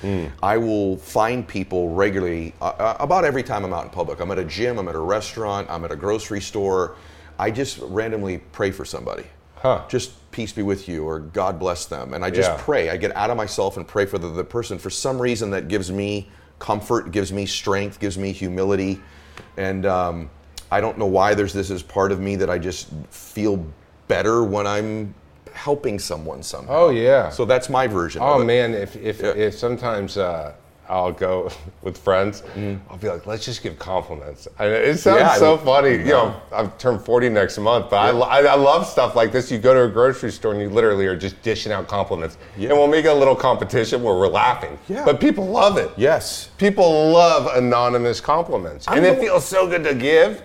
I 0.42 0.58
will 0.58 0.98
find 0.98 1.48
people 1.48 1.94
regularly. 1.94 2.54
Uh, 2.62 2.66
uh, 2.66 2.98
about 3.00 3.26
every 3.26 3.44
time 3.44 3.66
I'm 3.66 3.74
out 3.74 3.86
in 3.86 3.90
public, 3.90 4.20
I'm 4.20 4.32
at 4.32 4.40
a 4.40 4.46
gym, 4.46 4.78
I'm 4.78 4.88
at 4.88 4.96
a 4.96 5.00
restaurant, 5.00 5.70
I'm 5.70 5.84
at 5.86 5.92
a 5.92 5.96
grocery 5.96 6.42
store. 6.42 6.96
I 7.40 7.50
just 7.50 7.80
randomly 7.80 8.38
pray 8.38 8.72
for 8.72 8.86
somebody. 8.86 9.26
Huh. 9.56 9.84
Just 9.88 10.12
peace 10.34 10.52
be 10.52 10.62
with 10.64 10.90
you, 10.90 11.06
or 11.06 11.20
God 11.20 11.58
bless 11.60 11.86
them, 11.86 12.14
and 12.14 12.26
I 12.26 12.30
just 12.30 12.50
Yeah. 12.50 12.58
pray. 12.60 12.90
I 12.90 12.98
get 12.98 13.16
out 13.16 13.30
of 13.30 13.38
myself 13.38 13.78
and 13.78 13.88
pray 13.88 14.06
for 14.06 14.18
the, 14.18 14.28
the 14.28 14.44
person. 14.44 14.78
For 14.78 14.90
some 14.90 15.18
reason, 15.22 15.52
that 15.52 15.70
gives 15.70 15.90
me 15.92 16.30
comfort, 16.60 17.12
gives 17.12 17.32
me 17.32 17.46
strength, 17.46 18.00
gives 18.02 18.18
me 18.18 18.34
humility, 18.34 19.02
and 19.56 19.86
um, 19.86 20.30
I 20.72 20.82
don't 20.82 20.98
know 20.98 21.06
why 21.06 21.34
there's 21.36 21.54
this 21.54 21.72
as 21.72 21.82
part 21.84 22.12
of 22.12 22.20
me 22.20 22.36
that 22.38 22.50
I 22.50 22.58
just 22.58 22.90
feel 23.10 23.66
better 24.10 24.44
when 24.44 24.68
I'm 24.68 25.14
helping 25.54 26.00
someone 26.00 26.42
somehow. 26.44 26.74
Oh 26.74 26.90
yeah. 26.90 27.30
So 27.30 27.46
that's 27.46 27.70
my 27.70 27.86
version. 27.88 28.22
Oh 28.24 28.36
of 28.36 28.42
it. 28.42 28.46
man, 28.46 28.74
if 28.74 28.96
if, 28.96 29.22
Yeah. 29.22 29.30
if 29.36 29.58
sometimes 29.58 30.18
uh, 30.18 30.54
I'll 30.90 31.12
go 31.12 31.50
with 31.82 31.98
friends. 31.98 32.42
Mm-hmm. 32.42 32.92
I'll 32.92 32.98
be 32.98 33.10
like, 33.10 33.26
let's 33.26 33.46
just 33.46 33.64
give 33.64 33.80
compliments. 33.80 34.48
And 34.60 34.70
it 34.70 35.00
sounds 35.00 35.20
Yeah, 35.22 35.36
so 35.36 35.56
mean- 35.58 35.66
funny. 35.66 35.92
You 35.92 36.04
know, 36.06 36.42
I've 36.52 36.78
turned 36.78 37.02
40 37.02 37.30
next 37.30 37.58
month, 37.58 37.90
but 37.90 37.98
I, 37.98 38.10
I, 38.10 38.42
I 38.44 38.56
love 38.56 38.86
stuff 38.86 39.16
like 39.16 39.32
this. 39.32 39.52
You 39.52 39.58
go 39.60 39.74
to 39.74 39.84
a 39.84 39.88
grocery 39.90 40.32
store 40.32 40.52
and 40.54 40.62
you 40.62 40.70
literally 40.70 41.06
are 41.08 41.16
just 41.16 41.42
dishing 41.42 41.72
out 41.72 41.88
compliments. 41.88 42.38
Yeah. 42.58 42.70
And 42.70 42.78
we'll 42.78 42.88
make 42.88 43.06
a 43.06 43.14
little 43.14 43.36
competition 43.36 44.04
where 44.04 44.14
we're 44.16 44.28
laughing. 44.28 44.78
Yeah. 44.90 45.06
But 45.06 45.20
people 45.20 45.46
love 45.48 45.78
it. 45.78 45.90
Yes. 45.98 46.50
People 46.58 47.12
love 47.12 47.56
anonymous 47.56 48.20
compliments. 48.22 48.88
I'm 48.88 48.98
and 48.98 49.06
it 49.06 49.20
feels 49.20 49.46
so 49.46 49.68
good 49.68 49.84
to 49.84 49.96
give. 49.96 50.42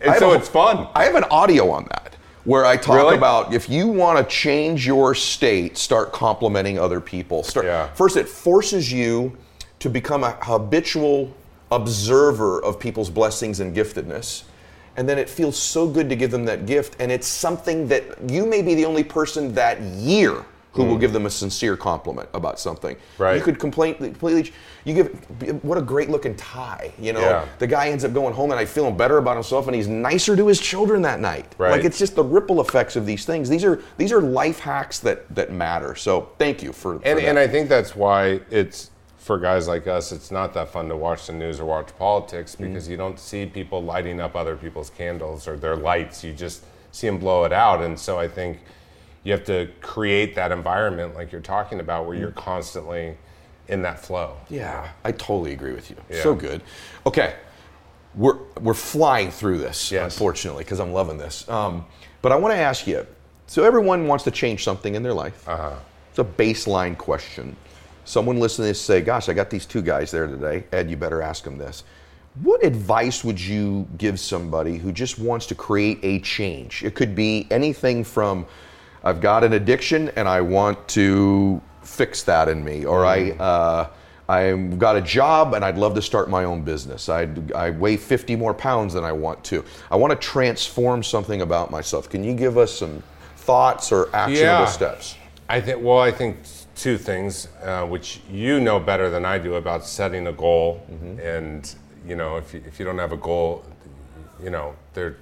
And 0.00 0.16
so 0.16 0.32
a- 0.32 0.36
it's 0.38 0.48
fun. 0.48 0.88
I 0.94 1.04
have 1.04 1.14
an 1.14 1.24
audio 1.24 1.70
on 1.70 1.84
that 1.90 2.16
where 2.44 2.64
I 2.64 2.76
talk 2.76 2.96
Really? 2.96 3.16
about 3.16 3.54
if 3.54 3.68
you 3.68 3.86
want 3.86 4.18
to 4.18 4.24
change 4.34 4.84
your 4.84 5.14
state, 5.14 5.78
start 5.78 6.12
complimenting 6.12 6.76
other 6.76 7.00
people. 7.00 7.44
Start, 7.44 7.66
Yeah. 7.66 7.86
First, 7.94 8.16
it 8.16 8.28
forces 8.28 8.90
you 8.92 9.36
to 9.82 9.90
become 9.90 10.22
a 10.22 10.30
habitual 10.42 11.34
observer 11.72 12.62
of 12.62 12.78
people's 12.78 13.10
blessings 13.10 13.58
and 13.58 13.74
giftedness. 13.74 14.44
And 14.96 15.08
then 15.08 15.18
it 15.18 15.28
feels 15.28 15.58
so 15.58 15.88
good 15.88 16.08
to 16.08 16.14
give 16.14 16.30
them 16.30 16.44
that 16.44 16.66
gift. 16.66 16.94
And 17.00 17.10
it's 17.10 17.26
something 17.26 17.88
that 17.88 18.04
you 18.30 18.46
may 18.46 18.62
be 18.62 18.76
the 18.76 18.84
only 18.84 19.02
person 19.02 19.52
that 19.54 19.80
year 19.80 20.44
who 20.72 20.84
will 20.84 20.96
give 20.96 21.12
them 21.12 21.26
a 21.26 21.30
sincere 21.30 21.76
compliment 21.76 22.28
about 22.32 22.58
something. 22.60 22.96
Hmm. 23.16 23.22
Right. 23.22 23.36
You 23.36 23.42
could 23.42 23.58
complain 23.58 23.94
completely. 23.96 24.52
You 24.84 24.94
give 24.94 25.64
what 25.64 25.76
a 25.76 25.82
great 25.82 26.08
looking 26.10 26.34
tie. 26.36 26.92
You 26.98 27.12
know, 27.12 27.20
Yeah. 27.20 27.44
the 27.58 27.66
guy 27.66 27.88
ends 27.88 28.04
up 28.04 28.14
going 28.14 28.32
home 28.34 28.52
and 28.52 28.60
I 28.60 28.64
feeling 28.64 28.96
better 28.96 29.18
about 29.18 29.34
himself, 29.34 29.66
and 29.66 29.74
he's 29.76 29.88
nicer 29.88 30.34
to 30.36 30.46
his 30.46 30.60
children 30.60 31.02
that 31.02 31.18
night. 31.20 31.52
Right. 31.58 31.72
Like 31.72 31.84
it's 31.84 31.98
just 31.98 32.14
the 32.14 32.24
ripple 32.24 32.60
effects 32.60 32.94
of 32.96 33.04
these 33.04 33.24
things. 33.26 33.48
These 33.50 33.64
are 33.64 33.82
these 33.98 34.12
are 34.12 34.22
life 34.22 34.60
hacks 34.60 34.98
that 35.00 35.34
that 35.34 35.52
matter. 35.52 35.94
So 35.96 36.28
thank 36.38 36.62
you 36.62 36.72
for. 36.72 36.98
for 37.00 37.04
And, 37.06 37.18
that. 37.18 37.24
and 37.28 37.38
I 37.38 37.46
think 37.48 37.68
that's 37.68 37.94
why 37.96 38.40
it's 38.50 38.90
for 39.22 39.38
guys 39.38 39.68
like 39.68 39.86
us, 39.86 40.10
it's 40.10 40.32
not 40.32 40.52
that 40.54 40.68
fun 40.68 40.88
to 40.88 40.96
watch 40.96 41.28
the 41.28 41.32
news 41.32 41.60
or 41.60 41.64
watch 41.64 41.88
politics 41.96 42.56
Mm-hmm. 42.56 42.64
because 42.72 42.88
you 42.88 42.96
don't 42.96 43.20
see 43.20 43.46
people 43.46 43.80
lighting 43.82 44.20
up 44.20 44.34
other 44.34 44.56
people's 44.56 44.90
candles 44.90 45.46
or 45.46 45.56
their 45.56 45.76
lights. 45.76 46.24
You 46.24 46.32
just 46.32 46.64
see 46.90 47.06
them 47.06 47.18
blow 47.18 47.44
it 47.44 47.52
out. 47.52 47.80
And 47.82 47.96
so 47.98 48.18
I 48.18 48.26
think 48.26 48.58
you 49.22 49.30
have 49.30 49.44
to 49.44 49.68
create 49.80 50.34
that 50.34 50.50
environment 50.50 51.14
like 51.14 51.30
you're 51.30 51.40
talking 51.40 51.78
about 51.78 52.06
where 52.06 52.16
you're 52.16 52.32
constantly 52.32 53.16
in 53.68 53.82
that 53.82 54.00
flow. 54.00 54.36
Yeah, 54.50 54.88
I 55.04 55.12
totally 55.12 55.52
agree 55.52 55.72
with 55.72 55.88
you. 55.88 55.96
Yeah. 56.10 56.22
So 56.24 56.34
good. 56.34 56.60
Okay, 57.06 57.34
we're 58.16 58.38
we're 58.60 58.74
flying 58.74 59.30
through 59.30 59.58
this, 59.58 59.92
Yes. 59.92 60.12
unfortunately, 60.12 60.64
because 60.64 60.80
I'm 60.80 60.92
loving 60.92 61.16
this. 61.16 61.48
Um, 61.48 61.84
but 62.22 62.32
I 62.32 62.36
want 62.36 62.54
to 62.54 62.58
ask 62.58 62.88
you. 62.88 63.06
So 63.46 63.62
everyone 63.64 64.08
wants 64.08 64.24
to 64.24 64.30
change 64.32 64.64
something 64.64 64.94
in 64.96 65.02
their 65.04 65.14
life. 65.14 65.48
Uh-huh. 65.48 65.76
It's 66.10 66.18
a 66.18 66.24
baseline 66.24 66.98
question. 66.98 67.54
Someone 68.04 68.38
listening 68.40 68.66
to 68.66 68.70
this 68.70 68.80
say, 68.80 69.00
"Gosh, 69.00 69.28
I 69.28 69.32
got 69.32 69.50
these 69.50 69.66
two 69.66 69.82
guys 69.82 70.10
there 70.10 70.26
today. 70.26 70.64
Ed, 70.72 70.90
you 70.90 70.96
better 70.96 71.22
ask 71.22 71.44
them 71.44 71.58
this." 71.58 71.84
What 72.42 72.64
advice 72.64 73.22
would 73.24 73.38
you 73.38 73.86
give 73.98 74.18
somebody 74.18 74.78
who 74.78 74.90
just 74.90 75.18
wants 75.18 75.44
to 75.46 75.54
create 75.54 75.98
a 76.02 76.18
change? 76.20 76.82
It 76.82 76.94
could 76.94 77.14
be 77.14 77.46
anything 77.50 78.04
from 78.04 78.46
I've 79.04 79.20
got 79.20 79.44
an 79.44 79.52
addiction 79.52 80.08
and 80.16 80.26
I 80.26 80.40
want 80.40 80.88
to 80.88 81.60
fix 81.82 82.22
that 82.22 82.48
in 82.48 82.64
me, 82.64 82.84
or 82.86 83.04
I 83.04 83.32
uh, 83.32 83.88
I've 84.28 84.78
got 84.78 84.96
a 84.96 85.00
job 85.02 85.52
and 85.54 85.62
I'd 85.64 85.76
love 85.76 85.94
to 85.94 86.02
start 86.02 86.30
my 86.30 86.44
own 86.44 86.62
business. 86.62 87.08
I 87.08 87.28
I 87.54 87.70
weigh 87.70 87.96
50 87.98 88.34
more 88.36 88.54
pounds 88.54 88.94
than 88.94 89.04
I 89.04 89.12
want 89.12 89.44
to. 89.44 89.62
I 89.90 89.96
want 89.96 90.10
to 90.12 90.16
transform 90.16 91.02
something 91.02 91.42
about 91.42 91.70
myself. 91.70 92.08
Can 92.08 92.24
you 92.24 92.32
give 92.34 92.56
us 92.56 92.72
some 92.72 93.02
thoughts 93.36 93.92
or 93.92 94.08
actionable 94.14 94.42
Yeah. 94.42 94.64
steps? 94.66 95.16
I 95.50 95.60
think. 95.60 95.82
Well, 95.82 95.98
I 95.98 96.12
think 96.12 96.38
two 96.74 96.98
things, 96.98 97.48
uh, 97.62 97.84
which 97.86 98.20
you 98.30 98.60
know 98.60 98.78
better 98.80 99.10
than 99.10 99.24
I 99.24 99.38
do 99.38 99.54
about 99.54 99.84
setting 99.84 100.26
a 100.26 100.32
goal, 100.32 100.84
and 101.22 101.74
you 102.06 102.16
know, 102.16 102.36
if 102.36 102.54
you, 102.54 102.62
if 102.66 102.78
you 102.78 102.84
don't 102.84 102.98
have 102.98 103.12
a 103.12 103.16
goal, 103.16 103.64
you 104.42 104.50
know, 104.50 104.74
there 104.94 105.16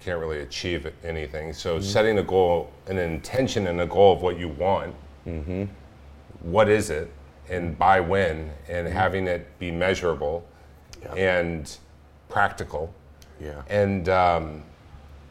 can't 0.00 0.18
really 0.20 0.40
achieve 0.40 0.90
anything. 1.04 1.52
So 1.52 1.80
setting 1.80 2.18
a 2.18 2.22
goal, 2.22 2.70
an 2.86 2.98
intention, 2.98 3.66
and 3.68 3.80
a 3.80 3.86
goal 3.86 4.12
of 4.14 4.22
what 4.22 4.38
you 4.38 4.48
want. 4.48 4.94
What 6.40 6.68
is 6.68 6.90
it, 6.90 7.10
and 7.48 7.78
by 7.78 8.00
when, 8.00 8.50
and 8.68 8.86
having 8.86 9.26
it 9.26 9.58
be 9.58 9.70
measurable, 9.70 10.44
and 11.16 11.74
practical. 12.28 12.92
Yeah. 13.40 13.62
And 13.68 14.08
um, 14.08 14.62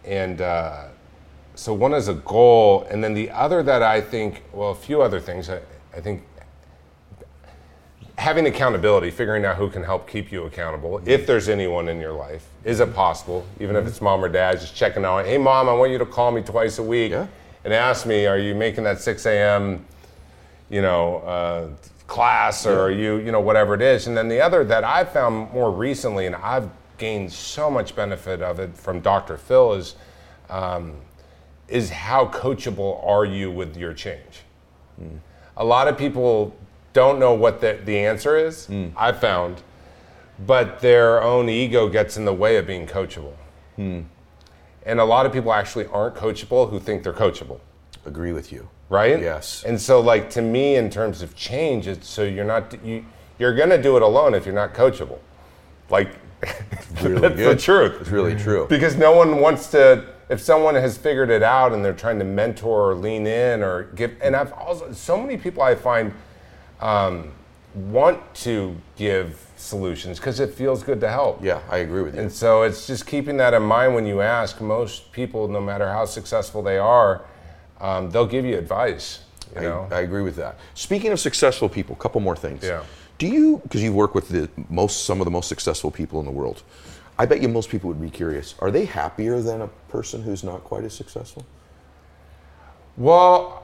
and 0.05 0.41
uh, 0.41 0.85
so 1.55 1.73
one 1.73 1.93
is 1.93 2.07
a 2.07 2.13
goal, 2.15 2.87
and 2.89 3.03
then 3.03 3.13
the 3.13 3.29
other 3.31 3.61
that 3.63 3.83
I 3.83 4.01
think, 4.01 4.43
well, 4.53 4.71
a 4.71 4.75
few 4.75 5.01
other 5.01 5.19
things. 5.19 5.49
I, 5.49 5.59
I 5.95 6.01
think 6.01 6.23
having 8.17 8.45
accountability, 8.45 9.11
figuring 9.11 9.43
out 9.45 9.57
who 9.57 9.69
can 9.69 9.83
help 9.83 10.07
keep 10.07 10.31
you 10.31 10.43
accountable, 10.45 11.01
if 11.05 11.25
there's 11.27 11.49
anyone 11.49 11.87
in 11.89 11.99
your 11.99 12.13
life, 12.13 12.47
is 12.63 12.79
it 12.79 12.93
possible? 12.93 13.45
Even 13.59 13.75
if 13.75 13.85
it's 13.87 14.01
mom 14.01 14.23
or 14.23 14.29
dad, 14.29 14.59
just 14.59 14.75
checking 14.75 15.03
out. 15.05 15.25
Hey, 15.25 15.37
mom, 15.37 15.67
I 15.69 15.73
want 15.73 15.91
you 15.91 15.97
to 15.97 16.05
call 16.05 16.31
me 16.31 16.41
twice 16.41 16.77
a 16.79 16.83
week 16.83 17.11
Yeah. 17.11 17.27
and 17.63 17.73
ask 17.73 18.05
me, 18.05 18.25
are 18.25 18.37
you 18.37 18.55
making 18.55 18.83
that 18.85 19.01
6 19.01 19.25
a.m. 19.25 19.85
you 20.69 20.81
know 20.81 21.17
uh, 21.17 21.67
class 22.07 22.65
or 22.65 22.79
are 22.81 22.91
you 22.91 23.17
you 23.17 23.31
know 23.31 23.39
whatever 23.41 23.73
it 23.73 23.81
is? 23.81 24.07
And 24.07 24.15
then 24.15 24.27
the 24.27 24.41
other 24.41 24.63
that 24.63 24.83
I've 24.83 25.11
found 25.11 25.51
more 25.51 25.71
recently, 25.71 26.25
and 26.25 26.35
I've 26.35 26.69
gained 26.97 27.31
so 27.31 27.69
much 27.69 27.95
benefit 27.95 28.41
of 28.41 28.59
it 28.59 28.75
from 28.77 28.99
Dr. 29.01 29.37
Phil 29.37 29.73
is. 29.73 29.95
Um, 30.49 30.93
is 31.73 31.89
how 31.89 32.27
coachable 32.27 33.03
are 33.05 33.25
you 33.25 33.49
with 33.51 33.75
your 33.75 33.93
change? 33.93 34.43
A 35.57 35.65
lot 35.65 35.87
of 35.87 35.97
people 35.97 36.55
don't 36.93 37.17
know 37.19 37.33
what 37.33 37.59
the, 37.61 37.79
the 37.83 37.97
answer 37.97 38.37
is, 38.37 38.69
I've 38.95 39.19
found, 39.19 39.63
but 40.45 40.79
their 40.81 41.21
own 41.21 41.49
ego 41.49 41.89
gets 41.89 42.15
in 42.15 42.25
the 42.25 42.33
way 42.33 42.57
of 42.57 42.67
being 42.67 42.85
coachable. 42.87 43.33
And 43.77 44.99
a 44.99 45.03
lot 45.05 45.25
of 45.25 45.33
people 45.33 45.51
actually 45.53 45.87
aren't 45.87 46.15
coachable 46.15 46.69
who 46.69 46.79
think 46.79 47.03
they're 47.03 47.11
coachable, 47.13 47.59
Agree 48.05 48.33
with 48.33 48.51
you. 48.51 48.67
right? 48.89 49.19
Yes. 49.19 49.63
And 49.65 49.81
so, 49.81 49.99
like 49.99 50.29
to 50.31 50.41
me, 50.41 50.75
in 50.75 50.89
terms 50.89 51.21
of 51.21 51.35
change, 51.35 51.87
it's 51.87 52.07
so 52.07 52.23
you're 52.23 52.45
not 52.45 52.75
you 52.85 53.03
you're 53.39 53.55
gonna 53.55 53.81
do 53.81 53.95
it 53.97 54.03
alone 54.03 54.33
if 54.35 54.45
you're 54.45 54.53
not 54.53 54.73
coachable. 54.75 55.17
Like 55.89 56.09
Really 57.01 57.19
that's 57.21 57.35
good. 57.35 57.57
the 57.57 57.61
truth. 57.61 58.01
It's 58.01 58.09
really 58.09 58.35
true. 58.35 58.67
Because 58.69 58.95
no 58.97 59.13
one 59.15 59.39
wants 59.39 59.71
to, 59.71 60.05
if 60.33 60.41
someone 60.41 60.73
has 60.73 60.97
figured 60.97 61.29
it 61.29 61.43
out 61.43 61.73
and 61.73 61.85
they're 61.85 61.93
trying 61.93 62.17
to 62.17 62.25
mentor 62.25 62.89
or 62.89 62.95
lean 62.95 63.27
in 63.27 63.61
or 63.61 63.83
give, 63.95 64.15
and 64.19 64.35
I've 64.35 64.51
also, 64.53 64.91
so 64.91 65.15
many 65.15 65.37
people 65.37 65.61
I 65.61 65.75
find 65.75 66.11
um, 66.81 67.31
want 67.75 68.19
to 68.35 68.75
give 68.97 69.39
solutions 69.57 70.17
because 70.17 70.39
it 70.39 70.51
feels 70.51 70.81
good 70.81 70.99
to 71.01 71.09
help. 71.09 71.43
Yeah, 71.43 71.61
I 71.69 71.77
agree 71.77 72.01
with 72.01 72.15
you. 72.15 72.21
And 72.21 72.31
so 72.31 72.63
it's 72.63 72.87
just 72.87 73.05
keeping 73.05 73.37
that 73.37 73.53
in 73.53 73.61
mind 73.61 73.93
when 73.93 74.07
you 74.07 74.21
ask. 74.21 74.59
Most 74.59 75.11
people, 75.11 75.47
no 75.47 75.61
matter 75.61 75.87
how 75.87 76.05
successful 76.05 76.63
they 76.63 76.79
are, 76.79 77.21
um, 77.79 78.09
they'll 78.09 78.25
give 78.25 78.43
you 78.43 78.57
advice. 78.57 79.19
You 79.55 79.61
know? 79.61 79.87
I, 79.91 79.97
I 79.97 80.01
agree 80.01 80.23
with 80.23 80.35
that. 80.37 80.57
Speaking 80.73 81.11
of 81.11 81.19
successful 81.19 81.69
people, 81.69 81.95
a 81.95 81.99
couple 81.99 82.19
more 82.21 82.35
things. 82.35 82.63
Yeah. 82.63 82.83
Do 83.19 83.27
you, 83.27 83.61
because 83.63 83.83
you've 83.83 83.93
worked 83.93 84.15
with 84.15 84.29
the 84.29 84.49
most, 84.67 85.05
some 85.05 85.21
of 85.21 85.25
the 85.25 85.31
most 85.31 85.47
successful 85.47 85.91
people 85.91 86.19
in 86.19 86.25
the 86.25 86.31
world, 86.31 86.63
I 87.17 87.25
bet 87.25 87.41
you 87.41 87.47
most 87.47 87.69
people 87.69 87.89
would 87.89 88.01
be 88.01 88.09
curious. 88.09 88.55
Are 88.59 88.71
they 88.71 88.85
happier 88.85 89.39
than 89.41 89.61
a 89.61 89.67
person 89.89 90.23
who's 90.23 90.43
not 90.43 90.63
quite 90.63 90.83
as 90.83 90.93
successful? 90.93 91.45
well, 92.95 93.63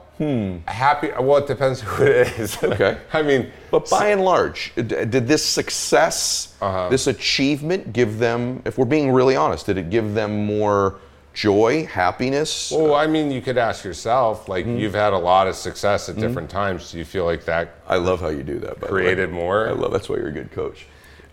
happy. 0.67 1.09
Well, 1.19 1.37
it 1.37 1.47
depends 1.47 1.81
who 1.81 2.03
it 2.03 2.27
is. 2.39 2.55
Hmm. 2.55 2.71
Okay. 2.73 2.97
I 3.13 3.21
mean, 3.21 3.51
But 3.71 3.89
by 3.89 4.07
and 4.09 4.21
large, 4.23 4.73
did 4.75 5.27
this 5.27 5.45
success, 5.45 6.55
Uh-huh. 6.61 6.89
this 6.89 7.07
achievement, 7.07 7.93
give 7.93 8.19
them, 8.19 8.61
if 8.65 8.77
we're 8.77 8.85
being 8.85 9.11
really 9.11 9.35
honest, 9.35 9.65
did 9.67 9.77
it 9.77 9.89
give 9.89 10.13
them 10.13 10.45
more 10.45 10.95
joy, 11.33 11.85
happiness? 11.85 12.71
Well, 12.75 12.95
I 12.95 13.07
mean, 13.07 13.31
you 13.31 13.39
could 13.41 13.57
ask 13.57 13.85
yourself, 13.85 14.49
like, 14.49 14.65
Hmm. 14.65 14.77
you've 14.77 14.95
had 14.95 15.13
a 15.13 15.17
lot 15.17 15.47
of 15.47 15.55
success 15.55 16.09
at 16.09 16.17
different 16.17 16.49
times. 16.49 16.91
Do 16.91 16.97
you 16.97 17.05
feel 17.05 17.23
like 17.25 17.45
that 17.45 17.75
I 17.87 17.95
love 17.97 18.19
how 18.19 18.29
you 18.29 18.43
do 18.43 18.59
that. 18.59 18.79
By 18.79 18.87
the 18.87 18.93
way. 18.93 19.01
created 19.01 19.31
more? 19.31 19.69
I 19.69 19.71
love 19.71 19.91
that's 19.91 20.09
why 20.09 20.17
you're 20.17 20.27
a 20.29 20.31
good 20.33 20.51
coach. 20.51 20.85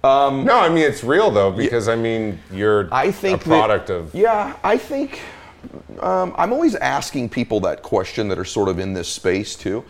No, 0.02 0.58
I 0.58 0.68
mean, 0.68 0.84
it's 0.84 1.02
real 1.02 1.30
though, 1.30 1.50
because 1.50 1.88
I 1.88 1.96
mean, 1.96 2.38
you're 2.52 2.88
I 2.92 3.10
think 3.10 3.42
a 3.42 3.48
product 3.48 3.88
that, 3.88 3.94
of. 3.94 4.14
Yeah, 4.14 4.56
I 4.62 4.78
think 4.78 5.20
um, 6.00 6.34
I'm 6.36 6.52
always 6.52 6.74
asking 6.76 7.28
people 7.30 7.60
that 7.60 7.82
question 7.82 8.28
that 8.28 8.38
are 8.38 8.44
sort 8.44 8.68
of 8.68 8.78
in 8.78 8.92
this 8.92 9.08
space 9.08 9.54
too. 9.56 9.84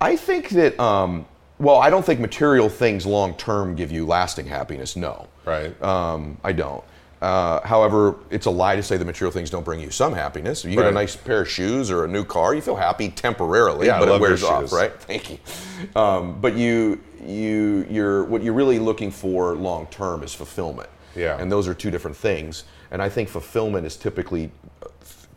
I 0.00 0.16
think 0.16 0.50
that 0.50 0.78
um, 0.80 1.26
well, 1.58 1.76
I 1.76 1.90
don't 1.90 2.04
think 2.04 2.20
material 2.20 2.68
things 2.68 3.06
long 3.06 3.34
term 3.36 3.74
give 3.74 3.92
you 3.92 4.06
lasting 4.06 4.46
happiness. 4.46 4.96
No, 4.96 5.28
Right. 5.44 5.80
Um, 5.82 6.38
I 6.44 6.52
don't. 6.52 6.84
Uh, 7.20 7.60
however, 7.64 8.16
it's 8.30 8.46
a 8.46 8.50
lie 8.50 8.74
to 8.74 8.82
say 8.82 8.96
the 8.96 9.04
material 9.04 9.30
things 9.30 9.48
don't 9.48 9.64
bring 9.64 9.78
you 9.78 9.90
some 9.92 10.12
happiness. 10.12 10.64
If 10.64 10.72
you 10.72 10.76
get 10.76 10.86
a 10.86 10.90
nice 10.90 11.14
pair 11.14 11.42
of 11.42 11.48
shoes 11.48 11.88
or 11.88 12.04
a 12.04 12.08
new 12.08 12.24
car, 12.24 12.52
you 12.52 12.60
feel 12.60 12.74
happy 12.74 13.10
temporarily, 13.10 13.86
Yeah, 13.86 13.98
I 13.98 14.00
but 14.00 14.08
it 14.08 14.20
wears 14.20 14.42
off, 14.42 14.62
shoes. 14.64 14.72
right? 14.72 14.92
Thank 14.92 15.30
you. 15.30 15.38
Um, 15.94 16.40
but 16.40 16.56
you, 16.56 17.00
you, 17.24 17.86
you're 17.90 18.24
what 18.24 18.42
you're 18.42 18.54
really 18.54 18.78
looking 18.78 19.10
for 19.10 19.54
long 19.54 19.86
term 19.86 20.22
is 20.22 20.34
fulfillment. 20.34 20.88
Yeah. 21.14 21.38
And 21.38 21.50
those 21.50 21.68
are 21.68 21.74
two 21.74 21.90
different 21.90 22.16
things. 22.16 22.64
And 22.90 23.02
I 23.02 23.08
think 23.08 23.28
fulfillment 23.28 23.86
is 23.86 23.96
typically 23.96 24.50
uh, 24.82 24.88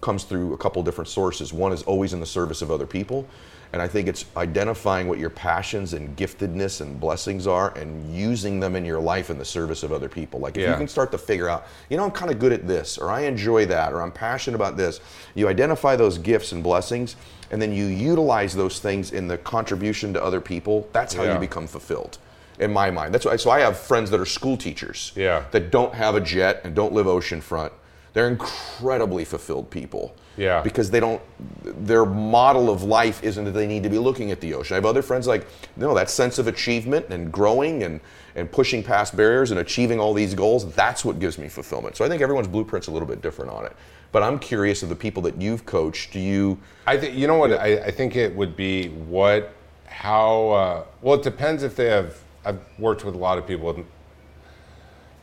comes 0.01 0.23
through 0.23 0.53
a 0.53 0.57
couple 0.57 0.81
different 0.83 1.07
sources. 1.07 1.53
One 1.53 1.71
is 1.71 1.83
always 1.83 2.13
in 2.13 2.19
the 2.19 2.25
service 2.25 2.61
of 2.61 2.69
other 2.69 2.85
people, 2.85 3.27
and 3.73 3.81
I 3.81 3.87
think 3.87 4.07
it's 4.07 4.25
identifying 4.37 5.07
what 5.07 5.19
your 5.19 5.29
passions 5.29 5.93
and 5.93 6.15
giftedness 6.15 6.81
and 6.81 6.99
blessings 6.99 7.47
are 7.47 7.75
and 7.77 8.15
using 8.15 8.59
them 8.59 8.75
in 8.75 8.85
your 8.85 8.99
life 8.99 9.29
in 9.29 9.37
the 9.37 9.45
service 9.45 9.83
of 9.83 9.91
other 9.91 10.07
people. 10.07 10.39
Like 10.39 10.57
if 10.57 10.69
you 10.69 10.75
can 10.77 10.87
start 10.87 11.11
to 11.11 11.17
figure 11.17 11.49
out, 11.49 11.65
you 11.89 11.97
know, 11.97 12.05
I'm 12.05 12.11
kind 12.11 12.31
of 12.31 12.39
good 12.39 12.53
at 12.53 12.67
this, 12.67 12.97
or 12.97 13.09
I 13.09 13.21
enjoy 13.21 13.65
that, 13.65 13.91
or 13.91 14.01
I'm 14.01 14.11
passionate 14.11 14.55
about 14.55 14.77
this. 14.77 15.01
You 15.33 15.47
identify 15.47 15.95
those 15.95 16.17
gifts 16.17 16.51
and 16.51 16.63
blessings, 16.63 17.15
and 17.51 17.61
then 17.61 17.71
you 17.71 17.85
utilize 17.85 18.55
those 18.55 18.79
things 18.79 19.11
in 19.11 19.27
the 19.27 19.37
contribution 19.37 20.13
to 20.13 20.23
other 20.23 20.41
people. 20.41 20.87
That's 20.93 21.13
how 21.13 21.23
Yeah. 21.23 21.33
you 21.33 21.39
become 21.39 21.67
fulfilled. 21.67 22.17
In 22.59 22.71
my 22.71 22.89
mind, 22.89 23.13
that's 23.13 23.25
why. 23.25 23.35
So 23.35 23.49
I 23.49 23.59
have 23.59 23.77
friends 23.77 24.09
that 24.11 24.19
are 24.19 24.25
school 24.25 24.55
teachers 24.57 25.11
Yeah. 25.15 25.43
that 25.51 25.71
don't 25.71 25.93
have 25.93 26.15
a 26.15 26.21
jet 26.21 26.61
and 26.63 26.73
don't 26.73 26.93
live 26.93 27.05
oceanfront. 27.05 27.71
They're 28.13 28.29
incredibly 28.29 29.25
fulfilled 29.25 29.69
people. 29.69 30.15
Yeah. 30.37 30.61
Because 30.61 30.89
they 30.89 30.99
don't, 30.99 31.21
their 31.63 32.05
model 32.05 32.69
of 32.69 32.83
life 32.83 33.23
isn't 33.23 33.43
that 33.45 33.51
they 33.51 33.67
need 33.67 33.83
to 33.83 33.89
be 33.89 33.97
looking 33.97 34.31
at 34.31 34.41
the 34.41 34.53
ocean. 34.53 34.73
I 34.73 34.77
have 34.77 34.85
other 34.85 35.01
friends 35.01 35.27
like, 35.27 35.47
no, 35.77 35.93
that 35.95 36.09
sense 36.09 36.37
of 36.39 36.47
achievement 36.47 37.05
and 37.09 37.31
growing 37.31 37.83
and, 37.83 37.99
and 38.35 38.51
pushing 38.51 38.83
past 38.83 39.15
barriers 39.15 39.51
and 39.51 39.59
achieving 39.61 39.97
all 39.99 40.13
these 40.13 40.33
goals, 40.33 40.69
that's 40.73 41.05
what 41.05 41.19
gives 41.19 41.37
me 41.37 41.47
fulfillment. 41.47 41.95
So 41.95 42.03
I 42.03 42.09
think 42.09 42.21
everyone's 42.21 42.47
blueprint's 42.49 42.87
a 42.87 42.91
little 42.91 43.07
bit 43.07 43.21
different 43.21 43.51
on 43.51 43.65
it. 43.65 43.73
But 44.15 44.23
I'm 44.23 44.39
curious 44.39 44.81
of 44.81 44.87
the 44.87 44.95
people 44.95 45.21
that 45.23 45.41
you've 45.41 45.65
coached, 45.65 46.13
do 46.13 46.21
you, 46.21 46.57
I 46.87 46.95
think 46.95 47.17
you 47.17 47.27
know 47.27 47.35
what 47.35 47.51
I, 47.51 47.79
I 47.87 47.91
think 47.91 48.15
it 48.15 48.33
would 48.33 48.55
be 48.55 48.87
what 48.87 49.53
how 49.87 50.49
uh, 50.51 50.83
well 51.01 51.15
it 51.15 51.21
depends 51.21 51.63
if 51.63 51.75
they 51.75 51.87
have 51.87 52.15
I've 52.45 52.61
worked 52.79 53.03
with 53.03 53.13
a 53.13 53.17
lot 53.17 53.37
of 53.37 53.45
people 53.45 53.65
with 53.73 53.85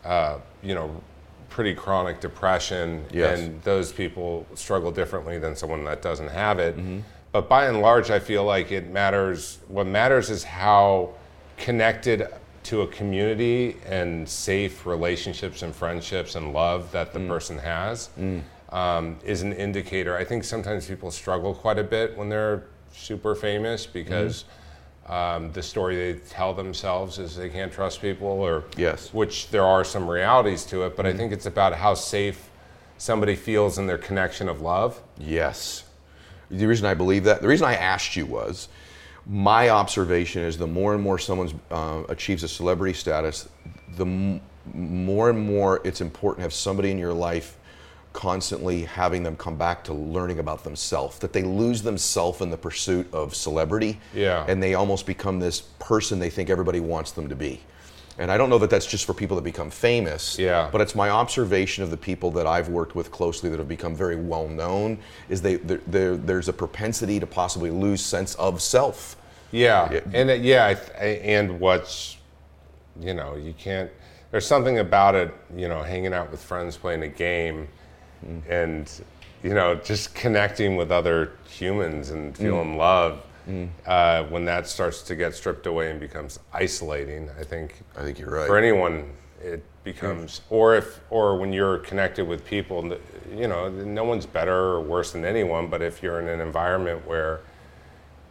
uh, 0.05 0.41
you 0.63 0.75
know 0.75 1.01
pretty 1.49 1.75
chronic 1.75 2.21
depression 2.21 3.07
Yes. 3.11 3.41
and 3.41 3.63
those 3.63 3.95
people 3.95 4.47
struggle 4.57 4.91
differently 4.91 5.39
than 5.39 5.57
someone 5.57 5.85
that 5.85 6.03
doesn't 6.03 6.29
have 6.29 6.59
it. 6.59 6.77
But 7.33 7.49
by 7.49 7.69
and 7.69 7.81
large 7.81 8.11
I 8.11 8.19
feel 8.19 8.45
like 8.45 8.73
it 8.73 8.91
matters 8.91 9.59
what 9.69 9.87
matters 9.87 10.29
is 10.29 10.45
how 10.45 11.15
connected 11.57 12.29
to 12.65 12.83
a 12.83 12.87
community 12.89 13.79
and 13.87 14.29
safe 14.29 14.85
relationships 14.85 15.63
and 15.63 15.75
friendships 15.75 16.35
and 16.35 16.53
love 16.53 16.93
that 16.93 17.15
the 17.15 17.21
person 17.21 17.57
has 17.57 18.11
um, 18.73 19.19
is 19.25 19.43
an 19.43 19.53
indicator. 19.53 20.17
I 20.17 20.25
think 20.25 20.43
sometimes 20.45 20.87
people 20.89 21.11
struggle 21.11 21.55
quite 21.55 21.79
a 21.79 21.85
bit 21.85 22.17
when 22.17 22.29
they're 22.29 22.65
super 22.93 23.35
famous 23.35 23.87
because 23.87 24.45
um, 25.07 25.53
the 25.53 25.63
story 25.63 25.95
they 25.97 26.19
tell 26.21 26.55
themselves 26.55 27.19
is 27.19 27.37
they 27.37 27.49
can't 27.51 27.73
trust 27.73 28.01
people, 28.01 28.29
or 28.29 28.65
Yes. 28.77 29.13
which 29.13 29.51
there 29.51 29.65
are 29.65 29.85
some 29.85 30.09
realities 30.09 30.65
to 30.67 30.85
it. 30.85 30.97
But 30.97 31.07
I 31.07 31.13
think 31.13 31.33
it's 31.33 31.47
about 31.47 31.75
how 31.75 31.95
safe 31.95 32.49
somebody 32.99 33.35
feels 33.37 33.79
in 33.79 33.87
their 33.87 33.99
connection 33.99 34.49
of 34.49 34.61
love. 34.61 35.01
Yes. 35.19 35.85
The 36.51 36.67
reason 36.67 36.87
I 36.87 36.95
believe 36.95 37.25
that, 37.25 37.43
the 37.43 37.49
reason 37.49 37.67
I 37.67 37.75
asked 37.75 38.15
you 38.17 38.27
was, 38.27 38.69
my 39.27 39.71
observation 39.71 40.43
is 40.43 40.57
the 40.59 40.67
more 40.67 40.95
and 40.95 41.03
more 41.03 41.19
someone 41.19 41.61
uh, 41.71 42.03
achieves 42.09 42.43
a 42.43 42.49
celebrity 42.49 42.93
status, 42.95 43.49
the 43.97 44.05
m- 44.05 44.41
more 44.75 45.31
and 45.31 45.39
more 45.39 45.81
it's 45.85 46.01
important 46.01 46.39
to 46.39 46.43
have 46.43 46.53
somebody 46.53 46.91
in 46.91 46.99
your 46.99 47.13
life 47.13 47.57
constantly 48.13 48.83
having 48.85 49.23
them 49.23 49.37
come 49.37 49.57
back 49.57 49.83
to 49.85 49.93
learning 49.93 50.39
about 50.39 50.65
themselves, 50.65 51.19
that 51.21 51.33
they 51.33 51.43
lose 51.43 51.83
themselves 51.83 52.41
in 52.41 52.51
the 52.51 52.57
pursuit 52.57 53.07
of 53.13 53.35
celebrity. 53.35 53.99
Yeah. 54.15 54.45
And 54.49 54.63
they 54.63 54.75
almost 54.75 55.07
become 55.07 55.39
this 55.41 55.61
person 55.79 56.19
they 56.19 56.31
think 56.31 56.51
everybody 56.51 56.81
wants 56.81 57.13
them 57.13 57.29
to 57.29 57.37
be. 57.37 57.61
And 58.19 58.31
I 58.31 58.37
don't 58.37 58.51
know 58.51 58.59
that 58.59 58.69
that's 58.69 58.85
just 58.87 59.07
for 59.07 59.15
people 59.15 59.37
that 59.37 59.43
become 59.43 59.71
famous. 59.71 60.39
Yeah. 60.39 60.69
But 60.71 60.83
it's 60.83 60.95
my 60.95 61.09
observation 61.09 61.83
of 61.83 61.91
the 61.91 61.97
people 61.97 62.31
that 62.33 62.47
I've 62.47 62.69
worked 62.69 62.95
with 62.95 63.11
closely 63.11 63.49
that 63.49 63.59
have 63.59 63.69
become 63.69 63.95
very 63.97 64.17
well 64.17 64.47
known 64.49 64.99
is 65.31 65.41
they 65.41 65.57
there 65.57 65.81
there- 65.87 66.17
there's 66.19 66.49
a 66.49 66.53
propensity 66.53 67.19
to 67.21 67.27
possibly 67.27 67.71
lose 67.71 68.03
sense 68.05 68.35
of 68.35 68.61
self. 68.61 69.17
Yeah, 69.51 69.91
Yeah. 69.93 70.01
and 70.13 70.31
uh, 70.31 70.35
yeah, 70.35 70.67
I 70.67 70.75
th- 70.75 71.21
and 71.25 71.59
what's, 71.61 72.19
you 73.01 73.15
know, 73.15 73.37
you 73.37 73.55
can't. 73.55 73.91
There's 74.31 74.47
something 74.47 74.79
about 74.79 75.15
it, 75.15 75.33
you 75.55 75.69
know, 75.69 75.83
hanging 75.83 76.13
out 76.15 76.31
with 76.31 76.43
friends, 76.43 76.77
playing 76.77 77.03
a 77.03 77.09
game, 77.09 77.69
Mm-hmm. 78.25 78.53
and 78.53 79.03
you 79.43 79.55
know, 79.55 79.75
just 79.75 80.15
connecting 80.15 80.77
with 80.77 80.93
other 80.93 81.33
humans 81.49 82.11
and 82.11 82.33
mm. 82.33 82.37
feeling 82.37 82.77
love. 82.77 83.23
Mm. 83.49 83.71
Uh, 83.85 84.23
when 84.25 84.45
that 84.45 84.69
starts 84.69 85.03
to 85.03 85.17
get 85.17 85.35
stripped 85.35 85.67
away 85.67 85.91
and 85.91 85.99
becomes 85.99 86.39
isolating, 86.53 87.29
I 87.41 87.43
think 87.43 87.83
I 87.97 88.03
think 88.03 88.21
you're 88.21 88.31
right. 88.31 88.47
for 88.47 88.57
anyone 88.57 89.11
it 89.43 89.65
becomes 89.85 90.39
mm. 90.39 90.43
or 90.51 90.77
if 90.77 91.01
or 91.11 91.37
when 91.37 91.53
you're 91.53 91.79
connected 91.79 92.27
with 92.27 92.45
people 92.45 92.97
you 93.35 93.49
know 93.49 93.69
no 93.69 94.05
one's 94.05 94.27
better 94.27 94.55
or 94.55 94.81
worse 94.81 95.13
than 95.13 95.25
anyone 95.25 95.67
but 95.67 95.83
if 95.83 96.03
you're 96.03 96.21
in 96.21 96.29
an 96.29 96.41
environment 96.41 97.05
where 97.07 97.41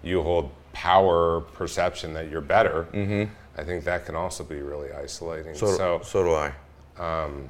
you 0.04 0.22
hold 0.22 0.50
power 0.72 1.42
perception 1.42 2.14
that 2.14 2.30
you're 2.30 2.40
better 2.40 2.88
mm-hmm. 2.94 3.30
i 3.60 3.64
think 3.64 3.84
that 3.84 4.06
can 4.06 4.16
also 4.16 4.44
be 4.44 4.62
really 4.62 4.92
isolating 4.94 5.54
so, 5.54 5.76
so, 5.76 6.02
so 6.04 6.24
do 6.24 6.34
I. 6.34 6.54
Um, 6.98 7.50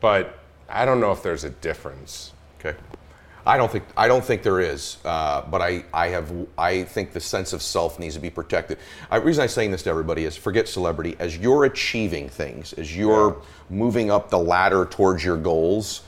but 0.00 0.41
i 0.72 0.84
don't 0.84 1.00
know 1.00 1.12
if 1.12 1.22
there's 1.22 1.44
a 1.44 1.50
difference 1.50 2.32
Okay. 2.64 2.76
I 3.44 3.56
don't 3.56 3.72
think 3.72 3.82
I 3.96 4.06
don't 4.06 4.24
think 4.24 4.44
there 4.44 4.60
is, 4.60 4.98
uh, 5.04 5.42
but 5.50 5.60
I, 5.60 5.84
I 5.92 6.06
have 6.10 6.32
I 6.56 6.84
think 6.84 7.12
the 7.12 7.18
sense 7.18 7.52
of 7.52 7.60
self 7.60 7.98
needs 7.98 8.14
to 8.14 8.20
be 8.20 8.30
protected. 8.30 8.78
I, 9.10 9.18
the 9.18 9.24
reason 9.24 9.42
I'm 9.42 9.48
saying 9.48 9.72
this 9.72 9.82
to 9.82 9.90
everybody 9.90 10.26
is 10.26 10.36
forget 10.36 10.68
celebrity. 10.68 11.16
As 11.18 11.36
you're 11.36 11.64
achieving 11.64 12.28
things, 12.28 12.72
as 12.74 12.96
you're 12.96 13.42
moving 13.68 14.12
up 14.12 14.30
the 14.30 14.38
ladder 14.38 14.84
towards 14.84 15.24
your 15.24 15.36
goals, 15.36 16.02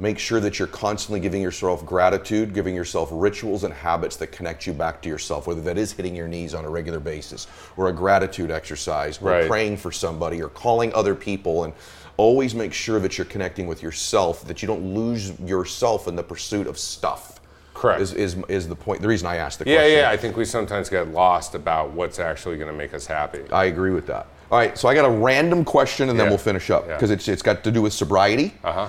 make 0.00 0.18
sure 0.18 0.40
that 0.40 0.58
you're 0.58 0.66
constantly 0.66 1.20
giving 1.20 1.42
yourself 1.42 1.86
gratitude, 1.86 2.54
giving 2.54 2.74
yourself 2.74 3.08
rituals 3.12 3.62
and 3.62 3.72
habits 3.72 4.16
that 4.16 4.32
connect 4.32 4.66
you 4.66 4.72
back 4.72 5.00
to 5.02 5.08
yourself. 5.08 5.46
Whether 5.46 5.60
that 5.60 5.78
is 5.78 5.92
hitting 5.92 6.16
your 6.16 6.26
knees 6.26 6.54
on 6.54 6.64
a 6.64 6.68
regular 6.68 6.98
basis, 6.98 7.46
or 7.76 7.88
a 7.88 7.92
gratitude 7.92 8.50
exercise, 8.50 9.22
or 9.22 9.26
Right. 9.30 9.46
praying 9.48 9.76
for 9.76 9.92
somebody, 9.92 10.42
or 10.42 10.48
calling 10.48 10.92
other 10.94 11.14
people, 11.14 11.62
and 11.62 11.72
always 12.20 12.54
make 12.54 12.72
sure 12.74 12.98
that 13.00 13.16
you're 13.16 13.24
connecting 13.36 13.66
with 13.66 13.82
yourself, 13.82 14.44
that 14.46 14.60
you 14.62 14.68
don't 14.68 14.94
lose 14.94 15.38
yourself 15.40 16.06
in 16.06 16.14
the 16.16 16.22
pursuit 16.22 16.66
of 16.66 16.76
stuff. 16.78 17.40
Correct. 17.74 18.00
Is, 18.02 18.12
is, 18.12 18.36
is 18.48 18.68
the 18.68 18.76
point, 18.76 19.00
the 19.00 19.08
reason 19.08 19.26
I 19.26 19.36
asked 19.36 19.58
the 19.60 19.64
yeah 19.66 19.76
question. 19.78 19.98
yeah 19.98 20.10
i 20.10 20.16
think 20.16 20.36
we 20.36 20.44
sometimes 20.44 20.90
get 20.90 21.08
lost 21.08 21.54
about 21.54 21.92
what's 21.92 22.18
actually 22.18 22.58
going 22.58 22.70
to 22.70 22.76
make 22.76 22.92
us 22.92 23.06
happy 23.06 23.40
I 23.50 23.64
agree 23.72 23.92
with 23.98 24.06
that. 24.08 24.26
All 24.50 24.58
right, 24.58 24.76
so 24.76 24.86
I 24.88 24.94
got 24.94 25.06
a 25.06 25.10
random 25.30 25.64
question 25.64 26.10
and 26.10 26.18
then 26.20 26.28
we'll 26.28 26.36
finish 26.52 26.68
up 26.70 26.82
Yeah. 26.86 26.96
because 26.96 27.10
it's, 27.10 27.26
it's 27.28 27.40
got 27.42 27.64
to 27.64 27.70
do 27.70 27.80
with 27.80 27.92
sobriety. 27.94 28.52
uh-huh 28.64 28.88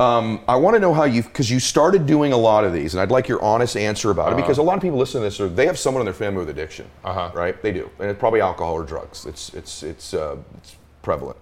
Um, 0.00 0.40
I 0.48 0.56
want 0.56 0.74
to 0.74 0.80
know 0.80 0.92
how 0.92 1.04
you've, 1.04 1.28
because 1.28 1.48
you 1.50 1.60
started 1.60 2.04
doing 2.04 2.32
a 2.32 2.36
lot 2.36 2.64
of 2.64 2.72
these, 2.72 2.94
and 2.94 3.00
I'd 3.00 3.12
like 3.12 3.28
your 3.28 3.40
honest 3.42 3.76
answer 3.76 4.10
about 4.10 4.32
it 4.32 4.36
because 4.36 4.58
a 4.58 4.62
lot 4.62 4.74
of 4.76 4.82
people 4.82 4.98
listen 4.98 5.20
to 5.20 5.24
this, 5.28 5.38
or 5.40 5.48
they 5.48 5.66
have 5.66 5.78
someone 5.78 6.00
in 6.02 6.04
their 6.04 6.20
family 6.24 6.40
with 6.40 6.50
addiction, 6.50 6.86
Uh-huh. 7.04 7.30
right? 7.32 7.54
They 7.62 7.72
do, 7.72 7.88
and 8.00 8.10
it's 8.10 8.18
probably 8.18 8.40
alcohol 8.40 8.74
or 8.74 8.84
drugs. 8.84 9.24
It's 9.24 9.54
it's 9.54 9.82
it's 9.84 10.12
uh, 10.12 10.36
it's 10.58 10.74
prevalent. 11.02 11.38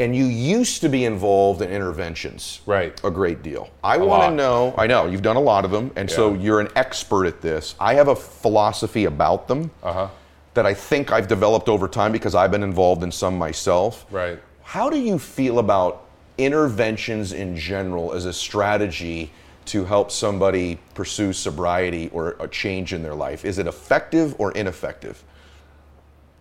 And 0.00 0.16
you 0.16 0.24
used 0.24 0.80
to 0.80 0.88
be 0.88 1.04
involved 1.04 1.60
in 1.60 1.70
interventions, 1.70 2.60
Right. 2.64 2.98
A 3.04 3.10
great 3.10 3.42
deal. 3.42 3.68
I 3.84 3.98
want 3.98 4.22
to 4.30 4.34
know. 4.34 4.74
I 4.78 4.86
know 4.86 5.04
you've 5.06 5.20
done 5.20 5.36
a 5.36 5.40
lot 5.52 5.66
of 5.66 5.70
them, 5.70 5.90
and 5.94 6.10
so 6.10 6.32
you're 6.32 6.58
an 6.60 6.70
expert 6.74 7.26
at 7.26 7.42
this. 7.42 7.74
I 7.78 7.92
have 7.94 8.08
a 8.08 8.16
philosophy 8.16 9.04
about 9.04 9.46
them 9.46 9.70
Uh-huh. 9.82 10.08
that 10.54 10.64
I 10.64 10.72
think 10.72 11.12
I've 11.12 11.28
developed 11.28 11.68
over 11.68 11.86
time 11.86 12.12
because 12.12 12.34
I've 12.34 12.50
been 12.50 12.62
involved 12.62 13.02
in 13.02 13.12
some 13.12 13.36
myself. 13.36 14.06
Right. 14.10 14.38
How 14.62 14.88
do 14.88 14.98
you 14.98 15.18
feel 15.18 15.58
about 15.58 16.04
interventions 16.38 17.32
in 17.34 17.54
general 17.54 18.14
as 18.14 18.24
a 18.24 18.32
strategy 18.32 19.30
to 19.66 19.84
help 19.84 20.10
somebody 20.10 20.78
pursue 20.94 21.34
sobriety 21.34 22.08
or 22.14 22.36
a 22.40 22.48
change 22.48 22.94
in 22.94 23.02
their 23.02 23.14
life? 23.14 23.44
Is 23.44 23.58
it 23.58 23.66
effective 23.66 24.34
or 24.38 24.50
ineffective? 24.52 25.22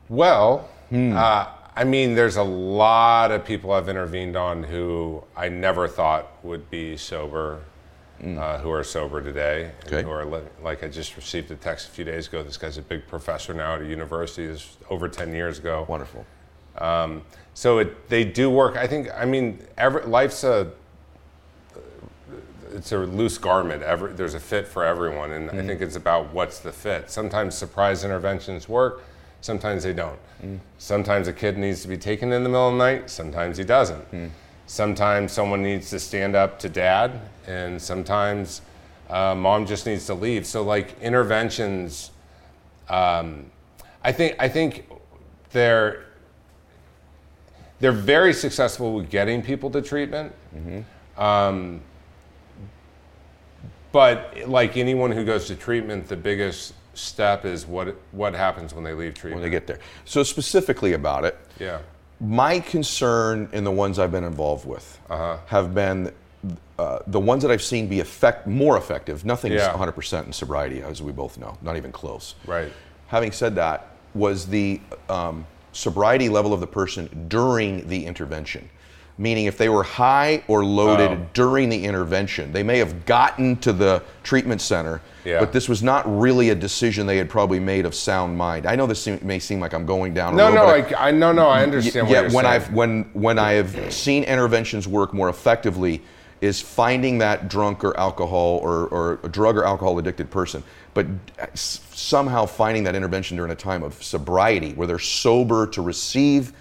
Well, 0.08 0.70
Hmm. 0.90 1.16
uh, 1.16 1.46
I 1.80 1.86
mean, 1.86 2.14
there's 2.14 2.36
a 2.36 2.44
lot 2.44 3.32
of 3.32 3.46
people 3.46 3.72
I've 3.72 3.88
intervened 3.88 4.36
on 4.36 4.64
who 4.64 5.24
I 5.34 5.48
never 5.48 5.88
thought 5.88 6.28
would 6.44 6.70
be 6.70 6.98
sober, 6.98 7.62
mm. 8.22 8.38
uh, 8.38 8.58
who 8.58 8.70
are 8.70 8.84
sober 8.84 9.22
today. 9.22 9.72
Okay. 9.86 10.04
who 10.04 10.10
are 10.10 10.26
li- 10.26 10.42
like 10.62 10.84
I 10.84 10.90
just 10.90 11.16
received 11.16 11.50
a 11.52 11.56
text 11.56 11.88
a 11.88 11.92
few 11.92 12.04
days 12.04 12.28
ago. 12.28 12.44
This 12.44 12.58
guy's 12.58 12.78
a 12.78 12.82
big 12.82 13.08
professor 13.08 13.54
now 13.54 13.76
at 13.76 13.82
a 13.82 13.86
university. 13.86 14.46
This 14.46 14.76
over 14.90 15.08
10 15.08 15.32
years 15.32 15.60
ago. 15.60 15.86
Wonderful. 15.88 16.26
Um, 16.80 17.22
so 17.54 17.78
it, 17.78 18.10
they 18.10 18.26
do 18.26 18.50
work. 18.50 18.76
I 18.76 18.86
think. 18.86 19.08
I 19.16 19.24
mean, 19.24 19.66
every, 19.78 20.04
life's 20.04 20.44
a 20.44 20.74
it's 22.74 22.92
a 22.92 22.98
loose 22.98 23.38
garment. 23.38 23.84
Every, 23.84 24.12
there's 24.12 24.34
a 24.34 24.40
fit 24.42 24.68
for 24.68 24.84
everyone, 24.84 25.32
and 25.32 25.50
I 25.50 25.54
mm. 25.54 25.68
think 25.68 25.80
it's 25.80 25.96
about 25.96 26.34
what's 26.34 26.60
the 26.60 26.74
fit. 26.74 27.10
Sometimes 27.10 27.56
surprise 27.56 28.04
interventions 28.04 28.68
work. 28.68 29.02
Sometimes 29.42 29.84
they 29.84 29.94
don't. 29.94 30.20
Sometimes 30.78 31.28
a 31.28 31.34
kid 31.34 31.58
needs 31.58 31.82
to 31.82 31.88
be 31.88 31.98
taken 31.98 32.32
in 32.32 32.44
the 32.44 32.50
middle 32.50 32.68
of 32.70 32.74
the 32.74 32.78
night. 32.78 33.10
Sometimes 33.10 33.58
he 33.58 33.64
doesn't. 33.64 34.06
Sometimes 34.68 35.32
someone 35.32 35.62
needs 35.64 35.90
to 35.90 36.00
stand 36.00 36.36
up 36.36 36.60
to 36.60 36.70
dad, 36.70 37.20
and 37.48 37.82
sometimes 37.82 38.62
uh, 39.10 39.34
mom 39.36 39.66
just 39.66 39.86
needs 39.86 40.06
to 40.06 40.14
leave. 40.14 40.46
So 40.46 40.62
like 40.64 40.96
interventions, 41.02 42.12
um, 42.90 43.46
I 44.04 44.12
think 44.12 44.36
I 44.40 44.48
think 44.48 44.88
they're 45.52 46.06
they're 47.80 47.92
very 47.92 48.34
successful 48.34 48.94
with 48.94 49.10
getting 49.10 49.42
people 49.42 49.70
to 49.72 49.82
treatment. 49.82 50.34
Um, 51.18 51.82
but 53.92 54.38
like 54.48 54.78
anyone 54.78 55.12
who 55.12 55.26
goes 55.26 55.48
to 55.48 55.56
treatment, 55.56 56.08
the 56.08 56.16
biggest 56.16 56.74
step 57.00 57.46
is 57.46 57.66
what 57.66 57.96
what 58.12 58.34
happens 58.34 58.74
when 58.74 58.84
they 58.84 58.94
leave 58.94 59.14
treatment. 59.14 59.42
when 59.42 59.44
they 59.44 59.56
get 59.56 59.68
there. 59.68 59.80
So 60.06 60.24
specifically 60.24 60.94
about 60.94 61.24
it, 61.26 61.38
yeah. 61.60 61.80
my 62.20 62.60
concern 62.60 63.50
in 63.54 63.64
the 63.64 63.72
ones 63.72 63.98
I've 64.00 64.12
been 64.12 64.24
involved 64.24 64.66
with 64.66 65.00
Uh-huh. 65.10 65.38
have 65.48 65.74
been 65.74 66.12
uh, 66.78 67.00
the 67.08 67.20
ones 67.20 67.42
that 67.44 67.52
I've 67.52 67.62
seen 67.64 67.88
be 67.88 68.00
effect 68.00 68.48
more 68.48 68.78
effective. 68.78 69.26
Nothing's 69.26 69.56
Yeah. 69.56 69.74
100% 69.74 70.26
in 70.26 70.32
sobriety, 70.34 70.82
as 70.82 71.02
we 71.02 71.12
both 71.12 71.38
know, 71.38 71.58
not 71.62 71.76
even 71.76 71.92
close. 71.92 72.36
Right. 72.46 72.72
Having 73.08 73.34
said 73.34 73.56
that, 73.56 73.88
was 74.14 74.46
the 74.48 74.80
um, 75.10 75.46
sobriety 75.74 76.30
level 76.30 76.54
of 76.54 76.62
the 76.62 76.68
person 76.68 77.26
during 77.28 77.88
the 77.90 78.06
intervention. 78.06 78.70
Meaning, 79.20 79.48
if 79.48 79.58
they 79.58 79.68
were 79.68 79.84
high 79.84 80.44
or 80.48 80.64
loaded 80.64 81.12
Oh. 81.12 81.26
during 81.34 81.68
the 81.68 81.84
intervention, 81.84 82.54
they 82.54 82.64
may 82.64 82.78
have 82.78 83.06
gotten 83.06 83.58
to 83.58 83.74
the 83.74 84.02
treatment 84.24 84.62
center, 84.62 85.02
Yeah. 85.26 85.42
but 85.42 85.52
this 85.52 85.68
was 85.68 85.84
not 85.84 86.04
really 86.08 86.52
a 86.52 86.56
decision 86.56 87.06
they 87.06 87.18
had 87.18 87.30
probably 87.30 87.60
made 87.60 87.86
of 87.86 87.94
sound 87.94 88.38
mind. 88.38 88.66
I 88.66 88.78
know 88.78 88.88
this 88.88 89.06
may 89.22 89.40
seem 89.40 89.60
like 89.60 89.74
I'm 89.74 89.86
going 89.86 90.14
down 90.14 90.36
a 90.36 90.38
No, 90.38 90.46
road, 90.48 90.56
no, 90.56 90.96
I, 90.98 91.08
I 91.10 91.12
no, 91.12 91.34
no, 91.34 91.50
I 91.50 91.64
understand 91.64 92.08
what 92.08 92.14
yeah, 92.14 92.22
you're 92.22 92.32
when 92.32 92.46
saying. 92.46 92.56
I've 92.56 92.74
when 92.74 93.10
when 93.12 93.38
I 93.38 93.52
have 93.54 93.92
seen 93.94 94.24
interventions 94.24 94.88
work 94.88 95.14
more 95.14 95.28
effectively 95.28 96.02
is 96.40 96.62
finding 96.62 97.18
that 97.18 97.50
drunk 97.50 97.84
or 97.84 98.00
alcohol 98.00 98.62
or, 98.64 98.86
or 98.88 99.20
a 99.24 99.28
drug 99.28 99.58
or 99.58 99.66
alcohol 99.66 100.00
addicted 100.00 100.32
person, 100.32 100.64
but 100.94 101.06
s- 101.52 101.82
somehow 101.92 102.46
finding 102.46 102.86
that 102.86 102.96
intervention 102.96 103.36
during 103.36 103.52
a 103.52 103.56
time 103.56 103.84
of 103.84 104.02
sobriety 104.02 104.72
where 104.76 104.88
they're 104.88 104.98
sober 104.98 105.68
to 105.68 105.82
receive 105.82 106.54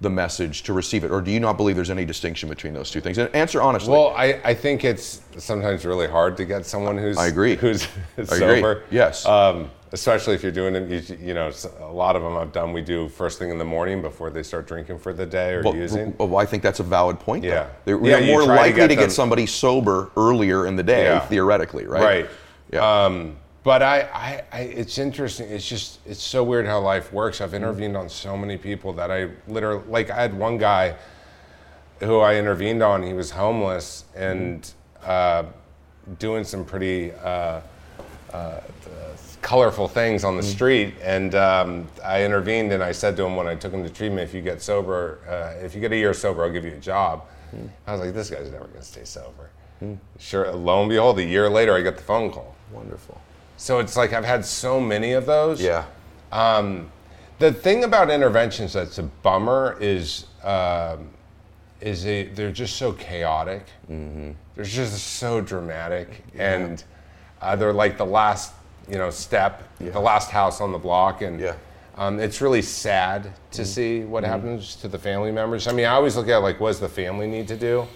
the 0.00 0.10
message 0.10 0.62
to 0.64 0.72
receive 0.72 1.04
it, 1.04 1.10
or 1.10 1.20
do 1.22 1.30
you 1.30 1.40
not 1.40 1.56
believe 1.56 1.74
there's 1.74 1.90
any 1.90 2.04
distinction 2.04 2.48
between 2.48 2.74
those 2.74 2.90
two 2.90 3.00
things? 3.00 3.16
And 3.18 3.34
answer 3.34 3.62
honestly. 3.62 3.90
Well, 3.92 4.08
I, 4.16 4.40
I 4.44 4.52
think 4.54 4.84
it's 4.84 5.22
sometimes 5.38 5.86
really 5.86 6.06
hard 6.06 6.36
to 6.36 6.44
get 6.44 6.66
someone 6.66 6.98
who's 6.98 7.16
I 7.16 7.28
agree. 7.28 7.56
who's 7.56 7.84
I 7.84 7.88
agree. 8.22 8.38
sober. 8.38 8.82
Yes. 8.90 9.24
Um, 9.24 9.70
especially 9.92 10.34
if 10.34 10.42
you're 10.42 10.52
doing 10.52 10.74
it, 10.74 10.90
you, 11.08 11.16
you 11.28 11.32
know, 11.34 11.50
a 11.80 11.86
lot 11.86 12.14
of 12.16 12.22
them 12.22 12.36
I've 12.36 12.52
done. 12.52 12.74
We 12.74 12.82
do 12.82 13.08
first 13.08 13.38
thing 13.38 13.48
in 13.50 13.56
the 13.56 13.64
morning 13.64 14.02
before 14.02 14.28
they 14.28 14.42
start 14.42 14.66
drinking 14.66 14.98
for 14.98 15.14
the 15.14 15.24
day 15.24 15.54
or 15.54 15.62
Well, 15.62 15.74
using. 15.76 16.14
well, 16.18 16.36
I 16.36 16.44
think 16.44 16.62
that's 16.62 16.80
a 16.80 16.82
valid 16.82 17.18
point. 17.18 17.44
though. 17.44 17.48
Yeah. 17.48 17.68
They're, 17.86 17.96
Yeah, 18.04 18.20
we're 18.20 18.26
more 18.26 18.42
try 18.44 18.56
to 18.56 18.60
likely 18.62 18.80
get 18.80 18.88
to 18.88 18.96
get, 18.96 19.12
somebody 19.12 19.46
sober 19.46 20.10
earlier 20.16 20.66
in 20.66 20.76
the 20.76 20.82
day, 20.82 21.04
Yeah. 21.04 21.20
theoretically, 21.20 21.86
right? 21.86 22.02
Right. 22.02 22.30
Yeah. 22.70 23.04
Um, 23.04 23.36
but 23.66 23.82
I, 23.82 24.02
I, 24.02 24.42
I, 24.52 24.60
it's 24.60 24.96
interesting. 24.96 25.50
It's 25.50 25.68
just, 25.68 25.98
it's 26.06 26.22
so 26.22 26.44
weird 26.44 26.66
how 26.66 26.78
life 26.78 27.12
works. 27.12 27.40
I've 27.40 27.52
intervened 27.52 27.96
on 27.96 28.08
so 28.08 28.36
many 28.36 28.56
people 28.56 28.92
that 28.92 29.10
I 29.10 29.30
literally, 29.48 29.82
like, 29.88 30.08
I 30.08 30.22
had 30.22 30.38
one 30.38 30.56
guy 30.56 30.94
who 31.98 32.20
I 32.20 32.36
intervened 32.36 32.80
on. 32.80 33.02
He 33.02 33.12
was 33.12 33.32
homeless 33.32 34.04
and 34.14 34.72
uh, 35.02 35.46
doing 36.20 36.44
some 36.44 36.64
pretty 36.64 37.10
uh, 37.10 37.60
uh, 38.32 38.60
colorful 39.42 39.88
things 39.88 40.22
on 40.22 40.36
the 40.36 40.44
street. 40.44 40.94
And 41.02 41.34
um, 41.34 41.88
I 42.04 42.22
intervened 42.22 42.70
and 42.70 42.84
I 42.84 42.92
said 42.92 43.16
to 43.16 43.24
him 43.24 43.34
when 43.34 43.48
I 43.48 43.56
took 43.56 43.72
him 43.72 43.82
to 43.82 43.90
treatment, 43.90 44.28
if 44.28 44.32
you 44.32 44.42
get 44.42 44.62
sober, 44.62 45.18
uh, 45.28 45.60
if 45.64 45.74
you 45.74 45.80
get 45.80 45.90
a 45.90 45.96
year 45.96 46.14
sober, 46.14 46.44
I'll 46.44 46.52
give 46.52 46.64
you 46.64 46.74
a 46.74 46.78
job. 46.78 47.24
I 47.88 47.92
was 47.92 48.00
like, 48.00 48.14
this 48.14 48.30
guy's 48.30 48.48
never 48.48 48.66
going 48.66 48.78
to 48.78 48.86
stay 48.86 49.04
sober. 49.04 49.50
Sure, 50.20 50.52
lo 50.52 50.82
and 50.82 50.88
behold, 50.88 51.18
a 51.18 51.24
year 51.24 51.50
later, 51.50 51.74
I 51.74 51.80
get 51.80 51.96
the 51.96 52.04
phone 52.04 52.30
call. 52.30 52.54
Wonderful. 52.70 53.20
So 53.56 53.78
it's 53.78 53.96
like 53.96 54.12
I've 54.12 54.24
had 54.24 54.44
so 54.44 54.80
many 54.80 55.12
of 55.12 55.26
those. 55.26 55.60
Yeah. 55.60 55.84
Um, 56.32 56.90
the 57.38 57.52
thing 57.52 57.84
about 57.84 58.10
interventions 58.10 58.72
that's 58.72 58.98
a 58.98 59.02
bummer 59.02 59.76
is 59.80 60.26
um, 60.42 61.10
is 61.80 62.04
they, 62.04 62.24
they're 62.24 62.52
just 62.52 62.76
so 62.76 62.92
chaotic. 62.92 63.66
Mm-hmm. 63.90 64.32
They're 64.54 64.64
just 64.64 64.98
so 65.18 65.40
dramatic, 65.40 66.22
and 66.34 66.82
uh, 67.42 67.56
they're 67.56 67.72
like 67.72 67.98
the 67.98 68.06
last 68.06 68.54
you 68.88 68.96
know 68.98 69.10
step, 69.10 69.62
the 69.78 70.00
last 70.00 70.30
house 70.30 70.60
on 70.60 70.72
the 70.72 70.78
block, 70.78 71.20
and 71.22 71.38
Yeah. 71.40 71.54
um, 71.96 72.18
it's 72.20 72.40
really 72.40 72.62
sad 72.62 73.32
to 73.52 73.64
see 73.64 74.04
what 74.04 74.24
happens 74.24 74.76
to 74.76 74.88
the 74.88 74.98
family 74.98 75.32
members. 75.32 75.66
I 75.66 75.72
mean, 75.72 75.84
I 75.86 75.90
always 75.92 76.16
look 76.16 76.28
at 76.28 76.38
like, 76.38 76.60
what 76.60 76.68
does 76.68 76.80
the 76.80 76.88
family 76.88 77.26
need 77.26 77.48
to 77.48 77.56
do? 77.56 77.86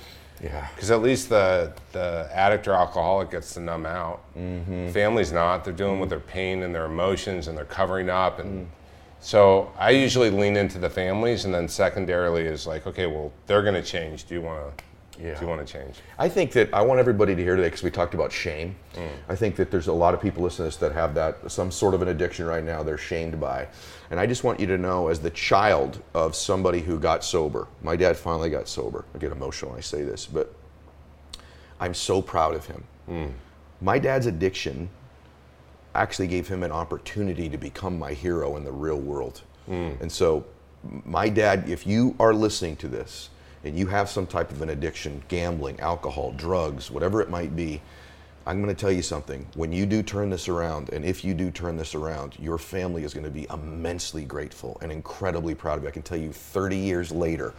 Yeah. 0.42 0.66
Because 0.74 0.90
at 0.90 1.02
least 1.02 1.28
the, 1.28 1.72
the 1.92 2.28
addict 2.32 2.66
or 2.66 2.72
alcoholic 2.72 3.30
gets 3.30 3.54
to 3.54 3.60
numb 3.60 3.86
out. 3.86 4.22
Mm-hmm. 4.36 4.90
Family's 4.90 5.32
not. 5.32 5.64
They're 5.64 5.72
dealing 5.72 6.00
with 6.00 6.08
their 6.08 6.20
pain 6.20 6.62
and 6.62 6.74
their 6.74 6.86
emotions 6.86 7.48
and 7.48 7.56
they're 7.56 7.64
covering 7.64 8.08
up. 8.08 8.38
And 8.38 8.66
mm. 8.66 8.70
so 9.20 9.70
I 9.78 9.90
usually 9.90 10.30
lean 10.30 10.56
into 10.56 10.78
the 10.78 10.90
families, 10.90 11.44
and 11.44 11.52
then 11.52 11.68
secondarily 11.68 12.42
is 12.42 12.66
like, 12.66 12.86
okay, 12.86 13.06
well, 13.06 13.32
they're 13.46 13.62
going 13.62 13.74
to 13.74 13.82
change. 13.82 14.24
Do 14.24 14.34
you 14.34 14.40
want 14.40 14.78
to? 14.78 14.84
Yeah. 15.22 15.34
Do 15.34 15.42
you 15.42 15.46
want 15.48 15.66
to 15.66 15.70
change? 15.70 15.96
I 16.18 16.28
think 16.28 16.52
that 16.52 16.72
I 16.72 16.80
want 16.80 16.98
everybody 16.98 17.34
to 17.34 17.42
hear 17.42 17.54
today 17.54 17.68
because 17.68 17.82
we 17.82 17.90
talked 17.90 18.14
about 18.14 18.32
shame. 18.32 18.74
Mm. 18.94 19.08
I 19.28 19.36
think 19.36 19.56
that 19.56 19.70
there's 19.70 19.88
a 19.88 19.92
lot 19.92 20.14
of 20.14 20.20
people 20.20 20.42
listening 20.42 20.70
to 20.70 20.76
this 20.76 20.76
that 20.78 20.92
have 20.92 21.14
that 21.14 21.50
some 21.50 21.70
sort 21.70 21.94
of 21.94 22.02
an 22.02 22.08
addiction 22.08 22.46
right 22.46 22.64
now 22.64 22.82
they're 22.82 22.98
shamed 22.98 23.38
by. 23.40 23.68
And 24.10 24.18
I 24.18 24.26
just 24.26 24.44
want 24.44 24.58
you 24.58 24.66
to 24.66 24.78
know, 24.78 25.08
as 25.08 25.20
the 25.20 25.30
child 25.30 26.02
of 26.14 26.34
somebody 26.34 26.80
who 26.80 26.98
got 26.98 27.22
sober, 27.24 27.68
my 27.82 27.96
dad 27.96 28.16
finally 28.16 28.50
got 28.50 28.66
sober. 28.66 29.04
I 29.14 29.18
get 29.18 29.30
emotional 29.30 29.72
when 29.72 29.78
I 29.78 29.82
say 29.82 30.02
this, 30.02 30.26
but 30.26 30.54
I'm 31.78 31.94
so 31.94 32.22
proud 32.22 32.54
of 32.54 32.66
him. 32.66 32.84
Mm. 33.08 33.32
My 33.80 33.98
dad's 33.98 34.26
addiction 34.26 34.88
actually 35.94 36.28
gave 36.28 36.48
him 36.48 36.62
an 36.62 36.72
opportunity 36.72 37.48
to 37.48 37.58
become 37.58 37.98
my 37.98 38.12
hero 38.12 38.56
in 38.56 38.64
the 38.64 38.72
real 38.72 38.98
world. 38.98 39.42
And 40.00 40.10
so, 40.10 40.44
my 41.04 41.28
dad, 41.28 41.68
if 41.68 41.86
you 41.86 42.16
are 42.18 42.34
listening 42.34 42.74
to 42.76 42.88
this 42.88 43.28
and 43.64 43.78
you 43.78 43.86
have 43.86 44.08
some 44.08 44.26
type 44.26 44.50
of 44.50 44.62
an 44.62 44.70
addiction, 44.70 45.22
gambling, 45.28 45.78
alcohol, 45.80 46.32
drugs, 46.32 46.90
whatever 46.90 47.20
it 47.20 47.30
might 47.30 47.54
be, 47.54 47.80
I'm 48.46 48.62
going 48.62 48.74
to 48.74 48.80
tell 48.80 48.90
you 48.90 49.02
something. 49.02 49.46
When 49.54 49.70
you 49.70 49.84
do 49.84 50.02
turn 50.02 50.30
this 50.30 50.48
around, 50.48 50.90
and 50.90 51.04
if 51.04 51.24
you 51.24 51.34
do 51.34 51.50
turn 51.50 51.76
this 51.76 51.94
around, 51.94 52.38
your 52.38 52.56
family 52.56 53.04
is 53.04 53.12
going 53.12 53.24
to 53.24 53.30
be 53.30 53.46
immensely 53.52 54.24
grateful 54.24 54.78
and 54.80 54.90
incredibly 54.90 55.54
proud 55.54 55.76
of 55.76 55.82
you. 55.82 55.88
I 55.88 55.92
can 55.92 56.02
tell 56.02 56.18
you 56.18 56.32
30 56.32 56.76
years 56.76 57.12
later, 57.12 57.52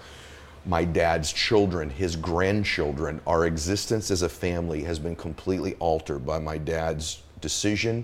my 0.65 0.83
dad's 0.83 1.31
children, 1.31 1.89
his 1.89 2.15
grandchildren, 2.15 3.21
our 3.27 3.45
existence 3.45 4.11
as 4.11 4.23
a 4.23 4.29
family 4.29 4.83
has 4.83 4.99
been 4.99 5.15
completely 5.15 5.75
altered 5.75 6.25
by 6.25 6.39
my 6.39 6.57
dad's 6.57 7.21
decision 7.41 8.03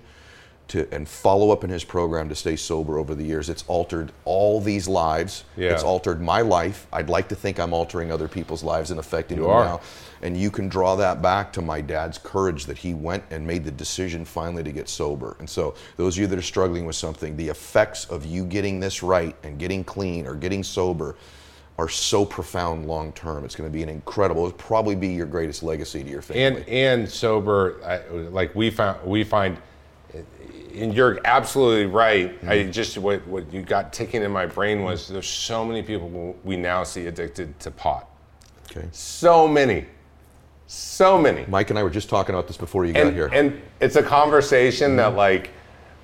to 0.70 0.88
and 0.93 1.07
follow 1.07 1.51
up 1.51 1.63
in 1.63 1.70
his 1.70 1.84
program 1.84 2.30
to 2.30 2.36
stay 2.36 2.55
sober 2.55 2.97
over 2.97 3.15
the 3.15 3.24
years. 3.24 3.49
It's 3.49 3.63
altered 3.68 4.11
all 4.26 4.59
these 4.61 4.88
lives. 4.88 5.43
Yeah. 5.55 5.72
It's 5.72 5.84
altered 5.84 6.22
my 6.22 6.41
life. 6.41 6.88
I'd 6.91 7.09
like 7.09 7.30
to 7.30 7.36
think 7.36 7.59
I'm 7.59 7.74
altering 7.74 8.11
other 8.11 8.28
people's 8.28 8.63
lives 8.63 8.91
and 8.91 8.99
affecting 8.99 9.38
You 9.38 9.43
them 9.43 9.51
are. 9.51 9.65
now. 9.65 9.82
And 10.22 10.36
you 10.36 10.49
can 10.49 10.68
draw 10.68 10.95
that 10.95 11.22
back 11.22 11.53
to 11.53 11.61
my 11.61 11.80
dad's 11.80 12.18
courage 12.18 12.65
that 12.65 12.78
he 12.78 12.93
went 12.95 13.24
and 13.30 13.45
made 13.45 13.63
the 13.63 13.72
decision 13.72 14.26
finally 14.26 14.63
to 14.63 14.72
get 14.72 14.89
sober. 14.89 15.36
And 15.39 15.47
so, 15.49 15.76
those 15.95 16.15
of 16.18 16.22
you 16.22 16.28
that 16.28 16.39
are 16.39 16.41
struggling 16.41 16.86
with 16.86 16.95
something, 16.95 17.38
the 17.38 17.49
effects 17.49 18.05
of 18.05 18.26
you 18.26 18.43
getting 18.43 18.80
this 18.80 19.03
right 19.03 19.36
and 19.43 19.59
getting 19.59 19.84
clean 19.84 20.26
or 20.26 20.34
getting 20.36 20.63
sober 20.63 21.15
are 21.78 21.88
so 21.88 22.26
profound 22.26 22.88
long 22.88 23.11
term. 23.13 23.45
It's 23.45 23.55
going 23.55 23.70
to 23.70 23.74
be 23.74 23.84
an 23.84 23.89
incredible. 23.89 24.47
It'll 24.47 24.57
probably 24.57 24.95
be 24.95 25.09
your 25.09 25.28
greatest 25.28 25.61
legacy 25.61 26.03
to 26.03 26.09
your 26.09 26.24
family. 26.24 26.43
and 26.43 26.68
and 26.68 27.07
sober 27.09 27.76
I, 27.86 27.99
like 28.15 28.55
we 28.55 28.72
found 28.72 29.05
we 29.05 29.24
find 29.24 29.57
and 30.78 30.93
you're 30.93 31.19
absolutely 31.25 31.86
right. 31.86 32.38
I 32.43 32.57
mm-hmm. 32.57 32.71
just 32.71 32.97
what, 32.97 33.25
what 33.28 33.51
you 33.51 33.61
got 33.61 33.93
ticking 33.93 34.23
in 34.23 34.32
my 34.32 34.45
brain 34.45 34.84
was 34.84 35.03
mm-hmm. 35.03 35.13
there's 35.13 35.28
so 35.28 35.65
many 35.65 35.82
people 35.82 36.36
we 36.43 36.57
now 36.57 36.84
see 36.84 37.07
addicted 37.07 37.59
to 37.61 37.71
pot. 37.71 38.07
Okay. 38.71 38.88
so 38.91 39.47
many. 39.47 39.86
So 40.67 41.17
many. 41.17 41.45
Mike 41.47 41.69
and 41.69 41.80
I 41.80 41.84
were 41.84 41.89
just 41.89 42.09
talking 42.09 42.36
about 42.36 42.47
this 42.47 42.57
before 42.57 42.86
you 42.86 42.93
got 42.93 43.13
here. 43.13 43.30
and 43.32 43.61
it's 43.80 43.95
a 43.95 44.03
conversation 44.03 44.97
that 44.97 45.09
mm-hmm. 45.09 45.17
like 45.17 45.51